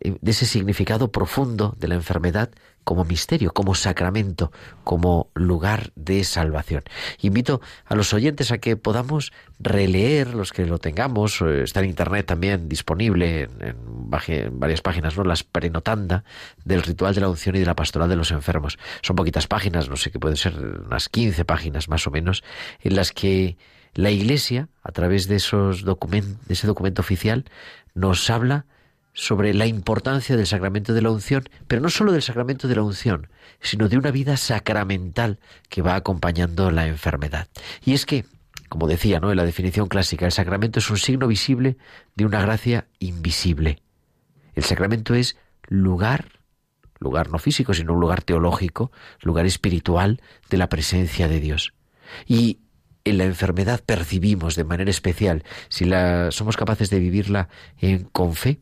eh, 0.00 0.16
de 0.20 0.30
ese 0.30 0.46
significado 0.46 1.12
profundo 1.12 1.74
de 1.78 1.88
la 1.88 1.94
enfermedad 1.94 2.50
como 2.84 3.04
misterio, 3.04 3.52
como 3.52 3.74
sacramento, 3.74 4.52
como 4.84 5.28
lugar 5.34 5.92
de 5.94 6.24
salvación. 6.24 6.82
Invito 7.20 7.60
a 7.84 7.94
los 7.94 8.12
oyentes 8.12 8.50
a 8.50 8.58
que 8.58 8.76
podamos 8.76 9.32
releer, 9.58 10.34
los 10.34 10.52
que 10.52 10.66
lo 10.66 10.78
tengamos, 10.78 11.40
eh, 11.40 11.62
está 11.62 11.80
en 11.80 11.86
internet 11.86 12.26
también 12.26 12.68
disponible 12.68 13.48
en, 13.60 13.76
varias 14.58 14.80
páginas, 14.80 15.16
¿no? 15.16 15.24
Las 15.24 15.44
prenotanda 15.44 16.24
del 16.64 16.82
ritual 16.82 17.14
de 17.14 17.20
la 17.20 17.28
unción 17.28 17.56
y 17.56 17.60
de 17.60 17.66
la 17.66 17.76
pastoral 17.76 18.08
de 18.08 18.16
los 18.16 18.30
enfermos. 18.30 18.78
Son 19.02 19.16
poquitas 19.16 19.46
páginas, 19.46 19.88
no 19.88 19.96
sé 19.96 20.10
qué 20.10 20.18
pueden 20.18 20.36
ser 20.36 20.58
unas 20.58 21.08
15 21.08 21.44
páginas 21.44 21.88
más 21.88 22.06
o 22.06 22.10
menos, 22.10 22.42
en 22.80 22.96
las 22.96 23.12
que 23.12 23.56
la 23.94 24.10
Iglesia, 24.10 24.68
a 24.82 24.92
través 24.92 25.26
de 25.28 25.36
esos 25.36 25.82
documentos, 25.82 26.46
de 26.46 26.54
ese 26.54 26.66
documento 26.66 27.02
oficial, 27.02 27.44
nos 27.94 28.30
habla 28.30 28.66
sobre 29.12 29.54
la 29.54 29.66
importancia 29.66 30.36
del 30.36 30.46
sacramento 30.46 30.94
de 30.94 31.02
la 31.02 31.10
unción, 31.10 31.48
pero 31.66 31.82
no 31.82 31.90
solo 31.90 32.12
del 32.12 32.22
sacramento 32.22 32.68
de 32.68 32.76
la 32.76 32.82
unción, 32.82 33.28
sino 33.60 33.88
de 33.88 33.98
una 33.98 34.10
vida 34.10 34.36
sacramental 34.36 35.38
que 35.68 35.82
va 35.82 35.96
acompañando 35.96 36.70
la 36.70 36.86
enfermedad. 36.86 37.48
Y 37.84 37.94
es 37.94 38.06
que, 38.06 38.24
como 38.68 38.86
decía, 38.86 39.20
¿no? 39.20 39.30
en 39.30 39.36
la 39.36 39.44
definición 39.44 39.88
clásica, 39.88 40.26
el 40.26 40.32
sacramento 40.32 40.78
es 40.78 40.90
un 40.90 40.98
signo 40.98 41.26
visible 41.26 41.76
de 42.14 42.24
una 42.24 42.40
gracia 42.40 42.86
invisible. 42.98 43.82
El 44.54 44.64
sacramento 44.64 45.14
es 45.14 45.36
lugar, 45.68 46.26
lugar 46.98 47.30
no 47.30 47.38
físico, 47.38 47.74
sino 47.74 47.94
un 47.94 48.00
lugar 48.00 48.22
teológico, 48.22 48.92
lugar 49.22 49.46
espiritual 49.46 50.20
de 50.48 50.58
la 50.58 50.68
presencia 50.68 51.28
de 51.28 51.40
Dios. 51.40 51.72
Y 52.26 52.58
en 53.04 53.18
la 53.18 53.24
enfermedad 53.24 53.82
percibimos 53.84 54.56
de 54.56 54.64
manera 54.64 54.90
especial, 54.90 55.44
si 55.68 55.84
la, 55.84 56.30
somos 56.30 56.56
capaces 56.56 56.90
de 56.90 56.98
vivirla 56.98 57.48
en, 57.78 58.04
con 58.04 58.34
fe, 58.34 58.60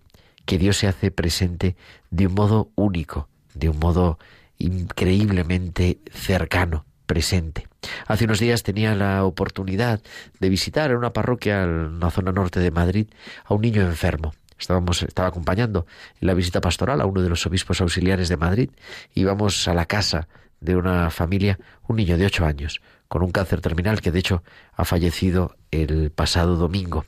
que 0.48 0.56
Dios 0.56 0.78
se 0.78 0.88
hace 0.88 1.10
presente 1.10 1.76
de 2.10 2.26
un 2.26 2.32
modo 2.32 2.70
único, 2.74 3.28
de 3.52 3.68
un 3.68 3.78
modo 3.78 4.18
increíblemente 4.56 5.98
cercano, 6.10 6.86
presente. 7.04 7.68
Hace 8.06 8.24
unos 8.24 8.40
días 8.40 8.62
tenía 8.62 8.94
la 8.94 9.26
oportunidad 9.26 10.00
de 10.40 10.48
visitar 10.48 10.90
en 10.90 10.96
una 10.96 11.12
parroquia 11.12 11.64
en 11.64 12.00
la 12.00 12.10
zona 12.10 12.32
norte 12.32 12.60
de 12.60 12.70
Madrid 12.70 13.08
a 13.44 13.52
un 13.52 13.60
niño 13.60 13.82
enfermo. 13.82 14.32
Estábamos, 14.58 15.02
estaba 15.02 15.28
acompañando 15.28 15.86
en 16.18 16.28
la 16.28 16.32
visita 16.32 16.62
pastoral 16.62 17.02
a 17.02 17.06
uno 17.06 17.20
de 17.20 17.28
los 17.28 17.44
obispos 17.44 17.82
auxiliares 17.82 18.30
de 18.30 18.38
Madrid. 18.38 18.70
Íbamos 19.14 19.68
a 19.68 19.74
la 19.74 19.84
casa 19.84 20.28
de 20.60 20.76
una 20.76 21.10
familia, 21.10 21.58
un 21.88 21.96
niño 21.96 22.16
de 22.16 22.24
ocho 22.24 22.46
años, 22.46 22.80
con 23.08 23.22
un 23.22 23.32
cáncer 23.32 23.60
terminal 23.60 24.00
que 24.00 24.12
de 24.12 24.20
hecho 24.20 24.42
ha 24.72 24.86
fallecido 24.86 25.56
el 25.70 26.10
pasado 26.10 26.56
domingo. 26.56 27.04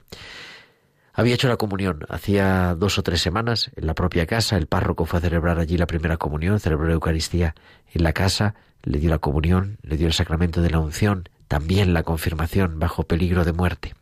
Había 1.20 1.34
hecho 1.34 1.48
la 1.48 1.58
comunión 1.58 2.06
hacía 2.08 2.74
dos 2.74 2.98
o 2.98 3.02
tres 3.02 3.20
semanas 3.20 3.70
en 3.76 3.86
la 3.86 3.92
propia 3.92 4.24
casa. 4.24 4.56
El 4.56 4.68
párroco 4.68 5.04
fue 5.04 5.18
a 5.18 5.20
celebrar 5.20 5.58
allí 5.58 5.76
la 5.76 5.86
primera 5.86 6.16
comunión, 6.16 6.58
celebró 6.60 6.86
la 6.86 6.94
Eucaristía 6.94 7.54
en 7.92 8.04
la 8.04 8.14
casa, 8.14 8.54
le 8.84 8.98
dio 8.98 9.10
la 9.10 9.18
comunión, 9.18 9.76
le 9.82 9.98
dio 9.98 10.06
el 10.06 10.14
sacramento 10.14 10.62
de 10.62 10.70
la 10.70 10.78
unción, 10.78 11.28
también 11.46 11.92
la 11.92 12.04
confirmación 12.04 12.78
bajo 12.78 13.02
peligro 13.02 13.44
de 13.44 13.52
muerte. 13.52 13.94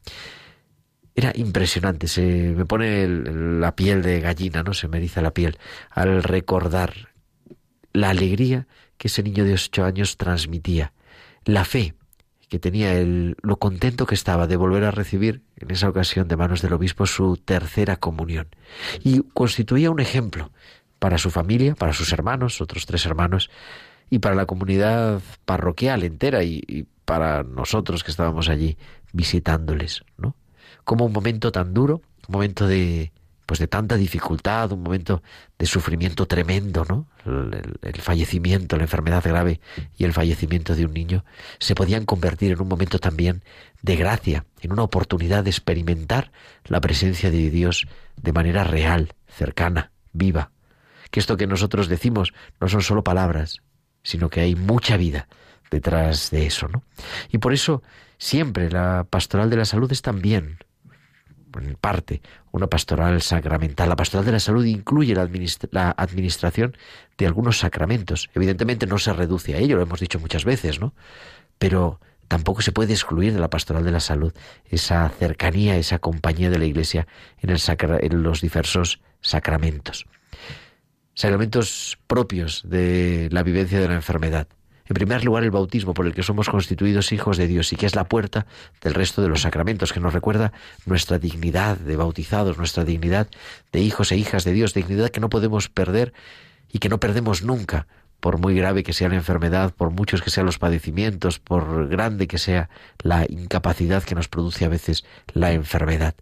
Era 1.16 1.32
impresionante, 1.34 2.06
se 2.06 2.54
me 2.56 2.64
pone 2.66 3.08
la 3.08 3.74
piel 3.74 4.00
de 4.00 4.20
gallina, 4.20 4.62
¿no? 4.62 4.72
Se 4.72 4.86
me 4.86 4.98
eriza 4.98 5.20
la 5.20 5.34
piel 5.34 5.58
al 5.90 6.22
recordar 6.22 7.08
la 7.92 8.10
alegría 8.10 8.68
que 8.96 9.08
ese 9.08 9.24
niño 9.24 9.44
de 9.44 9.54
ocho 9.54 9.84
años 9.84 10.18
transmitía, 10.18 10.92
la 11.44 11.64
fe 11.64 11.94
que 12.48 12.58
tenía 12.58 12.94
el, 12.98 13.36
lo 13.42 13.58
contento 13.58 14.06
que 14.06 14.14
estaba 14.14 14.46
de 14.46 14.56
volver 14.56 14.84
a 14.84 14.90
recibir 14.90 15.42
en 15.56 15.70
esa 15.70 15.88
ocasión 15.88 16.28
de 16.28 16.36
manos 16.36 16.62
del 16.62 16.72
obispo 16.72 17.06
su 17.06 17.36
tercera 17.36 17.96
comunión. 17.96 18.48
Y 19.02 19.22
constituía 19.34 19.90
un 19.90 20.00
ejemplo 20.00 20.50
para 20.98 21.18
su 21.18 21.30
familia, 21.30 21.74
para 21.74 21.92
sus 21.92 22.12
hermanos, 22.12 22.60
otros 22.60 22.86
tres 22.86 23.04
hermanos, 23.06 23.50
y 24.10 24.20
para 24.20 24.34
la 24.34 24.46
comunidad 24.46 25.20
parroquial 25.44 26.02
entera 26.02 26.42
y, 26.42 26.62
y 26.66 26.86
para 27.04 27.42
nosotros 27.42 28.02
que 28.02 28.10
estábamos 28.10 28.48
allí 28.48 28.78
visitándoles, 29.12 30.04
¿no? 30.16 30.34
Como 30.84 31.04
un 31.04 31.12
momento 31.12 31.52
tan 31.52 31.74
duro, 31.74 32.02
un 32.26 32.32
momento 32.32 32.66
de, 32.66 33.12
pues 33.48 33.60
de 33.60 33.66
tanta 33.66 33.96
dificultad, 33.96 34.72
un 34.72 34.82
momento 34.82 35.22
de 35.58 35.64
sufrimiento 35.64 36.26
tremendo, 36.26 36.84
¿no? 36.86 37.08
El, 37.24 38.02
fallecimiento, 38.02 38.76
la 38.76 38.82
enfermedad 38.82 39.24
grave 39.24 39.62
y 39.96 40.04
el 40.04 40.12
fallecimiento 40.12 40.74
de 40.74 40.84
un 40.84 40.92
niño 40.92 41.24
se 41.58 41.74
podían 41.74 42.04
convertir 42.04 42.52
en 42.52 42.60
un 42.60 42.68
momento 42.68 42.98
también 42.98 43.42
de 43.80 43.96
gracia, 43.96 44.44
en 44.60 44.70
una 44.70 44.82
oportunidad 44.82 45.44
de 45.44 45.50
experimentar 45.50 46.30
la 46.66 46.82
presencia 46.82 47.30
de 47.30 47.48
Dios 47.48 47.86
de 48.18 48.34
manera 48.34 48.64
real, 48.64 49.14
cercana, 49.28 49.92
viva. 50.12 50.50
Que 51.10 51.18
esto 51.18 51.38
que 51.38 51.46
nosotros 51.46 51.88
decimos 51.88 52.34
no 52.60 52.68
son 52.68 52.82
solo 52.82 53.02
palabras, 53.02 53.62
sino 54.02 54.28
que 54.28 54.42
hay 54.42 54.56
mucha 54.56 54.98
vida 54.98 55.26
detrás 55.70 56.30
de 56.30 56.44
eso, 56.44 56.68
¿no? 56.68 56.82
Y 57.32 57.38
por 57.38 57.54
eso 57.54 57.82
siempre 58.18 58.70
la 58.70 59.06
pastoral 59.08 59.48
de 59.48 59.56
la 59.56 59.64
salud 59.64 59.90
es 59.90 60.02
también 60.02 60.58
parte, 61.80 62.22
una 62.52 62.66
pastoral 62.66 63.22
sacramental. 63.22 63.88
La 63.88 63.96
pastoral 63.96 64.24
de 64.24 64.32
la 64.32 64.40
salud 64.40 64.64
incluye 64.64 65.14
la, 65.14 65.94
administración 65.96 66.76
de 67.16 67.26
algunos 67.26 67.58
sacramentos. 67.58 68.30
Evidentemente 68.34 68.86
no 68.86 68.98
se 68.98 69.12
reduce 69.12 69.54
a 69.54 69.58
ello, 69.58 69.76
lo 69.76 69.82
hemos 69.82 70.00
dicho 70.00 70.18
muchas 70.18 70.44
veces, 70.44 70.80
¿no? 70.80 70.94
Pero 71.58 72.00
tampoco 72.28 72.62
se 72.62 72.72
puede 72.72 72.92
excluir 72.92 73.32
de 73.32 73.40
la 73.40 73.50
pastoral 73.50 73.84
de 73.84 73.92
la 73.92 74.00
salud 74.00 74.32
esa 74.70 75.08
cercanía, 75.08 75.76
esa 75.76 75.98
compañía 75.98 76.50
de 76.50 76.58
la 76.58 76.66
Iglesia 76.66 77.06
en, 77.40 77.50
en 77.50 78.22
los 78.22 78.40
diversos 78.40 79.00
sacramentos. 79.20 80.06
Sacramentos 81.14 81.98
propios 82.06 82.62
de 82.64 83.28
la 83.32 83.42
vivencia 83.42 83.80
de 83.80 83.88
la 83.88 83.94
enfermedad. 83.94 84.46
En 84.88 84.94
primer 84.94 85.22
lugar, 85.22 85.44
el 85.44 85.50
bautismo 85.50 85.92
por 85.92 86.06
el 86.06 86.14
que 86.14 86.22
somos 86.22 86.48
constituidos 86.48 87.12
hijos 87.12 87.36
de 87.36 87.46
Dios 87.46 87.72
y 87.72 87.76
que 87.76 87.84
es 87.84 87.94
la 87.94 88.08
puerta 88.08 88.46
del 88.80 88.94
resto 88.94 89.20
de 89.20 89.28
los 89.28 89.42
sacramentos, 89.42 89.92
que 89.92 90.00
nos 90.00 90.14
recuerda 90.14 90.52
nuestra 90.86 91.18
dignidad 91.18 91.76
de 91.76 91.96
bautizados, 91.96 92.56
nuestra 92.56 92.84
dignidad 92.84 93.28
de 93.70 93.80
hijos 93.80 94.12
e 94.12 94.16
hijas 94.16 94.44
de 94.44 94.52
Dios, 94.52 94.72
dignidad 94.72 95.10
que 95.10 95.20
no 95.20 95.28
podemos 95.28 95.68
perder 95.68 96.14
y 96.72 96.78
que 96.78 96.88
no 96.88 97.00
perdemos 97.00 97.42
nunca, 97.42 97.86
por 98.20 98.38
muy 98.38 98.54
grave 98.54 98.82
que 98.82 98.94
sea 98.94 99.10
la 99.10 99.16
enfermedad, 99.16 99.74
por 99.74 99.90
muchos 99.90 100.22
que 100.22 100.30
sean 100.30 100.46
los 100.46 100.58
padecimientos, 100.58 101.38
por 101.38 101.88
grande 101.88 102.26
que 102.26 102.38
sea 102.38 102.70
la 103.02 103.26
incapacidad 103.28 104.02
que 104.02 104.14
nos 104.14 104.28
produce 104.28 104.64
a 104.64 104.68
veces 104.68 105.04
la 105.34 105.52
enfermedad. 105.52 106.14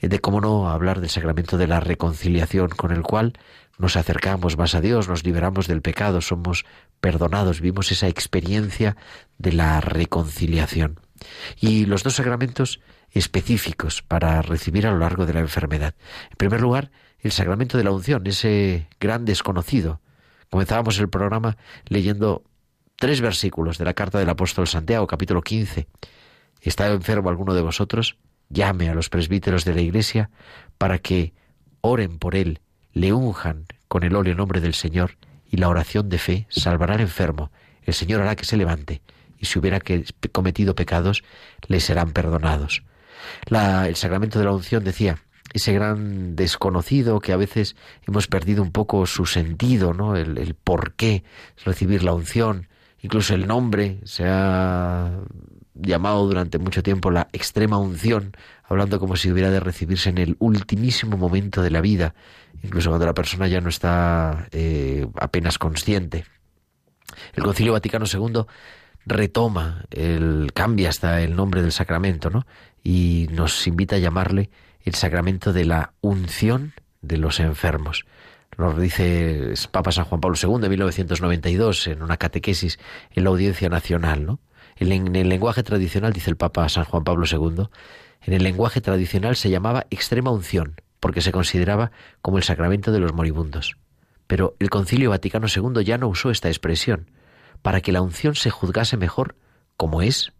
De 0.00 0.20
cómo 0.20 0.40
no 0.40 0.70
hablar 0.70 1.00
del 1.00 1.10
sacramento 1.10 1.56
de 1.56 1.66
la 1.66 1.80
reconciliación 1.80 2.68
con 2.68 2.92
el 2.92 3.02
cual 3.02 3.34
nos 3.78 3.96
acercamos 3.96 4.56
más 4.56 4.74
a 4.74 4.80
Dios, 4.80 5.08
nos 5.08 5.24
liberamos 5.24 5.66
del 5.66 5.82
pecado, 5.82 6.20
somos 6.20 6.64
perdonados, 7.04 7.60
vimos 7.60 7.92
esa 7.92 8.08
experiencia 8.08 8.96
de 9.36 9.52
la 9.52 9.82
reconciliación. 9.82 11.00
Y 11.60 11.84
los 11.84 12.02
dos 12.02 12.14
sacramentos 12.14 12.80
específicos 13.10 14.00
para 14.00 14.40
recibir 14.40 14.86
a 14.86 14.90
lo 14.90 15.00
largo 15.00 15.26
de 15.26 15.34
la 15.34 15.40
enfermedad. 15.40 15.94
En 16.30 16.36
primer 16.38 16.62
lugar, 16.62 16.90
el 17.18 17.30
sacramento 17.30 17.76
de 17.76 17.84
la 17.84 17.90
unción, 17.90 18.26
ese 18.26 18.88
gran 18.98 19.26
desconocido. 19.26 20.00
Comenzábamos 20.48 20.98
el 20.98 21.10
programa 21.10 21.58
leyendo 21.88 22.42
tres 22.96 23.20
versículos 23.20 23.76
de 23.76 23.84
la 23.84 23.92
carta 23.92 24.18
del 24.18 24.30
apóstol 24.30 24.66
Santiago, 24.66 25.06
capítulo 25.06 25.42
15. 25.42 25.86
¿Está 26.62 26.90
enfermo 26.90 27.28
alguno 27.28 27.52
de 27.52 27.60
vosotros? 27.60 28.16
Llame 28.48 28.88
a 28.88 28.94
los 28.94 29.10
presbíteros 29.10 29.66
de 29.66 29.74
la 29.74 29.82
iglesia 29.82 30.30
para 30.78 31.00
que 31.00 31.34
oren 31.82 32.18
por 32.18 32.34
él, 32.34 32.60
le 32.94 33.12
unjan 33.12 33.66
con 33.88 34.04
el 34.04 34.16
óleo 34.16 34.32
en 34.32 34.38
nombre 34.38 34.62
del 34.62 34.72
Señor 34.72 35.18
y 35.54 35.56
la 35.56 35.68
oración 35.68 36.08
de 36.08 36.18
fe 36.18 36.46
salvará 36.50 36.94
al 36.94 37.00
enfermo. 37.00 37.52
El 37.84 37.94
Señor 37.94 38.20
hará 38.20 38.34
que 38.34 38.44
se 38.44 38.56
levante 38.56 39.02
y 39.38 39.46
si 39.46 39.60
hubiera 39.60 39.80
cometido 40.32 40.74
pecados, 40.74 41.22
le 41.68 41.78
serán 41.78 42.10
perdonados. 42.10 42.82
el 43.48 43.94
sacramento 43.94 44.40
de 44.40 44.46
la 44.46 44.50
unción 44.50 44.82
decía, 44.82 45.18
ese 45.52 45.72
gran 45.72 46.34
desconocido 46.34 47.20
que 47.20 47.32
a 47.32 47.36
veces 47.36 47.76
hemos 48.04 48.26
perdido 48.26 48.64
un 48.64 48.72
poco 48.72 49.06
su 49.06 49.26
sentido, 49.26 49.94
¿no? 49.94 50.16
El, 50.16 50.38
el 50.38 50.54
por 50.54 50.94
qué 50.94 51.22
recibir 51.64 52.02
la 52.02 52.14
unción, 52.14 52.66
incluso 53.00 53.36
el 53.36 53.46
nombre 53.46 54.00
se 54.02 54.24
ha 54.26 55.20
llamado 55.74 56.26
durante 56.26 56.58
mucho 56.58 56.82
tiempo 56.82 57.10
la 57.10 57.28
extrema 57.32 57.78
unción, 57.78 58.36
hablando 58.64 59.00
como 59.00 59.16
si 59.16 59.30
hubiera 59.30 59.50
de 59.50 59.60
recibirse 59.60 60.10
en 60.10 60.18
el 60.18 60.36
ultimísimo 60.38 61.16
momento 61.16 61.62
de 61.62 61.70
la 61.70 61.80
vida, 61.80 62.14
incluso 62.62 62.90
cuando 62.90 63.06
la 63.06 63.14
persona 63.14 63.48
ya 63.48 63.60
no 63.60 63.68
está 63.68 64.48
eh, 64.52 65.06
apenas 65.20 65.58
consciente. 65.58 66.24
El 67.34 67.44
Concilio 67.44 67.72
Vaticano 67.72 68.06
II 68.12 68.44
retoma, 69.06 69.84
el, 69.90 70.50
cambia 70.54 70.88
hasta 70.88 71.20
el 71.20 71.36
nombre 71.36 71.62
del 71.62 71.72
sacramento, 71.72 72.30
¿no? 72.30 72.46
Y 72.82 73.28
nos 73.30 73.66
invita 73.66 73.96
a 73.96 73.98
llamarle 73.98 74.50
el 74.84 74.94
sacramento 74.94 75.52
de 75.52 75.64
la 75.64 75.92
unción 76.00 76.74
de 77.02 77.18
los 77.18 77.40
enfermos. 77.40 78.04
Nos 78.56 78.78
dice 78.78 79.54
Papa 79.70 79.90
San 79.92 80.04
Juan 80.04 80.20
Pablo 80.20 80.36
II 80.40 80.64
en 80.64 80.70
1992 80.70 81.88
en 81.88 82.02
una 82.02 82.16
catequesis 82.16 82.78
en 83.12 83.24
la 83.24 83.30
Audiencia 83.30 83.68
Nacional, 83.68 84.24
¿no? 84.24 84.40
En 84.76 85.14
el 85.14 85.28
lenguaje 85.28 85.62
tradicional, 85.62 86.12
dice 86.12 86.30
el 86.30 86.36
Papa 86.36 86.68
San 86.68 86.84
Juan 86.84 87.04
Pablo 87.04 87.26
II, 87.30 87.68
en 88.22 88.32
el 88.32 88.42
lenguaje 88.42 88.80
tradicional 88.80 89.36
se 89.36 89.50
llamaba 89.50 89.86
extrema 89.90 90.30
unción, 90.30 90.80
porque 90.98 91.20
se 91.20 91.32
consideraba 91.32 91.92
como 92.22 92.38
el 92.38 92.42
sacramento 92.42 92.90
de 92.90 92.98
los 92.98 93.12
moribundos. 93.12 93.76
Pero 94.26 94.56
el 94.58 94.70
Concilio 94.70 95.10
Vaticano 95.10 95.46
II 95.54 95.84
ya 95.84 95.98
no 95.98 96.08
usó 96.08 96.30
esta 96.30 96.48
expresión, 96.48 97.10
para 97.62 97.80
que 97.80 97.92
la 97.92 98.02
unción 98.02 98.34
se 98.34 98.50
juzgase 98.50 98.96
mejor 98.96 99.36
como 99.76 100.02
es 100.02 100.32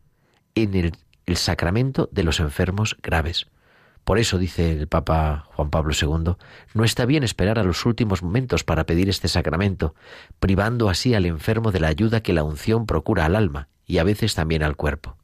en 0.55 0.75
el, 0.75 0.93
sacramento 1.37 2.09
de 2.13 2.23
los 2.23 2.41
enfermos 2.41 2.97
graves. 3.03 3.47
Por 4.05 4.19
eso, 4.19 4.37
dice 4.37 4.73
el 4.73 4.89
Papa 4.89 5.47
Juan 5.55 5.71
Pablo 5.71 5.95
II, 5.99 6.37
no 6.75 6.85
está 6.85 7.07
bien 7.07 7.23
esperar 7.23 7.59
a 7.59 7.65
los 7.65 7.87
últimos 7.87 8.23
momentos 8.23 8.65
para 8.65 8.85
pedir 8.85 9.09
este 9.09 9.29
sacramento, 9.29 9.95
privando 10.41 10.91
así 10.91 11.15
al 11.15 11.25
enfermo 11.25 11.73
de 11.73 11.81
la 11.81 11.89
ayuda 11.89 12.23
que 12.23 12.35
la 12.35 12.43
unción 12.43 12.85
procura 12.85 13.25
al 13.25 13.37
alma 13.37 13.69
y 13.87 13.99
a 13.99 14.05
veces 14.05 14.35
también 14.35 14.63
al 14.63 14.77
cuerpo. 14.77 15.17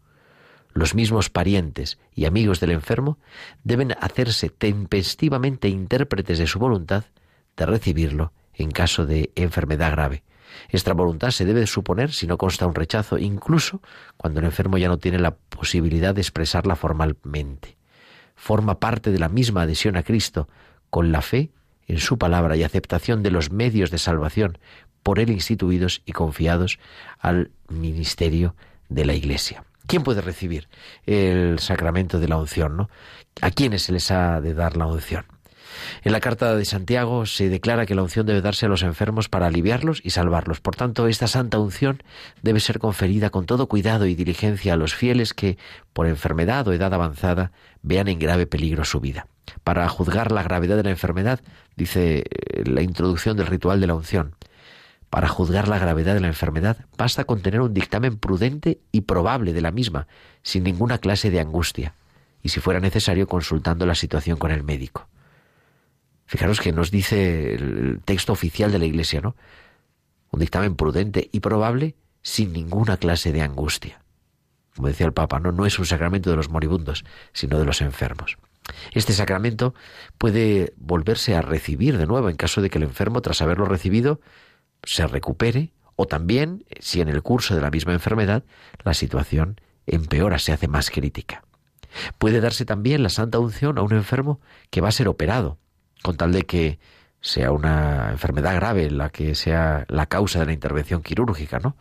Los 0.73 0.95
mismos 0.95 1.31
parientes 1.31 1.99
y 2.15 2.27
amigos 2.27 2.61
del 2.61 2.71
enfermo 2.71 3.19
deben 3.65 3.93
hacerse 4.01 4.51
tempestivamente 4.51 5.69
intérpretes 5.69 6.39
de 6.39 6.47
su 6.47 6.59
voluntad 6.59 7.05
de 7.57 7.67
recibirlo 7.67 8.33
en 8.55 8.71
caso 8.71 9.07
de 9.07 9.33
enfermedad 9.35 9.93
grave. 9.93 10.23
Esta 10.69 10.93
voluntad 10.93 11.31
se 11.31 11.45
debe 11.45 11.67
suponer 11.67 12.13
si 12.13 12.27
no 12.27 12.39
consta 12.39 12.67
un 12.67 12.75
rechazo, 12.75 13.19
incluso 13.19 13.83
cuando 14.17 14.41
el 14.41 14.47
enfermo 14.47 14.79
ya 14.79 14.89
no 14.89 14.99
tiene 14.99 15.19
la 15.19 15.35
posibilidad 15.37 16.15
de 16.15 16.21
expresarla 16.21 16.77
formalmente 16.77 17.81
forma 18.41 18.81
parte 18.81 19.13
de 19.13 19.19
la 19.19 19.29
misma 19.29 19.63
adhesión 19.63 19.97
a 19.97 20.03
Cristo, 20.03 20.49
con 20.89 21.13
la 21.13 21.21
fe 21.21 21.53
en 21.87 21.99
su 21.99 22.17
palabra 22.17 22.57
y 22.57 22.63
aceptación 22.63 23.23
de 23.23 23.31
los 23.31 23.53
medios 23.53 23.91
de 23.91 23.99
salvación 23.99 24.59
por 25.03 25.19
él 25.19 25.31
instituidos 25.31 26.03
y 26.05 26.13
confiados 26.13 26.79
al 27.19 27.51
ministerio 27.69 28.55
de 28.89 29.05
la 29.05 29.15
Iglesia. 29.15 29.65
¿Quién 29.87 30.03
puede 30.03 30.21
recibir 30.21 30.69
el 31.07 31.59
sacramento 31.59 32.21
de 32.21 32.29
la 32.29 32.37
unción? 32.37 32.77
¿no? 32.77 32.91
¿A 33.41 33.51
quiénes 33.51 33.83
se 33.83 33.93
les 33.93 34.11
ha 34.11 34.41
de 34.41 34.55
dar 34.55 34.77
la 34.77 34.87
unción? 34.87 35.25
En 36.03 36.13
la 36.13 36.21
carta 36.21 36.55
de 36.55 36.65
Santiago 36.65 37.27
se 37.27 37.49
declara 37.49 37.87
que 37.87 37.95
la 37.95 38.03
unción 38.03 38.27
debe 38.27 38.41
darse 38.41 38.67
a 38.67 38.69
los 38.69 38.83
enfermos 38.83 39.29
para 39.29 39.47
aliviarlos 39.47 40.01
y 40.05 40.11
salvarlos. 40.11 40.61
Por 40.61 40.77
tanto, 40.77 41.07
esta 41.07 41.27
santa 41.27 41.59
unción 41.59 42.03
debe 42.43 42.61
ser 42.61 42.79
conferida 42.79 43.31
con 43.31 43.47
todo 43.47 43.69
cuidado 43.69 44.07
y 44.07 44.15
diligencia 44.15 44.75
a 44.75 44.77
los 44.77 44.95
fieles 44.95 45.35
que, 45.35 45.59
por 45.93 46.07
enfermedad 46.07 46.67
o 46.69 46.73
edad 46.73 46.93
avanzada, 46.95 47.53
vean 47.83 48.09
en 48.09 48.19
grave 48.19 48.47
peligro 48.47 48.85
su 48.85 49.01
vida. 49.01 49.27
Para 49.65 49.89
juzgar 49.89 50.33
la 50.33 50.43
gravedad 50.43 50.77
de 50.77 50.85
la 50.85 50.91
enfermedad, 50.91 51.41
dice 51.77 52.25
eh, 52.31 52.65
la 52.65 52.83
introducción 52.83 53.37
del 53.37 53.47
ritual 53.47 53.81
de 53.81 53.87
la 53.87 53.95
unción, 53.95 54.37
para 55.11 55.29
juzgar 55.29 55.67
la 55.69 55.79
gravedad 55.79 56.15
de 56.15 56.21
la 56.21 56.29
enfermedad 56.29 56.87
basta 56.97 57.25
con 57.25 57.43
tener 57.43 57.61
un 57.61 57.75
dictamen 57.75 58.17
prudente 58.17 58.81
y 58.93 59.03
probable 59.03 59.53
de 59.53 59.61
la 59.61 59.73
misma, 59.73 60.07
sin 60.43 60.63
ninguna 60.63 60.99
clase 60.99 61.31
de 61.31 61.41
angustia, 61.41 61.95
y 62.43 62.51
si 62.51 62.61
fuera 62.61 62.81
necesario 62.81 63.27
consultando 63.27 63.85
la 63.87 63.97
situación 63.97 64.39
con 64.39 64.53
el 64.53 64.63
médico. 64.63 65.09
Fijaros 66.27 66.61
que 66.61 66.73
nos 66.73 66.93
dice 66.93 67.55
el 67.55 68.01
texto 68.05 68.33
oficial 68.33 68.71
de 68.71 68.79
la 68.79 68.85
Iglesia, 68.85 69.21
¿no? 69.21 69.35
Un 70.31 70.39
dictamen 70.39 70.77
prudente 70.77 71.29
y 71.33 71.41
probable 71.41 71.97
sin 72.23 72.53
ninguna 72.53 72.97
clase 72.97 73.33
de 73.33 73.43
angustia. 73.43 74.01
Como 74.77 74.87
decía 74.87 75.07
el 75.07 75.13
Papa, 75.13 75.41
no, 75.41 75.51
no 75.51 75.67
es 75.67 75.77
un 75.81 75.87
sacramento 75.87 76.31
de 76.31 76.37
los 76.37 76.49
moribundos, 76.49 77.05
sino 77.33 77.59
de 77.59 77.65
los 77.65 77.81
enfermos. 77.81 78.39
Este 78.93 79.13
sacramento 79.13 79.75
puede 80.19 80.73
volverse 80.77 81.35
a 81.35 81.43
recibir 81.43 81.99
de 81.99 82.07
nuevo 82.07 82.31
en 82.31 82.37
caso 82.37 82.63
de 82.63 82.71
que 82.71 82.79
el 82.79 82.85
enfermo, 82.85 83.23
tras 83.23 83.43
haberlo 83.43 83.65
recibido, 83.65 84.21
se 84.83 85.07
recupere 85.07 85.73
o 85.97 86.07
también, 86.07 86.65
si 86.81 87.01
en 87.01 87.09
el 87.09 87.23
curso 87.23 87.55
de 87.55 87.61
la 87.61 87.71
misma 87.71 87.93
enfermedad 87.93 88.45
la 88.85 88.95
situación 88.95 89.61
empeora, 89.87 90.39
se 90.39 90.53
hace 90.53 90.69
más 90.69 90.91
crítica. 90.91 91.45
Puede 92.19 92.41
darse 92.41 92.65
también 92.65 93.03
la 93.03 93.09
santa 93.09 93.39
unción 93.39 93.79
a 93.79 93.83
un 93.83 93.93
enfermo 93.93 94.41
que 94.71 94.81
va 94.81 94.89
a 94.89 94.93
ser 94.93 95.09
operado 95.09 95.59
con 96.03 96.17
tal 96.17 96.33
de 96.33 96.43
que 96.43 96.79
sea 97.21 97.53
una 97.53 98.11
enfermedad 98.11 98.55
grave 98.55 98.91
la 98.91 99.11
que 99.11 99.35
sea 99.35 99.85
la 99.89 100.07
causa 100.07 100.39
de 100.41 100.47
la 100.47 100.53
intervención 100.53 101.03
quirúrgica, 101.03 101.59
¿no? 101.59 101.77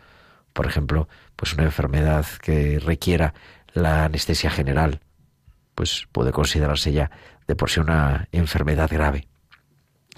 Por 0.54 0.66
ejemplo, 0.66 1.08
pues 1.36 1.54
una 1.54 1.64
enfermedad 1.64 2.26
que 2.41 2.80
requiera 2.80 3.34
la 3.74 4.06
anestesia 4.06 4.50
general, 4.50 5.00
pues 5.76 6.08
puede 6.12 6.32
considerarse 6.32 6.91
ya 6.91 7.12
de 7.47 7.56
por 7.56 7.70
sí 7.70 7.80
una 7.80 8.28
enfermedad 8.32 8.89
grave. 8.91 9.28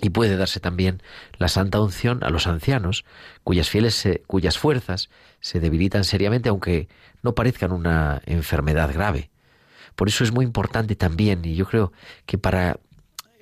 Y 0.02 0.10
puede 0.10 0.36
darse 0.36 0.60
también 0.60 1.02
la 1.38 1.48
santa 1.48 1.80
unción 1.80 2.24
a 2.24 2.30
los 2.30 2.48
ancianos, 2.48 3.06
cuyas 3.44 3.70
fieles 3.70 4.08
cuyas 4.28 4.58
fuerzas 4.58 5.10
se 5.40 5.60
debilitan 5.60 6.04
seriamente 6.04 6.50
aunque 6.50 6.88
no 7.22 7.36
parezcan 7.36 7.72
una 7.72 8.22
enfermedad 8.26 8.92
grave. 8.94 9.30
Por 9.96 10.08
eso 10.08 10.24
es 10.24 10.32
muy 10.32 10.46
importante 10.46 10.96
también, 10.96 11.46
y 11.46 11.56
yo 11.56 11.66
creo 11.66 11.92
que 12.26 12.38
para 12.38 12.80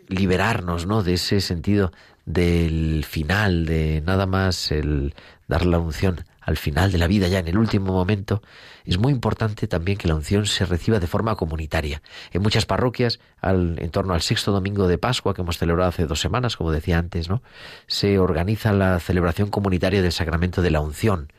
liberarnos, 0.08 0.86
¿no? 0.86 1.04
De 1.04 1.14
ese 1.14 1.40
sentido 1.40 1.92
del 2.26 3.06
final, 3.08 3.66
de 3.66 4.02
nada 4.06 4.26
más 4.26 4.72
el 4.72 5.14
dar 5.48 5.66
la 5.66 5.80
unción 5.80 6.26
al 6.50 6.58
final 6.58 6.92
de 6.92 6.98
la 6.98 7.06
vida, 7.06 7.28
ya 7.28 7.38
en 7.38 7.48
el 7.48 7.60
último 7.60 7.94
momento, 7.94 8.42
es 8.84 8.98
muy 8.98 9.14
importante 9.14 9.68
también 9.68 10.00
que 10.00 10.08
la 10.08 10.16
unción 10.16 10.48
se 10.48 10.66
reciba 10.66 11.00
de 11.00 11.06
forma 11.06 11.36
comunitaria. 11.36 12.02
En 12.32 12.42
muchas 12.42 12.66
parroquias, 12.66 13.20
al, 13.40 13.78
en 13.78 13.92
torno 13.92 14.16
al 14.16 14.22
sexto 14.22 14.52
domingo 14.52 14.88
de 14.88 14.98
Pascua, 14.98 15.36
que 15.36 15.44
hemos 15.44 15.60
celebrado 15.60 15.90
hace 15.90 16.08
dos 16.08 16.20
semanas, 16.20 16.58
como 16.58 16.72
decía 16.72 16.98
antes, 16.98 17.30
¿no? 17.30 17.44
Se 17.86 18.18
organiza 18.18 18.74
la 18.74 19.00
celebración 19.00 19.52
comunitaria 19.52 20.02
del 20.02 20.12
sacramento 20.12 20.64
de 20.64 20.72
la 20.72 20.82
unción. 20.82 21.32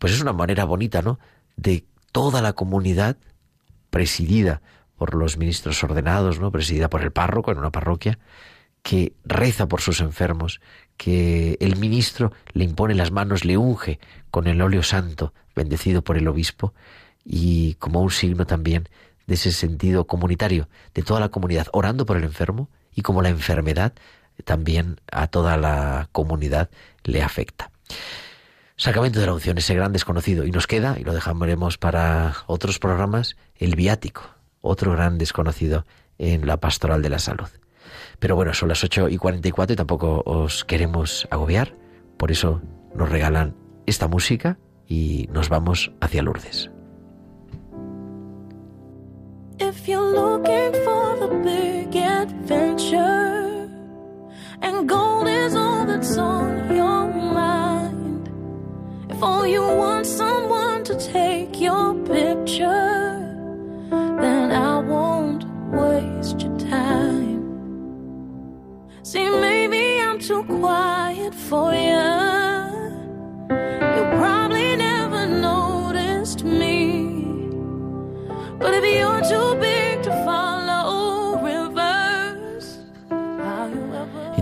Pues 0.00 0.14
es 0.14 0.20
una 0.20 0.32
manera 0.32 0.64
bonita, 0.64 1.00
¿no? 1.00 1.20
De 1.56 1.84
toda 2.10 2.42
la 2.42 2.54
comunidad 2.54 3.18
presidida 3.90 4.62
por 4.96 5.14
los 5.14 5.36
ministros 5.36 5.82
ordenados, 5.84 6.40
¿no? 6.40 6.50
presidida 6.50 6.90
por 6.90 7.02
el 7.02 7.12
párroco 7.12 7.52
en 7.52 7.58
una 7.58 7.70
parroquia, 7.70 8.18
que 8.82 9.12
reza 9.24 9.68
por 9.68 9.80
sus 9.80 10.00
enfermos, 10.00 10.60
que 11.00 11.56
el 11.60 11.76
ministro 11.76 12.30
le 12.52 12.64
impone 12.64 12.94
las 12.94 13.10
manos, 13.10 13.46
le 13.46 13.56
unge 13.56 13.98
con 14.30 14.46
el 14.46 14.60
óleo 14.60 14.82
santo, 14.82 15.32
bendecido 15.56 16.04
por 16.04 16.18
el 16.18 16.28
obispo, 16.28 16.74
y 17.24 17.76
como 17.76 18.02
un 18.02 18.10
signo 18.10 18.44
también 18.44 18.86
de 19.26 19.36
ese 19.36 19.50
sentido 19.50 20.06
comunitario, 20.06 20.68
de 20.92 21.02
toda 21.02 21.18
la 21.18 21.30
comunidad, 21.30 21.68
orando 21.72 22.04
por 22.04 22.18
el 22.18 22.24
enfermo, 22.24 22.68
y 22.94 23.00
como 23.00 23.22
la 23.22 23.30
enfermedad 23.30 23.94
también 24.44 25.00
a 25.10 25.28
toda 25.28 25.56
la 25.56 26.10
comunidad 26.12 26.68
le 27.04 27.22
afecta. 27.22 27.70
Sacramento 28.76 29.20
de 29.20 29.26
la 29.26 29.32
unción, 29.32 29.56
ese 29.56 29.74
gran 29.74 29.94
desconocido. 29.94 30.44
Y 30.44 30.50
nos 30.50 30.66
queda, 30.66 30.98
y 31.00 31.04
lo 31.04 31.14
dejaremos 31.14 31.78
para 31.78 32.36
otros 32.46 32.78
programas, 32.78 33.36
el 33.56 33.74
viático, 33.74 34.22
otro 34.60 34.92
gran 34.92 35.16
desconocido 35.16 35.86
en 36.18 36.46
la 36.46 36.58
pastoral 36.58 37.00
de 37.00 37.08
la 37.08 37.20
salud. 37.20 37.48
Pero 38.20 38.36
bueno, 38.36 38.52
son 38.52 38.68
las 38.68 38.84
8 38.84 39.08
y 39.08 39.16
44 39.16 39.72
y 39.72 39.76
tampoco 39.76 40.22
os 40.26 40.64
queremos 40.66 41.26
agobiar, 41.30 41.74
por 42.18 42.30
eso 42.30 42.60
nos 42.94 43.08
regalan 43.08 43.56
esta 43.86 44.08
música 44.08 44.58
y 44.86 45.26
nos 45.32 45.48
vamos 45.48 45.90
hacia 46.00 46.22
Lourdes. 46.22 46.70
If 49.58 49.88
you're 49.88 50.12
looking 50.12 50.72
for 50.84 51.16
the 51.18 51.28
big 51.44 51.96
adventure 51.96 53.68
and 54.62 54.88
gold 54.88 55.28
is 55.28 55.54
all 55.54 55.86
that's 55.86 56.16
on 56.18 56.74
your 56.74 57.08
mind, 57.08 58.28
if 59.10 59.22
all 59.22 59.46
you 59.46 59.62
want 59.62 60.06
someone 60.06 60.82
to 60.84 60.94
take 60.96 61.58
your 61.60 61.94
picture, 62.04 63.18
then 63.90 64.50
I 64.52 64.78
won't 64.78 65.44
waste 65.72 66.42
your 66.42 66.56
time. 66.58 67.29
See, 69.12 69.28
maybe 69.28 70.00
I'm 70.00 70.20
too 70.20 70.44
quiet 70.44 71.34
for 71.34 71.74
you. 71.74 72.10
You 73.96 74.02
probably 74.20 74.76
never 74.76 75.26
noticed 75.26 76.44
me. 76.44 77.26
But 78.60 78.72
if 78.74 78.84
you're 78.84 79.22
too 79.22 79.56
big 79.58 80.04
to 80.04 80.12
follow 80.24 80.69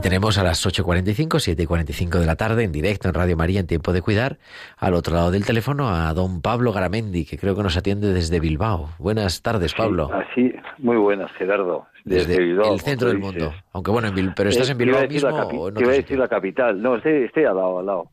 tenemos 0.08 0.38
a 0.38 0.42
las 0.42 0.64
8.45, 0.66 1.36
7.45 1.66 2.18
de 2.18 2.24
la 2.24 2.34
tarde 2.34 2.64
en 2.64 2.72
directo 2.72 3.08
en 3.08 3.14
Radio 3.14 3.36
María 3.36 3.60
en 3.60 3.66
Tiempo 3.66 3.92
de 3.92 4.00
Cuidar, 4.00 4.38
al 4.78 4.94
otro 4.94 5.14
lado 5.14 5.30
del 5.30 5.44
teléfono 5.44 5.90
a 5.90 6.14
don 6.14 6.40
Pablo 6.40 6.72
Garamendi, 6.72 7.26
que 7.26 7.36
creo 7.36 7.54
que 7.54 7.62
nos 7.62 7.76
atiende 7.76 8.14
desde 8.14 8.40
Bilbao. 8.40 8.88
Buenas 8.98 9.42
tardes, 9.42 9.74
Pablo. 9.74 10.10
Así, 10.10 10.50
muy 10.78 10.96
buenas, 10.96 11.30
Gerardo. 11.32 11.86
Desde, 12.06 12.26
Desde 12.28 12.42
Bilbao, 12.42 12.72
el 12.72 12.80
centro 12.80 13.08
del 13.08 13.18
mundo. 13.18 13.52
Aunque 13.72 13.90
bueno, 13.90 14.08
en 14.08 14.14
Bil- 14.14 14.32
pero 14.34 14.48
estás 14.48 14.70
Eh, 14.70 14.72
en 14.72 14.78
te 14.78 14.84
iba 14.84 15.00
Bilbao 15.02 15.12
mismo 15.12 15.30
capi- 15.50 15.58
o 15.58 15.68
en 15.68 15.74
te 15.74 15.80
iba 15.82 15.90
a 15.90 15.94
sitio? 15.94 16.02
decir 16.04 16.18
la 16.18 16.28
capital. 16.28 16.80
No, 16.82 16.96
estoy, 16.96 17.24
estoy 17.24 17.44
al 17.44 17.56
lado, 17.56 17.78
al 17.80 17.86
lado. 17.86 18.10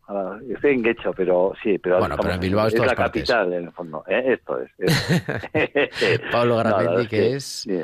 Estoy 0.53 0.73
en 0.73 0.81
Guecho, 0.83 1.13
pero 1.15 1.53
sí, 1.63 1.77
pero 1.77 1.99
Bueno, 1.99 2.17
pero 2.19 2.33
en 2.33 2.39
Bilbao 2.41 2.67
es 2.67 2.73
la 2.73 2.87
partes. 2.87 3.23
capital 3.23 3.53
en 3.53 3.63
el 3.65 3.71
fondo. 3.71 4.03
¿eh? 4.09 4.33
Esto 4.33 4.59
es. 4.59 4.71
esto. 5.53 6.23
Pablo 6.31 6.55
No, 6.55 6.57
Garamendi, 6.57 6.93
verdad 6.93 7.09
que 7.09 7.35
es, 7.37 7.43
sí. 7.45 7.79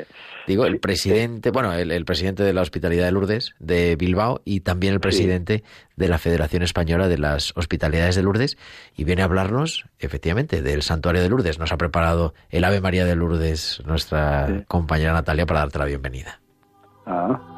Digo, 0.46 0.66
el 0.66 0.78
presidente, 0.80 1.50
bueno, 1.50 1.72
el, 1.72 1.90
el 1.90 2.04
presidente 2.04 2.42
de 2.42 2.52
la 2.52 2.62
Hospitalidad 2.62 3.04
de 3.04 3.12
Lourdes 3.12 3.54
de 3.58 3.96
Bilbao 3.96 4.42
y 4.44 4.60
también 4.60 4.94
el 4.94 5.00
presidente 5.00 5.62
de 5.96 6.08
la 6.08 6.18
Federación 6.18 6.62
Española 6.62 7.08
de 7.08 7.18
las 7.18 7.52
Hospitalidades 7.56 8.16
de 8.16 8.22
Lourdes 8.22 8.56
y 8.96 9.04
viene 9.04 9.22
a 9.22 9.26
hablarnos, 9.26 9.84
efectivamente, 9.98 10.62
del 10.62 10.82
Santuario 10.82 11.22
de 11.22 11.28
Lourdes. 11.28 11.58
Nos 11.58 11.72
ha 11.72 11.76
preparado 11.76 12.34
el 12.50 12.64
Ave 12.64 12.80
María 12.80 13.04
de 13.04 13.16
Lourdes 13.16 13.82
nuestra 13.86 14.46
Sí. 14.46 14.64
compañera 14.68 15.12
Natalia 15.12 15.46
para 15.46 15.60
darte 15.60 15.78
la 15.78 15.84
bienvenida. 15.84 16.40
Ah. 17.06 17.51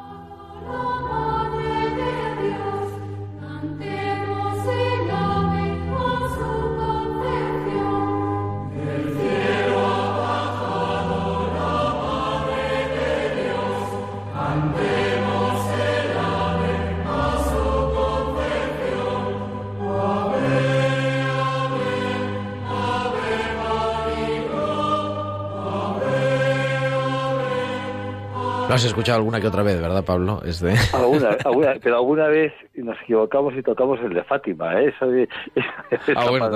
Has 28.75 28.85
escuchado 28.85 29.17
alguna 29.19 29.41
que 29.41 29.47
otra 29.47 29.63
vez, 29.63 29.79
¿verdad, 29.81 30.03
Pablo? 30.05 30.41
Es 30.45 30.59
de... 30.61 30.75
Alguna, 30.93 31.29
alguna- 31.43 31.73
pero 31.83 31.95
alguna 31.97 32.27
vez 32.27 32.53
nos 32.75 32.99
equivocamos 33.01 33.53
y 33.55 33.61
tocamos 33.63 33.99
el 34.01 34.13
de 34.13 34.23
Fátima, 34.23 34.79
¿eh? 34.81 34.89
Eso, 34.95 35.07
de- 35.07 35.23
eso 35.91 36.11
Ah, 36.15 36.29
bueno, 36.29 36.49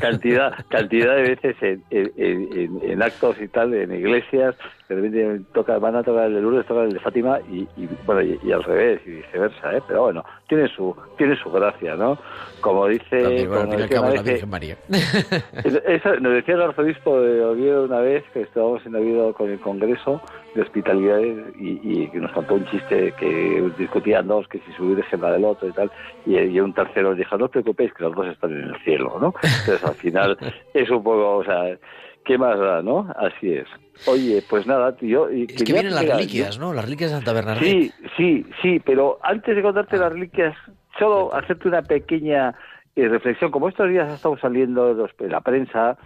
cantidad, 0.00 0.52
cantidad 0.68 1.16
de 1.16 1.22
veces 1.22 1.56
en, 1.62 1.82
en- 1.90 2.12
en- 2.16 2.90
en 2.90 3.02
actos 3.02 3.36
y 3.40 3.48
tal, 3.48 3.74
en 3.74 3.92
iglesias, 3.92 4.54
de 4.88 4.94
repente 4.96 5.40
toca, 5.54 5.78
van 5.78 5.96
a 5.96 6.02
tocar 6.02 6.26
el 6.26 6.34
de 6.34 6.40
Lourdes, 6.42 6.66
tocan 6.66 6.84
el 6.84 6.92
de 6.92 7.00
Fátima 7.00 7.38
y, 7.50 7.60
y, 7.76 7.88
bueno, 8.04 8.20
y, 8.22 8.38
y 8.42 8.52
al 8.52 8.62
revés 8.62 9.00
y 9.06 9.10
viceversa, 9.12 9.76
¿eh? 9.76 9.82
Pero 9.88 10.02
bueno, 10.02 10.24
tiene 10.48 10.68
su, 10.68 10.94
tiene 11.16 11.36
su 11.36 11.50
gracia, 11.50 11.96
¿no? 11.96 12.18
Como 12.60 12.86
dice, 12.88 13.22
También, 13.22 13.48
bueno, 13.48 13.62
al 13.62 13.66
como 13.66 13.70
fin 13.72 13.78
y 13.78 13.82
al 13.82 13.88
decía 13.88 13.96
cabo, 13.96 14.06
una 14.06 14.14
la 14.16 14.22
vez 14.22 14.24
que- 14.24 14.30
Virgen 14.32 14.50
María. 14.50 14.76
eso 15.88 16.16
nos 16.20 16.32
decía 16.34 16.54
el 16.54 16.62
arzobispo 16.62 17.20
de 17.20 17.44
Oviedo 17.44 17.84
una 17.84 18.00
vez 18.00 18.24
que 18.32 18.42
estábamos 18.42 18.84
en 18.86 18.94
Oviedo 18.96 19.32
con 19.34 19.50
el 19.50 19.60
Congreso 19.60 20.20
de 20.54 20.62
Hospitalidades 20.62 21.44
y, 21.58 22.06
que 22.08 22.18
nos 22.18 22.30
contó 22.32 22.54
un 22.54 22.64
chiste 22.66 23.12
que 23.18 23.70
discutían 23.78 24.28
dos, 24.28 24.46
que 24.48 24.58
si 24.60 24.72
su 24.72 24.94
virgen 24.94 25.20
la 25.20 25.32
del 25.32 25.44
otro 25.44 25.68
y 25.68 25.72
tal, 25.72 25.90
y, 26.26 26.38
y 26.38 26.60
un 26.60 26.72
tercero 26.72 27.14
dijo, 27.14 27.36
no 27.36 27.46
os 27.46 27.50
preocupéis 27.50 27.92
que 27.92 28.04
los 28.04 28.14
dos 28.14 28.26
están 28.28 28.52
en 28.52 28.68
el 28.68 28.76
cielo, 28.84 29.16
¿no? 29.20 29.34
Entonces 29.42 29.82
al 29.84 29.94
final 29.94 30.36
es 30.74 30.90
un 30.90 31.02
poco, 31.02 31.38
o 31.38 31.44
sea, 31.44 31.76
¿qué 32.24 32.38
más 32.38 32.58
da, 32.58 32.82
no? 32.82 33.12
Así 33.16 33.52
es. 33.52 33.66
Oye, 34.06 34.42
pues 34.48 34.66
nada, 34.66 34.94
tío... 34.96 35.30
y 35.32 35.44
Es 35.44 35.62
que 35.64 35.72
vienen 35.72 35.94
las 35.94 36.06
reliquias, 36.06 36.58
¿no? 36.58 36.72
Las 36.74 36.84
reliquias 36.84 37.10
de 37.10 37.16
Santa 37.16 37.32
Bernadette. 37.32 37.62
Sí, 37.64 37.92
sí, 38.16 38.46
sí, 38.60 38.80
pero 38.84 39.18
antes 39.22 39.56
de 39.56 39.62
contarte 39.62 39.96
las 39.96 40.12
reliquias, 40.12 40.54
solo 40.98 41.34
hacerte 41.34 41.68
una 41.68 41.82
pequeña 41.82 42.54
eh, 42.96 43.08
reflexión. 43.08 43.50
Como 43.50 43.68
estos 43.68 43.88
días 43.88 44.08
ha 44.08 44.14
estado 44.14 44.36
saliendo 44.38 44.92
los- 44.92 45.10
la 45.20 45.40
prensa 45.40 45.96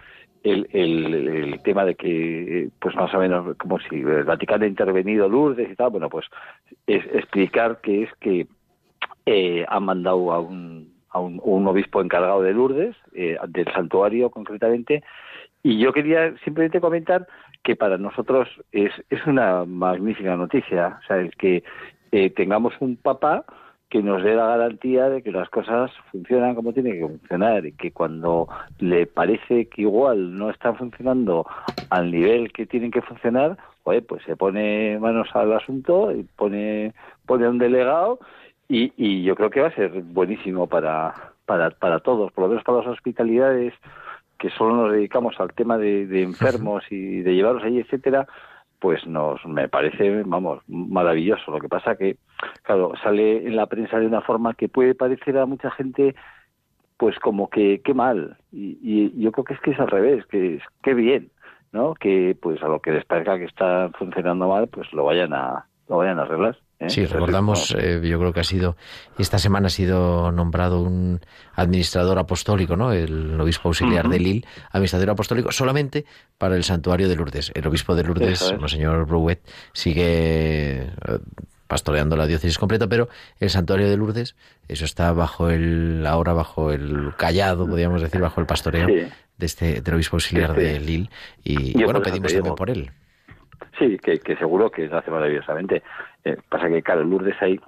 el, 0.43 0.69
el, 0.71 1.13
el 1.13 1.61
tema 1.61 1.83
de 1.83 1.95
que, 1.95 2.61
eh, 2.63 2.69
pues 2.79 2.95
más 2.95 3.13
o 3.13 3.19
menos, 3.19 3.57
como 3.57 3.77
si 3.79 3.95
el 3.97 4.23
Vaticano 4.23 4.63
ha 4.63 4.67
intervenido 4.67 5.27
Lourdes 5.27 5.69
y 5.69 5.75
tal, 5.75 5.89
bueno, 5.89 6.09
pues 6.09 6.25
es 6.87 7.03
explicar 7.13 7.79
que 7.81 8.03
es 8.03 8.09
que 8.21 8.47
eh, 9.25 9.65
han 9.67 9.83
mandado 9.83 10.31
a 10.31 10.39
un, 10.39 10.93
a 11.09 11.19
un, 11.19 11.41
un 11.43 11.67
obispo 11.67 12.01
encargado 12.01 12.41
de 12.41 12.53
Lourdes, 12.53 12.95
eh, 13.13 13.37
del 13.49 13.65
santuario 13.73 14.29
concretamente, 14.29 15.03
y 15.63 15.77
yo 15.77 15.91
quería 15.93 16.35
simplemente 16.43 16.79
comentar 16.79 17.27
que 17.63 17.75
para 17.75 17.97
nosotros 17.97 18.47
es, 18.71 18.91
una 19.25 19.65
magnífica 19.65 20.35
noticia, 20.35 20.99
o 21.03 21.07
sea, 21.07 21.17
el 21.17 21.35
que 21.35 21.63
eh, 22.11 22.29
tengamos 22.29 22.73
un 22.79 22.95
papa 22.95 23.45
que 23.89 24.03
nos 24.03 24.23
dé 24.23 24.35
la 24.35 24.45
garantía 24.45 25.09
de 25.09 25.23
que 25.23 25.31
las 25.31 25.49
cosas 25.49 25.91
funcionan 26.11 26.53
como 26.53 26.73
tienen 26.73 26.93
que 26.93 27.07
funcionar 27.07 27.65
y 27.65 27.71
que 27.71 27.91
cuando 27.91 28.47
le 28.77 29.07
parece 29.07 29.65
que 29.65 29.81
igual 29.81 30.37
no 30.37 30.51
están 30.51 30.77
funcionando 30.77 31.47
al 31.89 32.11
nivel 32.11 32.53
que 32.53 32.67
tienen 32.67 32.91
que 32.91 33.01
funcionar, 33.01 33.57
oye, 33.83 34.03
pues 34.03 34.23
se 34.23 34.35
pone 34.35 34.99
manos 34.99 35.29
al 35.33 35.51
asunto 35.53 36.11
y 36.11 36.23
pone, 36.23 36.93
pone 37.25 37.49
un 37.49 37.57
delegado 37.57 38.19
y, 38.67 38.93
y 38.95 39.23
yo 39.23 39.35
creo 39.35 39.49
que 39.49 39.61
va 39.61 39.69
a 39.69 39.75
ser 39.75 39.89
buenísimo 40.03 40.67
para, 40.67 41.15
para, 41.45 41.71
para 41.71 41.99
todos, 41.99 42.31
por 42.31 42.43
lo 42.43 42.49
menos 42.49 42.63
para 42.63 42.79
las 42.79 42.87
hospitalidades 42.87 43.73
que 44.39 44.49
solo 44.51 44.75
nos 44.75 44.91
dedicamos 44.93 45.39
al 45.39 45.53
tema 45.53 45.77
de, 45.77 46.07
de 46.07 46.23
enfermos 46.23 46.83
y 46.89 47.21
de 47.21 47.35
llevarlos 47.35 47.63
allí, 47.63 47.79
etcétera, 47.79 48.25
pues 48.79 49.05
nos 49.05 49.45
me 49.45 49.67
parece, 49.67 50.23
vamos, 50.23 50.61
maravilloso. 50.67 51.51
Lo 51.51 51.59
que 51.59 51.67
pasa 51.67 51.95
que, 51.95 52.17
claro, 52.63 52.93
sale 53.03 53.45
en 53.45 53.55
la 53.55 53.67
prensa 53.67 53.99
de 53.99 54.07
una 54.07 54.21
forma 54.21 54.53
que 54.53 54.69
puede 54.69 54.95
parecer 54.95 55.37
a 55.37 55.45
mucha 55.45 55.69
gente, 55.71 56.15
pues 56.97 57.19
como 57.19 57.49
que 57.49 57.81
qué 57.83 57.93
mal. 57.93 58.37
Y, 58.51 58.79
y 58.81 59.21
yo 59.21 59.31
creo 59.31 59.43
que 59.43 59.53
es 59.53 59.59
que 59.59 59.71
es 59.71 59.79
al 59.79 59.89
revés, 59.89 60.25
que 60.27 60.55
es 60.55 60.63
qué 60.81 60.93
bien, 60.93 61.29
¿no? 61.73 61.93
Que 61.93 62.37
pues 62.41 62.63
a 62.63 62.67
lo 62.67 62.79
que 62.79 62.91
les 62.91 63.05
parezca 63.05 63.37
que 63.37 63.45
está 63.45 63.91
funcionando 63.97 64.47
mal, 64.47 64.67
pues 64.67 64.91
lo 64.93 65.03
vayan 65.03 65.33
a 65.33 65.65
lo 65.89 65.97
vayan 65.97 66.19
a 66.19 66.23
arreglar. 66.23 66.57
¿Eh? 66.79 66.89
Sí, 66.89 67.05
recordamos, 67.05 67.75
eh, 67.77 68.01
yo 68.03 68.19
creo 68.19 68.33
que 68.33 68.39
ha 68.39 68.43
sido, 68.43 68.75
esta 69.17 69.37
semana 69.37 69.67
ha 69.67 69.69
sido 69.69 70.31
nombrado 70.31 70.81
un 70.81 71.19
administrador 71.55 72.17
apostólico, 72.19 72.75
¿no? 72.75 72.91
El 72.93 73.39
obispo 73.39 73.69
auxiliar 73.69 74.07
de 74.09 74.19
Lille, 74.19 74.45
administrador 74.71 75.09
apostólico 75.11 75.51
solamente 75.51 76.05
para 76.37 76.55
el 76.55 76.63
santuario 76.63 77.09
de 77.09 77.15
Lourdes. 77.15 77.51
El 77.53 77.67
obispo 77.67 77.95
de 77.95 78.03
Lourdes, 78.03 78.41
es. 78.41 78.59
Monseñor 78.59 79.05
Brouet, 79.05 79.39
sigue 79.73 80.83
eh, 80.83 80.89
pastoreando 81.67 82.15
la 82.15 82.25
diócesis 82.25 82.57
completa, 82.57 82.87
pero 82.87 83.09
el 83.39 83.49
santuario 83.49 83.89
de 83.89 83.97
Lourdes, 83.97 84.35
eso 84.67 84.85
está 84.85 85.13
bajo 85.13 85.49
el, 85.49 86.05
ahora 86.07 86.33
bajo 86.33 86.71
el 86.71 87.13
callado, 87.17 87.67
podríamos 87.67 88.01
decir, 88.01 88.21
bajo 88.21 88.41
el 88.41 88.47
pastoreo 88.47 88.87
Sí. 88.87 89.07
de 89.37 89.45
este, 89.45 89.81
del 89.81 89.93
obispo 89.95 90.15
auxiliar 90.15 90.55
Sí, 90.55 90.61
de 90.61 90.79
Lille. 90.79 91.09
Y 91.43 91.83
bueno, 91.83 92.01
pedimos 92.01 92.33
también 92.33 92.55
por 92.55 92.69
él. 92.69 92.89
Sí, 93.77 93.97
que, 94.03 94.17
que 94.19 94.35
seguro 94.37 94.71
que 94.71 94.87
lo 94.87 94.97
hace 94.97 95.11
maravillosamente. 95.11 95.83
Eh, 96.23 96.37
pasa 96.49 96.67
que, 96.67 96.81
claro, 96.81 97.01
en 97.01 97.09
Lourdes 97.09 97.41
hay 97.41 97.59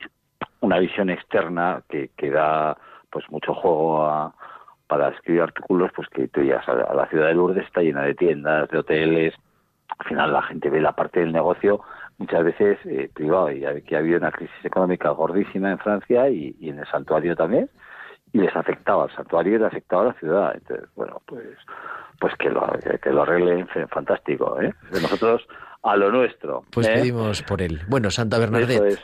una 0.62 0.80
visión 0.80 1.10
externa 1.10 1.82
que, 1.90 2.10
que 2.18 2.30
da 2.30 2.78
pues 3.10 3.30
mucho 3.30 3.54
juego 3.54 4.06
a- 4.06 4.34
para 4.88 5.10
escribir 5.10 5.44
artículos, 5.44 5.92
pues 5.96 6.10
que 6.10 6.28
tú 6.28 6.42
ya 6.44 6.62
la 6.94 7.08
ciudad 7.08 7.28
de 7.28 7.34
Lourdes 7.34 7.66
está 7.66 7.82
llena 7.82 8.04
de 8.04 8.14
tiendas, 8.14 8.70
de 8.70 8.78
hoteles. 8.80 9.34
Al 9.98 10.06
final 10.06 10.34
la 10.34 10.42
gente 10.42 10.70
ve 10.70 10.82
la 10.82 10.92
parte 10.92 11.22
del 11.22 11.32
negocio 11.32 11.82
muchas 12.18 12.44
veces 12.44 12.78
eh, 12.86 13.10
privado 13.14 13.50
y 13.52 13.62
que 13.84 13.96
ha 13.96 14.00
habido 14.00 14.18
una 14.18 14.32
crisis 14.32 14.66
económica 14.66 15.10
gordísima 15.12 15.72
en 15.72 15.80
Francia 15.80 16.30
y, 16.30 16.56
en 16.62 16.80
el 16.80 16.88
santuario 16.88 17.36
también 17.36 17.70
y 18.34 18.40
les 18.40 18.56
afectaba 18.56 19.04
al 19.04 19.16
santuario 19.16 19.56
y 19.56 19.60
les 19.60 19.68
afectaba 19.68 20.04
a 20.04 20.06
la 20.08 20.14
ciudad. 20.14 20.56
Entonces, 20.56 20.90
bueno, 20.96 21.22
pues 21.26 21.46
pues 22.20 22.36
que 22.36 22.50
lo, 22.50 22.62
que, 23.02 23.10
lo 23.12 23.24
arreglen, 23.24 23.68
fantástico, 23.90 24.62
¿eh? 24.62 24.72
Nosotros 24.92 25.48
a 25.84 25.96
lo 25.96 26.12
nuestro. 26.12 26.64
Pues 26.72 26.88
¿eh? 26.88 26.94
pedimos 26.96 27.42
por 27.44 27.62
él. 27.62 27.82
Bueno, 27.88 28.12
Santa 28.12 28.38
Bernadette, 28.40 28.86
es. 28.94 29.04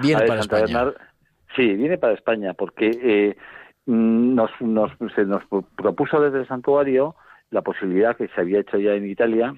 viene 0.00 0.20
ver, 0.20 0.28
para 0.28 0.42
Santa 0.42 0.58
España. 0.58 0.84
Bernard- 0.84 0.96
sí, 1.56 1.74
viene 1.74 1.98
para 1.98 2.14
España 2.14 2.54
porque 2.54 2.90
eh, 3.02 3.36
mm, 3.86 4.34
nos, 4.34 4.50
nos, 4.60 4.92
se 5.14 5.24
nos 5.24 5.42
propuso 5.76 6.20
desde 6.20 6.40
el 6.40 6.48
santuario 6.48 7.14
la 7.50 7.62
posibilidad 7.62 8.16
que 8.16 8.28
se 8.28 8.40
había 8.40 8.60
hecho 8.60 8.76
ya 8.78 8.92
en 8.92 9.06
Italia 9.06 9.54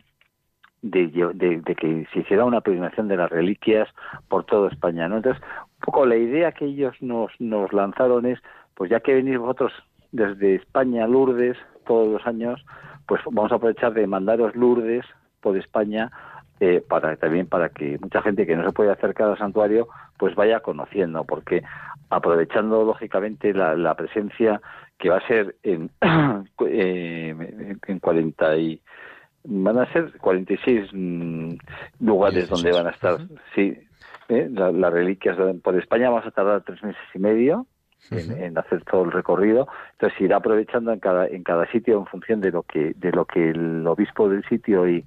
de, 0.83 1.09
de, 1.35 1.61
de, 1.61 1.75
que 1.75 2.07
se 2.13 2.21
hiciera 2.21 2.45
una 2.45 2.61
peregrinación 2.61 3.09
de 3.09 3.17
las 3.17 3.31
reliquias 3.31 3.89
por 4.29 4.45
toda 4.45 4.71
España. 4.71 5.09
¿no? 5.09 5.17
Entonces, 5.17 5.43
un 5.43 5.81
poco 5.81 6.07
la 6.07 6.17
idea 6.17 6.53
que 6.53 6.67
ellos 6.67 6.95
nos, 7.01 7.33
nos 7.39 7.73
lanzaron 7.73 8.27
es, 8.27 8.39
pues 8.75 8.91
ya 8.91 9.01
que 9.01 9.15
venís 9.15 9.39
vosotros 9.39 9.73
desde 10.13 10.55
España, 10.55 11.07
Lourdes, 11.07 11.57
todos 11.87 12.09
los 12.09 12.27
años, 12.27 12.65
pues 13.07 13.21
vamos 13.31 13.53
a 13.53 13.57
aprovechar 13.57 13.93
de 13.93 14.07
mandaros 14.07 14.55
Lourdes 14.55 15.05
por 15.41 15.57
España 15.57 16.11
eh, 16.61 16.85
para 16.87 17.17
también 17.17 17.47
para 17.47 17.71
que 17.71 17.99
mucha 18.01 18.23
gente 18.23 18.47
que 18.47 18.55
no 18.55 18.65
se 18.65 18.73
puede 18.73 18.91
acercar 18.91 19.31
al 19.31 19.39
santuario 19.39 19.89
pues 20.19 20.35
vaya 20.35 20.61
conociendo 20.61 21.25
porque 21.25 21.63
aprovechando 22.11 22.85
lógicamente 22.85 23.55
la, 23.55 23.95
presencia 23.95 24.61
que 24.99 25.09
va 25.09 25.17
a 25.17 25.27
ser 25.27 25.57
en 25.63 25.91
eh, 26.67 27.77
en 27.87 27.99
40 27.99 28.57
y 28.59 28.81
van 29.45 29.79
a 29.79 29.91
ser 29.93 30.13
46 30.19 30.91
mm, 30.93 31.53
lugares 32.01 32.49
donde 32.49 32.73
van 32.73 32.89
a 32.89 32.91
estar 32.91 33.19
sí 33.55 33.77
eh, 34.29 34.49
las 34.51 34.93
reliquias 34.93 35.37
por 35.63 35.77
España 35.77 36.11
vamos 36.11 36.27
a 36.27 36.31
tardar 36.31 36.63
tres 36.63 36.83
meses 36.83 37.03
y 37.15 37.19
medio 37.19 37.67
en, 38.11 38.57
hacer 38.57 38.85
todo 38.85 39.05
el 39.05 39.13
recorrido. 39.13 39.69
Entonces 39.93 40.21
irá 40.21 40.37
aprovechando 40.37 40.93
en 40.93 41.01
cada 41.01 41.27
en 41.27 41.43
cada 41.43 41.71
sitio 41.71 41.99
en 41.99 42.07
función 42.07 42.41
de 42.41 42.51
lo 42.51 42.63
que 42.63 42.95
de 42.97 43.13
lo 43.13 43.25
que 43.25 43.51
el 43.51 43.87
obispo 43.87 44.29
del 44.29 44.45
sitio 44.45 44.89
y, 44.89 45.05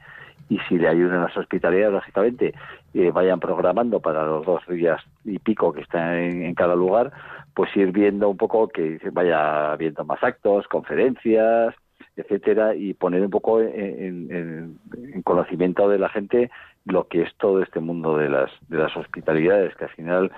y 0.54 0.60
si 0.70 0.78
le 0.78 0.88
ayudan 0.88 1.24
las 1.24 1.36
hospitalidades, 1.36 1.94
lógicamente, 1.94 2.54
eh, 2.94 3.10
vayan 3.10 3.40
programando 3.40 4.00
para 4.00 4.24
los 4.24 4.46
dos 4.46 4.62
días 4.68 5.02
y 5.26 5.40
pico 5.40 5.74
que 5.74 5.82
están 5.82 6.16
en, 6.16 6.54
cada 6.54 6.76
lugar, 6.76 7.12
pues 7.56 7.76
ir 7.76 7.92
viendo 7.92 8.30
un 8.30 8.38
poco 8.38 8.68
que 8.68 9.00
vaya 9.12 9.76
viendo 9.78 10.06
más 10.06 10.24
actos, 10.24 10.68
conferencias, 10.68 11.74
etcétera, 12.16 12.76
y 12.76 12.94
poner 12.94 13.22
un 13.24 13.32
poco 13.32 13.62
en, 13.62 14.78
conocimiento 15.24 15.90
de 15.90 15.98
la 15.98 16.10
gente 16.10 16.52
lo 16.86 17.08
que 17.08 17.22
es 17.22 17.34
todo 17.38 17.62
este 17.62 17.80
mundo 17.80 18.18
de 18.18 18.30
las, 18.30 18.52
de 18.68 18.78
las 18.78 18.96
hospitalidades, 18.98 19.76
que 19.76 19.86
al 19.86 19.92
final 19.92 20.32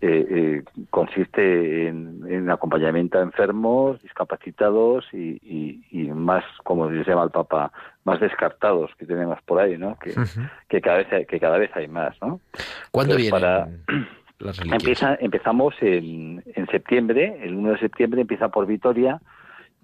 eh, 0.00 0.26
eh, 0.28 0.64
consiste 0.90 1.86
en, 1.86 2.50
acompañamiento 2.50 3.18
a 3.18 3.22
enfermos, 3.22 4.02
discapacitados 4.02 5.04
y, 5.12 6.10
más, 6.14 6.44
como 6.64 6.88
se 6.88 7.04
llama 7.04 7.24
el 7.24 7.30
Papa, 7.30 7.72
más 8.04 8.18
descartados 8.20 8.90
que 8.98 9.06
tenemos 9.06 9.40
por 9.42 9.60
ahí, 9.60 9.78
¿no? 9.78 9.96
Que, 9.98 10.12
que 10.68 10.80
cada 10.80 10.98
vez 10.98 11.12
hay, 11.12 11.26
que 11.26 11.38
cada 11.38 11.58
vez 11.58 11.70
hay 11.76 11.86
más, 11.86 12.16
¿no? 12.20 12.40
¿Cuándo 12.90 13.16
viene? 13.16 13.38
Empieza, 14.72 15.14
empezamos 15.20 15.72
en, 15.80 16.42
en 16.56 16.66
septiembre, 16.66 17.38
el 17.44 17.54
1 17.54 17.72
de 17.74 17.78
septiembre 17.78 18.22
empieza 18.22 18.48
por 18.48 18.66
Vitoria 18.66 19.20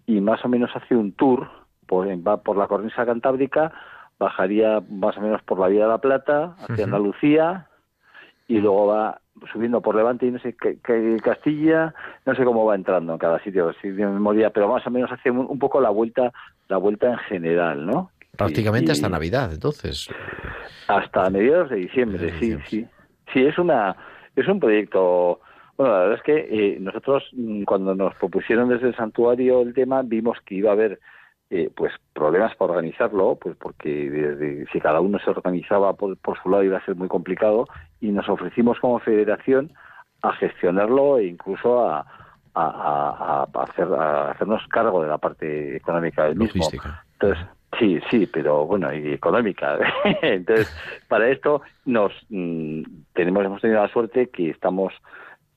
y 0.05 0.21
más 0.21 0.45
o 0.45 0.49
menos 0.49 0.71
hace 0.75 0.97
un 0.97 1.13
tour, 1.13 1.49
por, 1.87 2.09
va 2.27 2.39
por 2.39 2.57
la 2.57 2.67
cornisa 2.67 3.07
cantábrica, 3.07 3.73
bajaría 4.19 4.83
más 4.91 5.17
o 5.17 5.21
menos 5.21 5.43
por 5.43 5.59
la 5.59 5.69
Vía 5.69 5.85
de 5.85 5.89
la 5.89 5.99
Plata, 5.99 6.57
hacia 6.69 6.85
Andalucía, 6.85 7.69
y 8.49 8.59
luego 8.59 8.87
va 8.89 9.21
subiendo 9.53 9.81
por 9.81 9.95
Levante 9.95 10.27
y 10.27 10.31
no 10.31 10.39
sé 10.41 10.57
qué, 10.57 10.79
Castilla, 11.23 11.95
no 12.27 12.35
sé 12.35 12.45
cómo 12.45 12.65
va 12.65 12.75
entrando 12.75 13.13
en 13.13 13.19
cada 13.19 13.39
sitio, 13.43 13.73
si 13.81 13.91
de 13.91 14.07
memoria, 14.07 14.51
pero 14.51 14.69
más 14.69 14.87
o 14.87 14.91
menos 14.91 15.11
hace 15.13 15.31
un, 15.31 15.59
poco 15.59 15.81
la 15.81 15.91
vuelta, 15.91 16.33
la 16.69 16.77
vuelta 16.77 17.11
en 17.11 17.19
general, 17.19 17.87
¿no? 17.87 18.11
Prácticamente 18.37 18.93
hasta 18.93 19.09
Navidad, 19.09 19.53
entonces. 19.53 20.09
Hasta 20.89 21.31
mediados 21.31 21.71
de 21.71 21.77
diciembre, 21.77 22.33
sí, 22.39 22.57
sí. 22.67 22.87
Sí, 23.33 23.45
es 23.45 23.59
una, 23.59 23.95
es 24.35 24.49
un 24.49 24.59
proyecto. 24.59 25.41
Bueno, 25.77 25.93
la 25.93 26.01
verdad 26.01 26.17
es 26.17 26.23
que 26.23 26.49
eh, 26.51 26.79
nosotros 26.81 27.25
mm, 27.33 27.65
cuando 27.65 27.95
nos 27.95 28.15
propusieron 28.15 28.69
desde 28.69 28.89
el 28.89 28.97
santuario 28.97 29.61
el 29.61 29.75
tema 29.75 30.03
vimos 30.03 30.39
que 30.45 30.57
iba 30.57 30.71
a 30.71 30.73
haber 30.73 30.99
eh, 31.51 31.71
pues 31.75 31.93
problemas 32.13 32.55
para 32.57 32.73
organizarlo, 32.73 33.37
pues 33.37 33.57
porque 33.57 34.67
si 34.71 34.81
cada 34.81 35.01
uno 35.01 35.19
se 35.19 35.31
organizaba 35.31 35.95
por, 35.95 36.19
su 36.43 36.51
lado 36.51 36.63
iba 36.63 36.77
a 36.77 36.85
ser 36.85 36.95
muy 36.95 37.09
complicado 37.09 37.67
y 38.01 38.09
nos 38.09 38.29
ofrecimos 38.29 38.79
como 38.81 38.99
federación 38.99 39.73
a 40.23 40.33
gestionarlo 40.35 41.19
e 41.19 41.27
incluso 41.27 41.89
a, 41.89 42.05
a, 42.55 43.47
hacer, 43.55 43.89
a 43.95 44.33
hacernos 44.33 44.67
cargo 44.69 45.03
de 45.03 45.09
la 45.09 45.17
parte 45.17 45.77
económica 45.77 46.25
del 46.25 46.37
mismo. 46.37 46.69
Entonces, 47.15 47.47
sí, 47.79 47.99
sí, 48.11 48.27
pero 48.27 48.67
bueno, 48.67 48.93
y 48.93 49.13
económica. 49.13 49.79
Entonces, 50.23 50.69
para 51.09 51.29
esto 51.29 51.63
nos 51.87 52.13
mm, 52.29 52.83
tenemos 53.15 53.45
hemos 53.45 53.63
tenido 53.63 53.81
la 53.81 53.89
suerte 53.89 54.29
que 54.29 54.51
estamos 54.51 54.93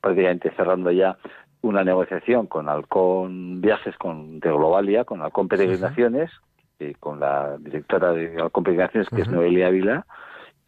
prácticamente 0.00 0.50
cerrando 0.56 0.90
ya 0.90 1.16
una 1.62 1.84
negociación 1.84 2.46
con 2.46 2.68
Halcón 2.68 3.60
Viajes 3.60 3.96
con, 3.96 4.40
de 4.40 4.50
Globalia, 4.50 5.04
con 5.04 5.22
Halcón 5.22 5.48
Peregrinaciones, 5.48 6.30
eh, 6.78 6.94
con 6.98 7.20
la 7.20 7.56
directora 7.58 8.12
de 8.12 8.40
Halcón 8.40 8.64
Peregrinaciones, 8.64 9.08
que 9.08 9.22
es 9.22 9.28
Noelia 9.28 9.68
Ávila, 9.68 10.06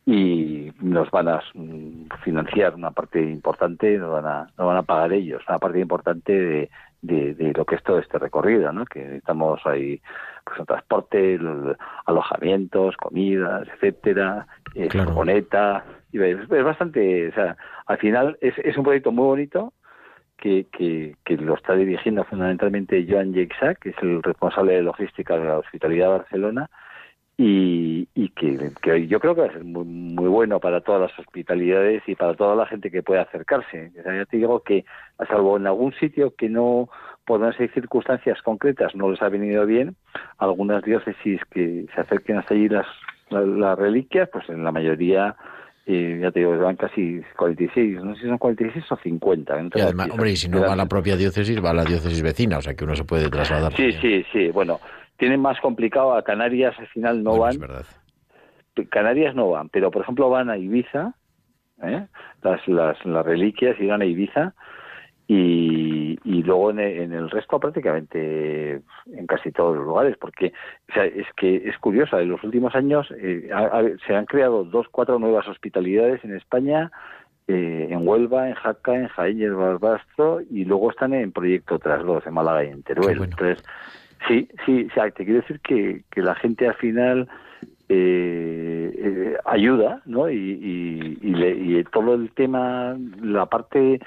y 0.06 0.72
nos 0.80 1.10
van 1.10 1.28
a 1.28 1.42
mm, 1.54 2.08
financiar 2.22 2.74
una 2.74 2.90
parte 2.90 3.20
importante, 3.20 3.98
nos 3.98 4.12
van 4.12 4.26
a, 4.26 4.46
nos 4.56 4.66
van 4.66 4.76
a 4.76 4.82
pagar 4.82 5.12
ellos, 5.12 5.42
una 5.48 5.58
parte 5.58 5.80
importante 5.80 6.32
de, 6.32 6.70
de, 7.02 7.52
lo 7.54 7.64
que 7.64 7.74
es 7.74 7.82
todo 7.82 7.98
este 7.98 8.18
recorrido, 8.18 8.72
¿no? 8.72 8.84
Que 8.84 9.16
estamos 9.16 9.60
ahí, 9.66 10.00
pues, 10.44 10.60
el 10.60 10.66
transporte, 10.66 11.38
alojamientos, 12.06 12.96
comidas, 12.96 13.66
etcétera, 13.74 14.46
eh, 14.74 14.88
y 16.12 16.22
es, 16.22 16.48
bastante, 16.64 17.28
o 17.28 17.34
sea, 17.34 17.56
al 17.86 17.98
final 17.98 18.38
es, 18.40 18.54
es 18.58 18.76
un 18.76 18.84
proyecto 18.84 19.10
muy 19.10 19.24
bonito, 19.24 19.72
que, 20.36 20.66
que, 21.24 21.36
lo 21.36 21.54
está 21.54 21.74
dirigiendo 21.74 22.24
fundamentalmente 22.24 23.06
Joan 23.08 23.32
Yeixac, 23.32 23.78
que 23.78 23.90
es 23.90 23.96
el 24.02 24.22
responsable 24.22 24.74
de 24.74 24.82
logística 24.82 25.38
de 25.38 25.44
la 25.44 25.58
Hospitalidad 25.58 26.06
de 26.06 26.18
Barcelona, 26.18 26.70
y, 27.36 28.08
y 28.14 28.28
que, 28.28 29.06
yo 29.08 29.18
creo 29.18 29.34
que 29.34 29.40
va 29.40 29.46
a 29.48 29.52
ser 29.52 29.64
muy, 29.64 29.84
muy 29.84 30.28
bueno 30.28 30.60
para 30.60 30.82
todas 30.82 31.00
las 31.00 31.18
hospitalidades 31.18 32.02
y 32.06 32.14
para 32.14 32.34
toda 32.34 32.54
la 32.54 32.66
gente 32.66 32.90
que 32.90 33.02
pueda 33.02 33.22
acercarse. 33.22 33.90
ya 33.94 34.24
te 34.26 34.36
digo 34.36 34.60
que, 34.60 34.84
a 35.18 35.26
salvo 35.26 35.56
en 35.56 35.66
algún 35.66 35.92
sitio 35.94 36.34
que 36.36 36.48
no, 36.48 36.88
por 37.24 37.40
no 37.40 37.52
circunstancias 37.52 38.40
concretas, 38.42 38.94
no 38.94 39.10
les 39.10 39.20
ha 39.22 39.28
venido 39.28 39.66
bien, 39.66 39.96
algunas 40.38 40.84
diócesis 40.84 41.40
que 41.50 41.86
se 41.92 42.00
acerquen 42.00 42.38
hasta 42.38 42.54
allí 42.54 42.68
las, 42.68 42.86
las 43.30 43.78
reliquias, 43.78 44.28
pues 44.32 44.48
en 44.48 44.62
la 44.62 44.70
mayoría 44.70 45.34
y 45.86 46.18
ya 46.20 46.30
te 46.30 46.40
digo, 46.40 46.56
van 46.58 46.76
casi 46.76 47.20
46, 47.36 48.02
no 48.02 48.14
sé 48.14 48.22
si 48.22 48.28
son 48.28 48.38
46 48.38 48.84
o 48.90 48.96
50. 48.96 49.54
Y 49.74 49.80
además, 49.80 50.08
hombre, 50.10 50.30
y 50.30 50.36
si 50.36 50.48
no 50.48 50.62
va 50.62 50.72
a 50.72 50.76
la 50.76 50.86
propia 50.86 51.16
diócesis, 51.16 51.62
va 51.62 51.70
a 51.70 51.74
la 51.74 51.84
diócesis 51.84 52.22
vecina, 52.22 52.58
o 52.58 52.62
sea 52.62 52.74
que 52.74 52.84
uno 52.84 52.96
se 52.96 53.04
puede 53.04 53.28
trasladar. 53.28 53.74
Sí, 53.74 53.92
sí, 54.00 54.24
sí, 54.32 54.50
bueno, 54.50 54.80
tienen 55.18 55.40
más 55.40 55.60
complicado, 55.60 56.14
a 56.14 56.22
Canarias 56.22 56.74
al 56.78 56.86
final 56.88 57.22
no 57.22 57.38
van. 57.38 57.56
Canarias 58.88 59.34
no 59.34 59.50
van, 59.50 59.68
pero 59.68 59.90
por 59.90 60.02
ejemplo 60.02 60.30
van 60.30 60.50
a 60.50 60.56
Ibiza, 60.56 61.14
¿eh? 61.82 62.06
las, 62.42 62.66
las, 62.66 63.04
las 63.04 63.24
reliquias 63.24 63.78
irán 63.78 64.02
a 64.02 64.06
Ibiza, 64.06 64.54
y, 65.26 66.18
y 66.22 66.42
luego 66.42 66.70
en 66.70 66.78
el, 66.80 67.30
resto 67.30 67.58
prácticamente 67.58 68.82
en 69.10 69.26
casi 69.26 69.52
todos 69.52 69.76
los 69.76 69.86
lugares 69.86 70.16
porque 70.18 70.52
o 70.90 70.92
sea, 70.92 71.06
es 71.06 71.26
que 71.36 71.62
es 71.66 71.78
curioso 71.78 72.18
en 72.18 72.28
los 72.28 72.44
últimos 72.44 72.74
años 72.74 73.08
eh, 73.16 73.48
se 74.06 74.14
han 74.14 74.26
creado 74.26 74.64
dos 74.64 74.86
cuatro 74.90 75.18
nuevas 75.18 75.48
hospitalidades 75.48 76.22
en 76.24 76.36
España 76.36 76.90
eh, 77.48 77.88
en 77.90 78.06
Huelva 78.06 78.50
en 78.50 78.54
Jaca 78.54 78.94
en 78.94 79.08
Jaén 79.08 79.38
y 79.38 79.44
el 79.44 79.54
Barbastro 79.54 80.42
y 80.50 80.66
luego 80.66 80.90
están 80.90 81.14
en 81.14 81.32
proyecto 81.32 81.76
otras 81.76 82.04
dos 82.04 82.26
en 82.26 82.34
Málaga 82.34 82.64
y 82.64 82.68
en 82.68 82.82
Teruel. 82.82 83.22
Entonces 83.22 83.64
sí 84.28 84.46
sí 84.66 84.88
o 84.90 84.94
sea, 84.94 85.10
te 85.10 85.24
quiero 85.24 85.40
decir 85.40 85.60
que, 85.60 86.02
que 86.10 86.20
la 86.20 86.34
gente 86.34 86.68
al 86.68 86.74
final 86.74 87.28
eh, 87.88 89.38
ayuda 89.46 90.02
no 90.04 90.28
y, 90.28 90.36
y, 90.36 91.18
y, 91.22 91.78
y 91.78 91.84
todo 91.84 92.14
el 92.14 92.30
tema 92.32 92.94
la 93.22 93.46
parte 93.46 94.00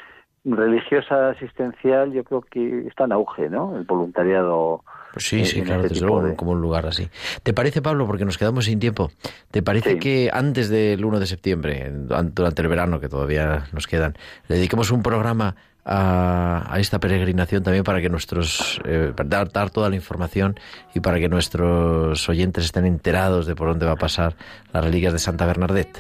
religiosa 0.55 1.29
asistencial 1.29 2.13
yo 2.13 2.23
creo 2.23 2.41
que 2.41 2.87
está 2.87 3.05
en 3.05 3.11
auge, 3.11 3.49
¿no? 3.49 3.77
El 3.77 3.83
voluntariado. 3.83 4.83
Pues 5.13 5.27
sí, 5.27 5.45
sí, 5.45 5.61
claro, 5.61 5.81
este 5.81 5.95
desde 5.95 6.07
luego, 6.07 6.35
como 6.35 6.51
un 6.51 6.61
lugar 6.61 6.85
así. 6.85 7.09
¿Te 7.43 7.53
parece, 7.53 7.81
Pablo, 7.81 8.05
porque 8.05 8.25
nos 8.25 8.37
quedamos 8.37 8.65
sin 8.65 8.79
tiempo, 8.79 9.11
¿te 9.51 9.63
parece 9.63 9.97
que 9.97 10.29
antes 10.31 10.69
del 10.69 11.03
1 11.03 11.19
de 11.19 11.25
septiembre, 11.25 11.91
durante 11.91 12.61
el 12.61 12.67
verano, 12.67 12.99
que 12.99 13.09
todavía 13.09 13.65
nos 13.73 13.87
quedan, 13.87 14.15
le 14.47 14.57
dediquemos 14.57 14.91
un 14.91 15.01
programa 15.01 15.55
a, 15.85 16.75
esta 16.77 16.99
peregrinación 16.99 17.63
también 17.63 17.83
para 17.83 18.01
que 18.01 18.09
nuestros, 18.09 18.79
eh, 18.85 19.13
dar, 19.25 19.51
dar 19.51 19.69
toda 19.69 19.89
la 19.89 19.95
información 19.95 20.59
y 20.93 20.99
para 20.99 21.19
que 21.19 21.29
nuestros 21.29 22.27
oyentes 22.29 22.65
estén 22.65 22.85
enterados 22.85 23.47
de 23.47 23.55
por 23.55 23.69
dónde 23.69 23.85
va 23.85 23.93
a 23.93 23.97
pasar 23.97 24.35
las 24.73 24.83
reliquias 24.83 25.13
de 25.13 25.19
Santa 25.19 25.45
Bernadette? 25.45 25.97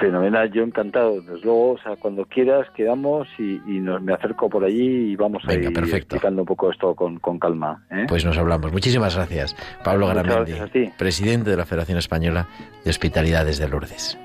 Fenomenal, 0.00 0.50
yo 0.52 0.62
encantado. 0.62 1.20
Desde 1.20 1.40
luego, 1.44 1.72
o 1.72 1.78
sea, 1.78 1.96
cuando 1.96 2.24
quieras 2.24 2.66
quedamos 2.74 3.28
y, 3.38 3.60
nos, 3.80 4.00
me 4.02 4.12
acerco 4.12 4.48
por 4.48 4.64
allí 4.64 5.12
y 5.12 5.16
vamos 5.16 5.42
a 5.46 5.54
ir 5.54 5.64
explicando 5.66 6.42
un 6.42 6.46
poco 6.46 6.70
esto 6.70 6.94
con, 6.94 7.18
calma. 7.38 7.84
¿eh? 7.90 8.06
Pues 8.08 8.24
nos 8.24 8.36
hablamos. 8.38 8.72
Muchísimas 8.72 9.16
gracias. 9.16 9.56
Pablo 9.82 10.06
Garamendi, 10.06 10.54
presidente 10.96 11.50
de 11.50 11.56
la 11.56 11.66
Federación 11.66 11.98
Española 11.98 12.46
de 12.84 12.90
Hospitalidades 12.90 13.58
de 13.58 13.68
Lourdes. 13.68 14.18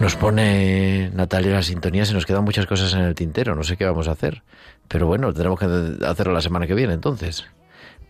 Nos 0.00 0.14
pone 0.14 1.10
Natalia 1.12 1.54
la 1.54 1.62
sintonía, 1.62 2.06
se 2.06 2.14
nos 2.14 2.24
quedan 2.24 2.44
muchas 2.44 2.66
cosas 2.66 2.94
en 2.94 3.00
el 3.00 3.16
tintero, 3.16 3.56
no 3.56 3.64
sé 3.64 3.76
qué 3.76 3.84
vamos 3.84 4.06
a 4.06 4.12
hacer. 4.12 4.42
Pero 4.86 5.08
bueno, 5.08 5.32
tendremos 5.32 5.58
que 5.58 6.06
hacerlo 6.06 6.32
la 6.32 6.40
semana 6.40 6.68
que 6.68 6.74
viene 6.74 6.94
entonces. 6.94 7.46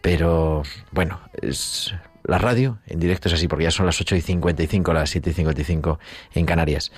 Pero 0.03 0.63
bueno, 0.93 1.21
es 1.41 1.95
la 2.25 2.37
radio 2.37 2.79
en 2.87 3.01
directo 3.01 3.29
es 3.29 3.35
así, 3.35 3.49
porque 3.49 3.65
ya 3.65 3.71
son 3.71 3.87
las 3.87 4.01
8 4.01 4.17
y 4.17 4.21
55, 4.21 4.93
las 4.93 5.09
7 5.11 5.31
y 5.31 5.33
55 5.33 5.99
en 6.35 6.45
Canarias. 6.45 6.93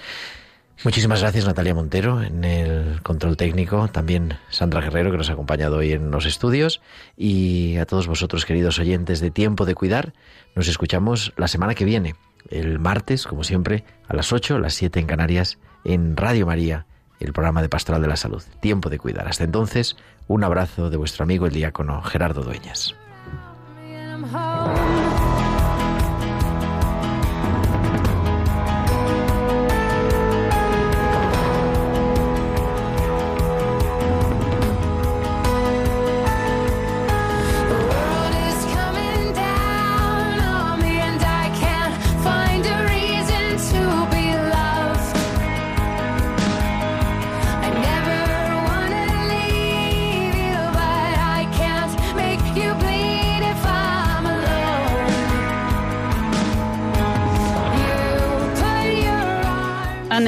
Muchísimas 0.82 1.20
gracias 1.20 1.44
Natalia 1.44 1.74
Montero 1.74 2.22
en 2.22 2.42
el 2.42 3.02
control 3.02 3.36
técnico, 3.36 3.88
también 3.88 4.38
Sandra 4.48 4.80
Guerrero 4.80 5.10
que 5.10 5.18
nos 5.18 5.28
ha 5.28 5.34
acompañado 5.34 5.76
hoy 5.76 5.92
en 5.92 6.10
los 6.10 6.24
estudios 6.24 6.80
y 7.18 7.76
a 7.76 7.84
todos 7.84 8.06
vosotros 8.06 8.46
queridos 8.46 8.78
oyentes 8.78 9.20
de 9.20 9.30
Tiempo 9.30 9.66
de 9.66 9.74
Cuidar, 9.74 10.14
nos 10.54 10.68
escuchamos 10.68 11.34
la 11.36 11.48
semana 11.48 11.74
que 11.74 11.84
viene, 11.84 12.14
el 12.48 12.78
martes, 12.78 13.26
como 13.26 13.44
siempre, 13.44 13.84
a 14.08 14.14
las 14.14 14.32
8, 14.32 14.58
las 14.58 14.74
7 14.74 15.00
en 15.00 15.06
Canarias, 15.06 15.58
en 15.84 16.16
Radio 16.16 16.46
María, 16.46 16.86
el 17.20 17.32
programa 17.32 17.62
de 17.62 17.68
Pastoral 17.68 18.02
de 18.02 18.08
la 18.08 18.16
Salud. 18.16 18.42
Tiempo 18.60 18.88
de 18.88 18.98
Cuidar. 18.98 19.28
Hasta 19.28 19.44
entonces, 19.44 19.96
un 20.26 20.44
abrazo 20.44 20.90
de 20.90 20.96
vuestro 20.96 21.24
amigo 21.24 21.46
el 21.46 21.52
diácono 21.52 22.02
Gerardo 22.02 22.42
Dueñas. 22.42 22.94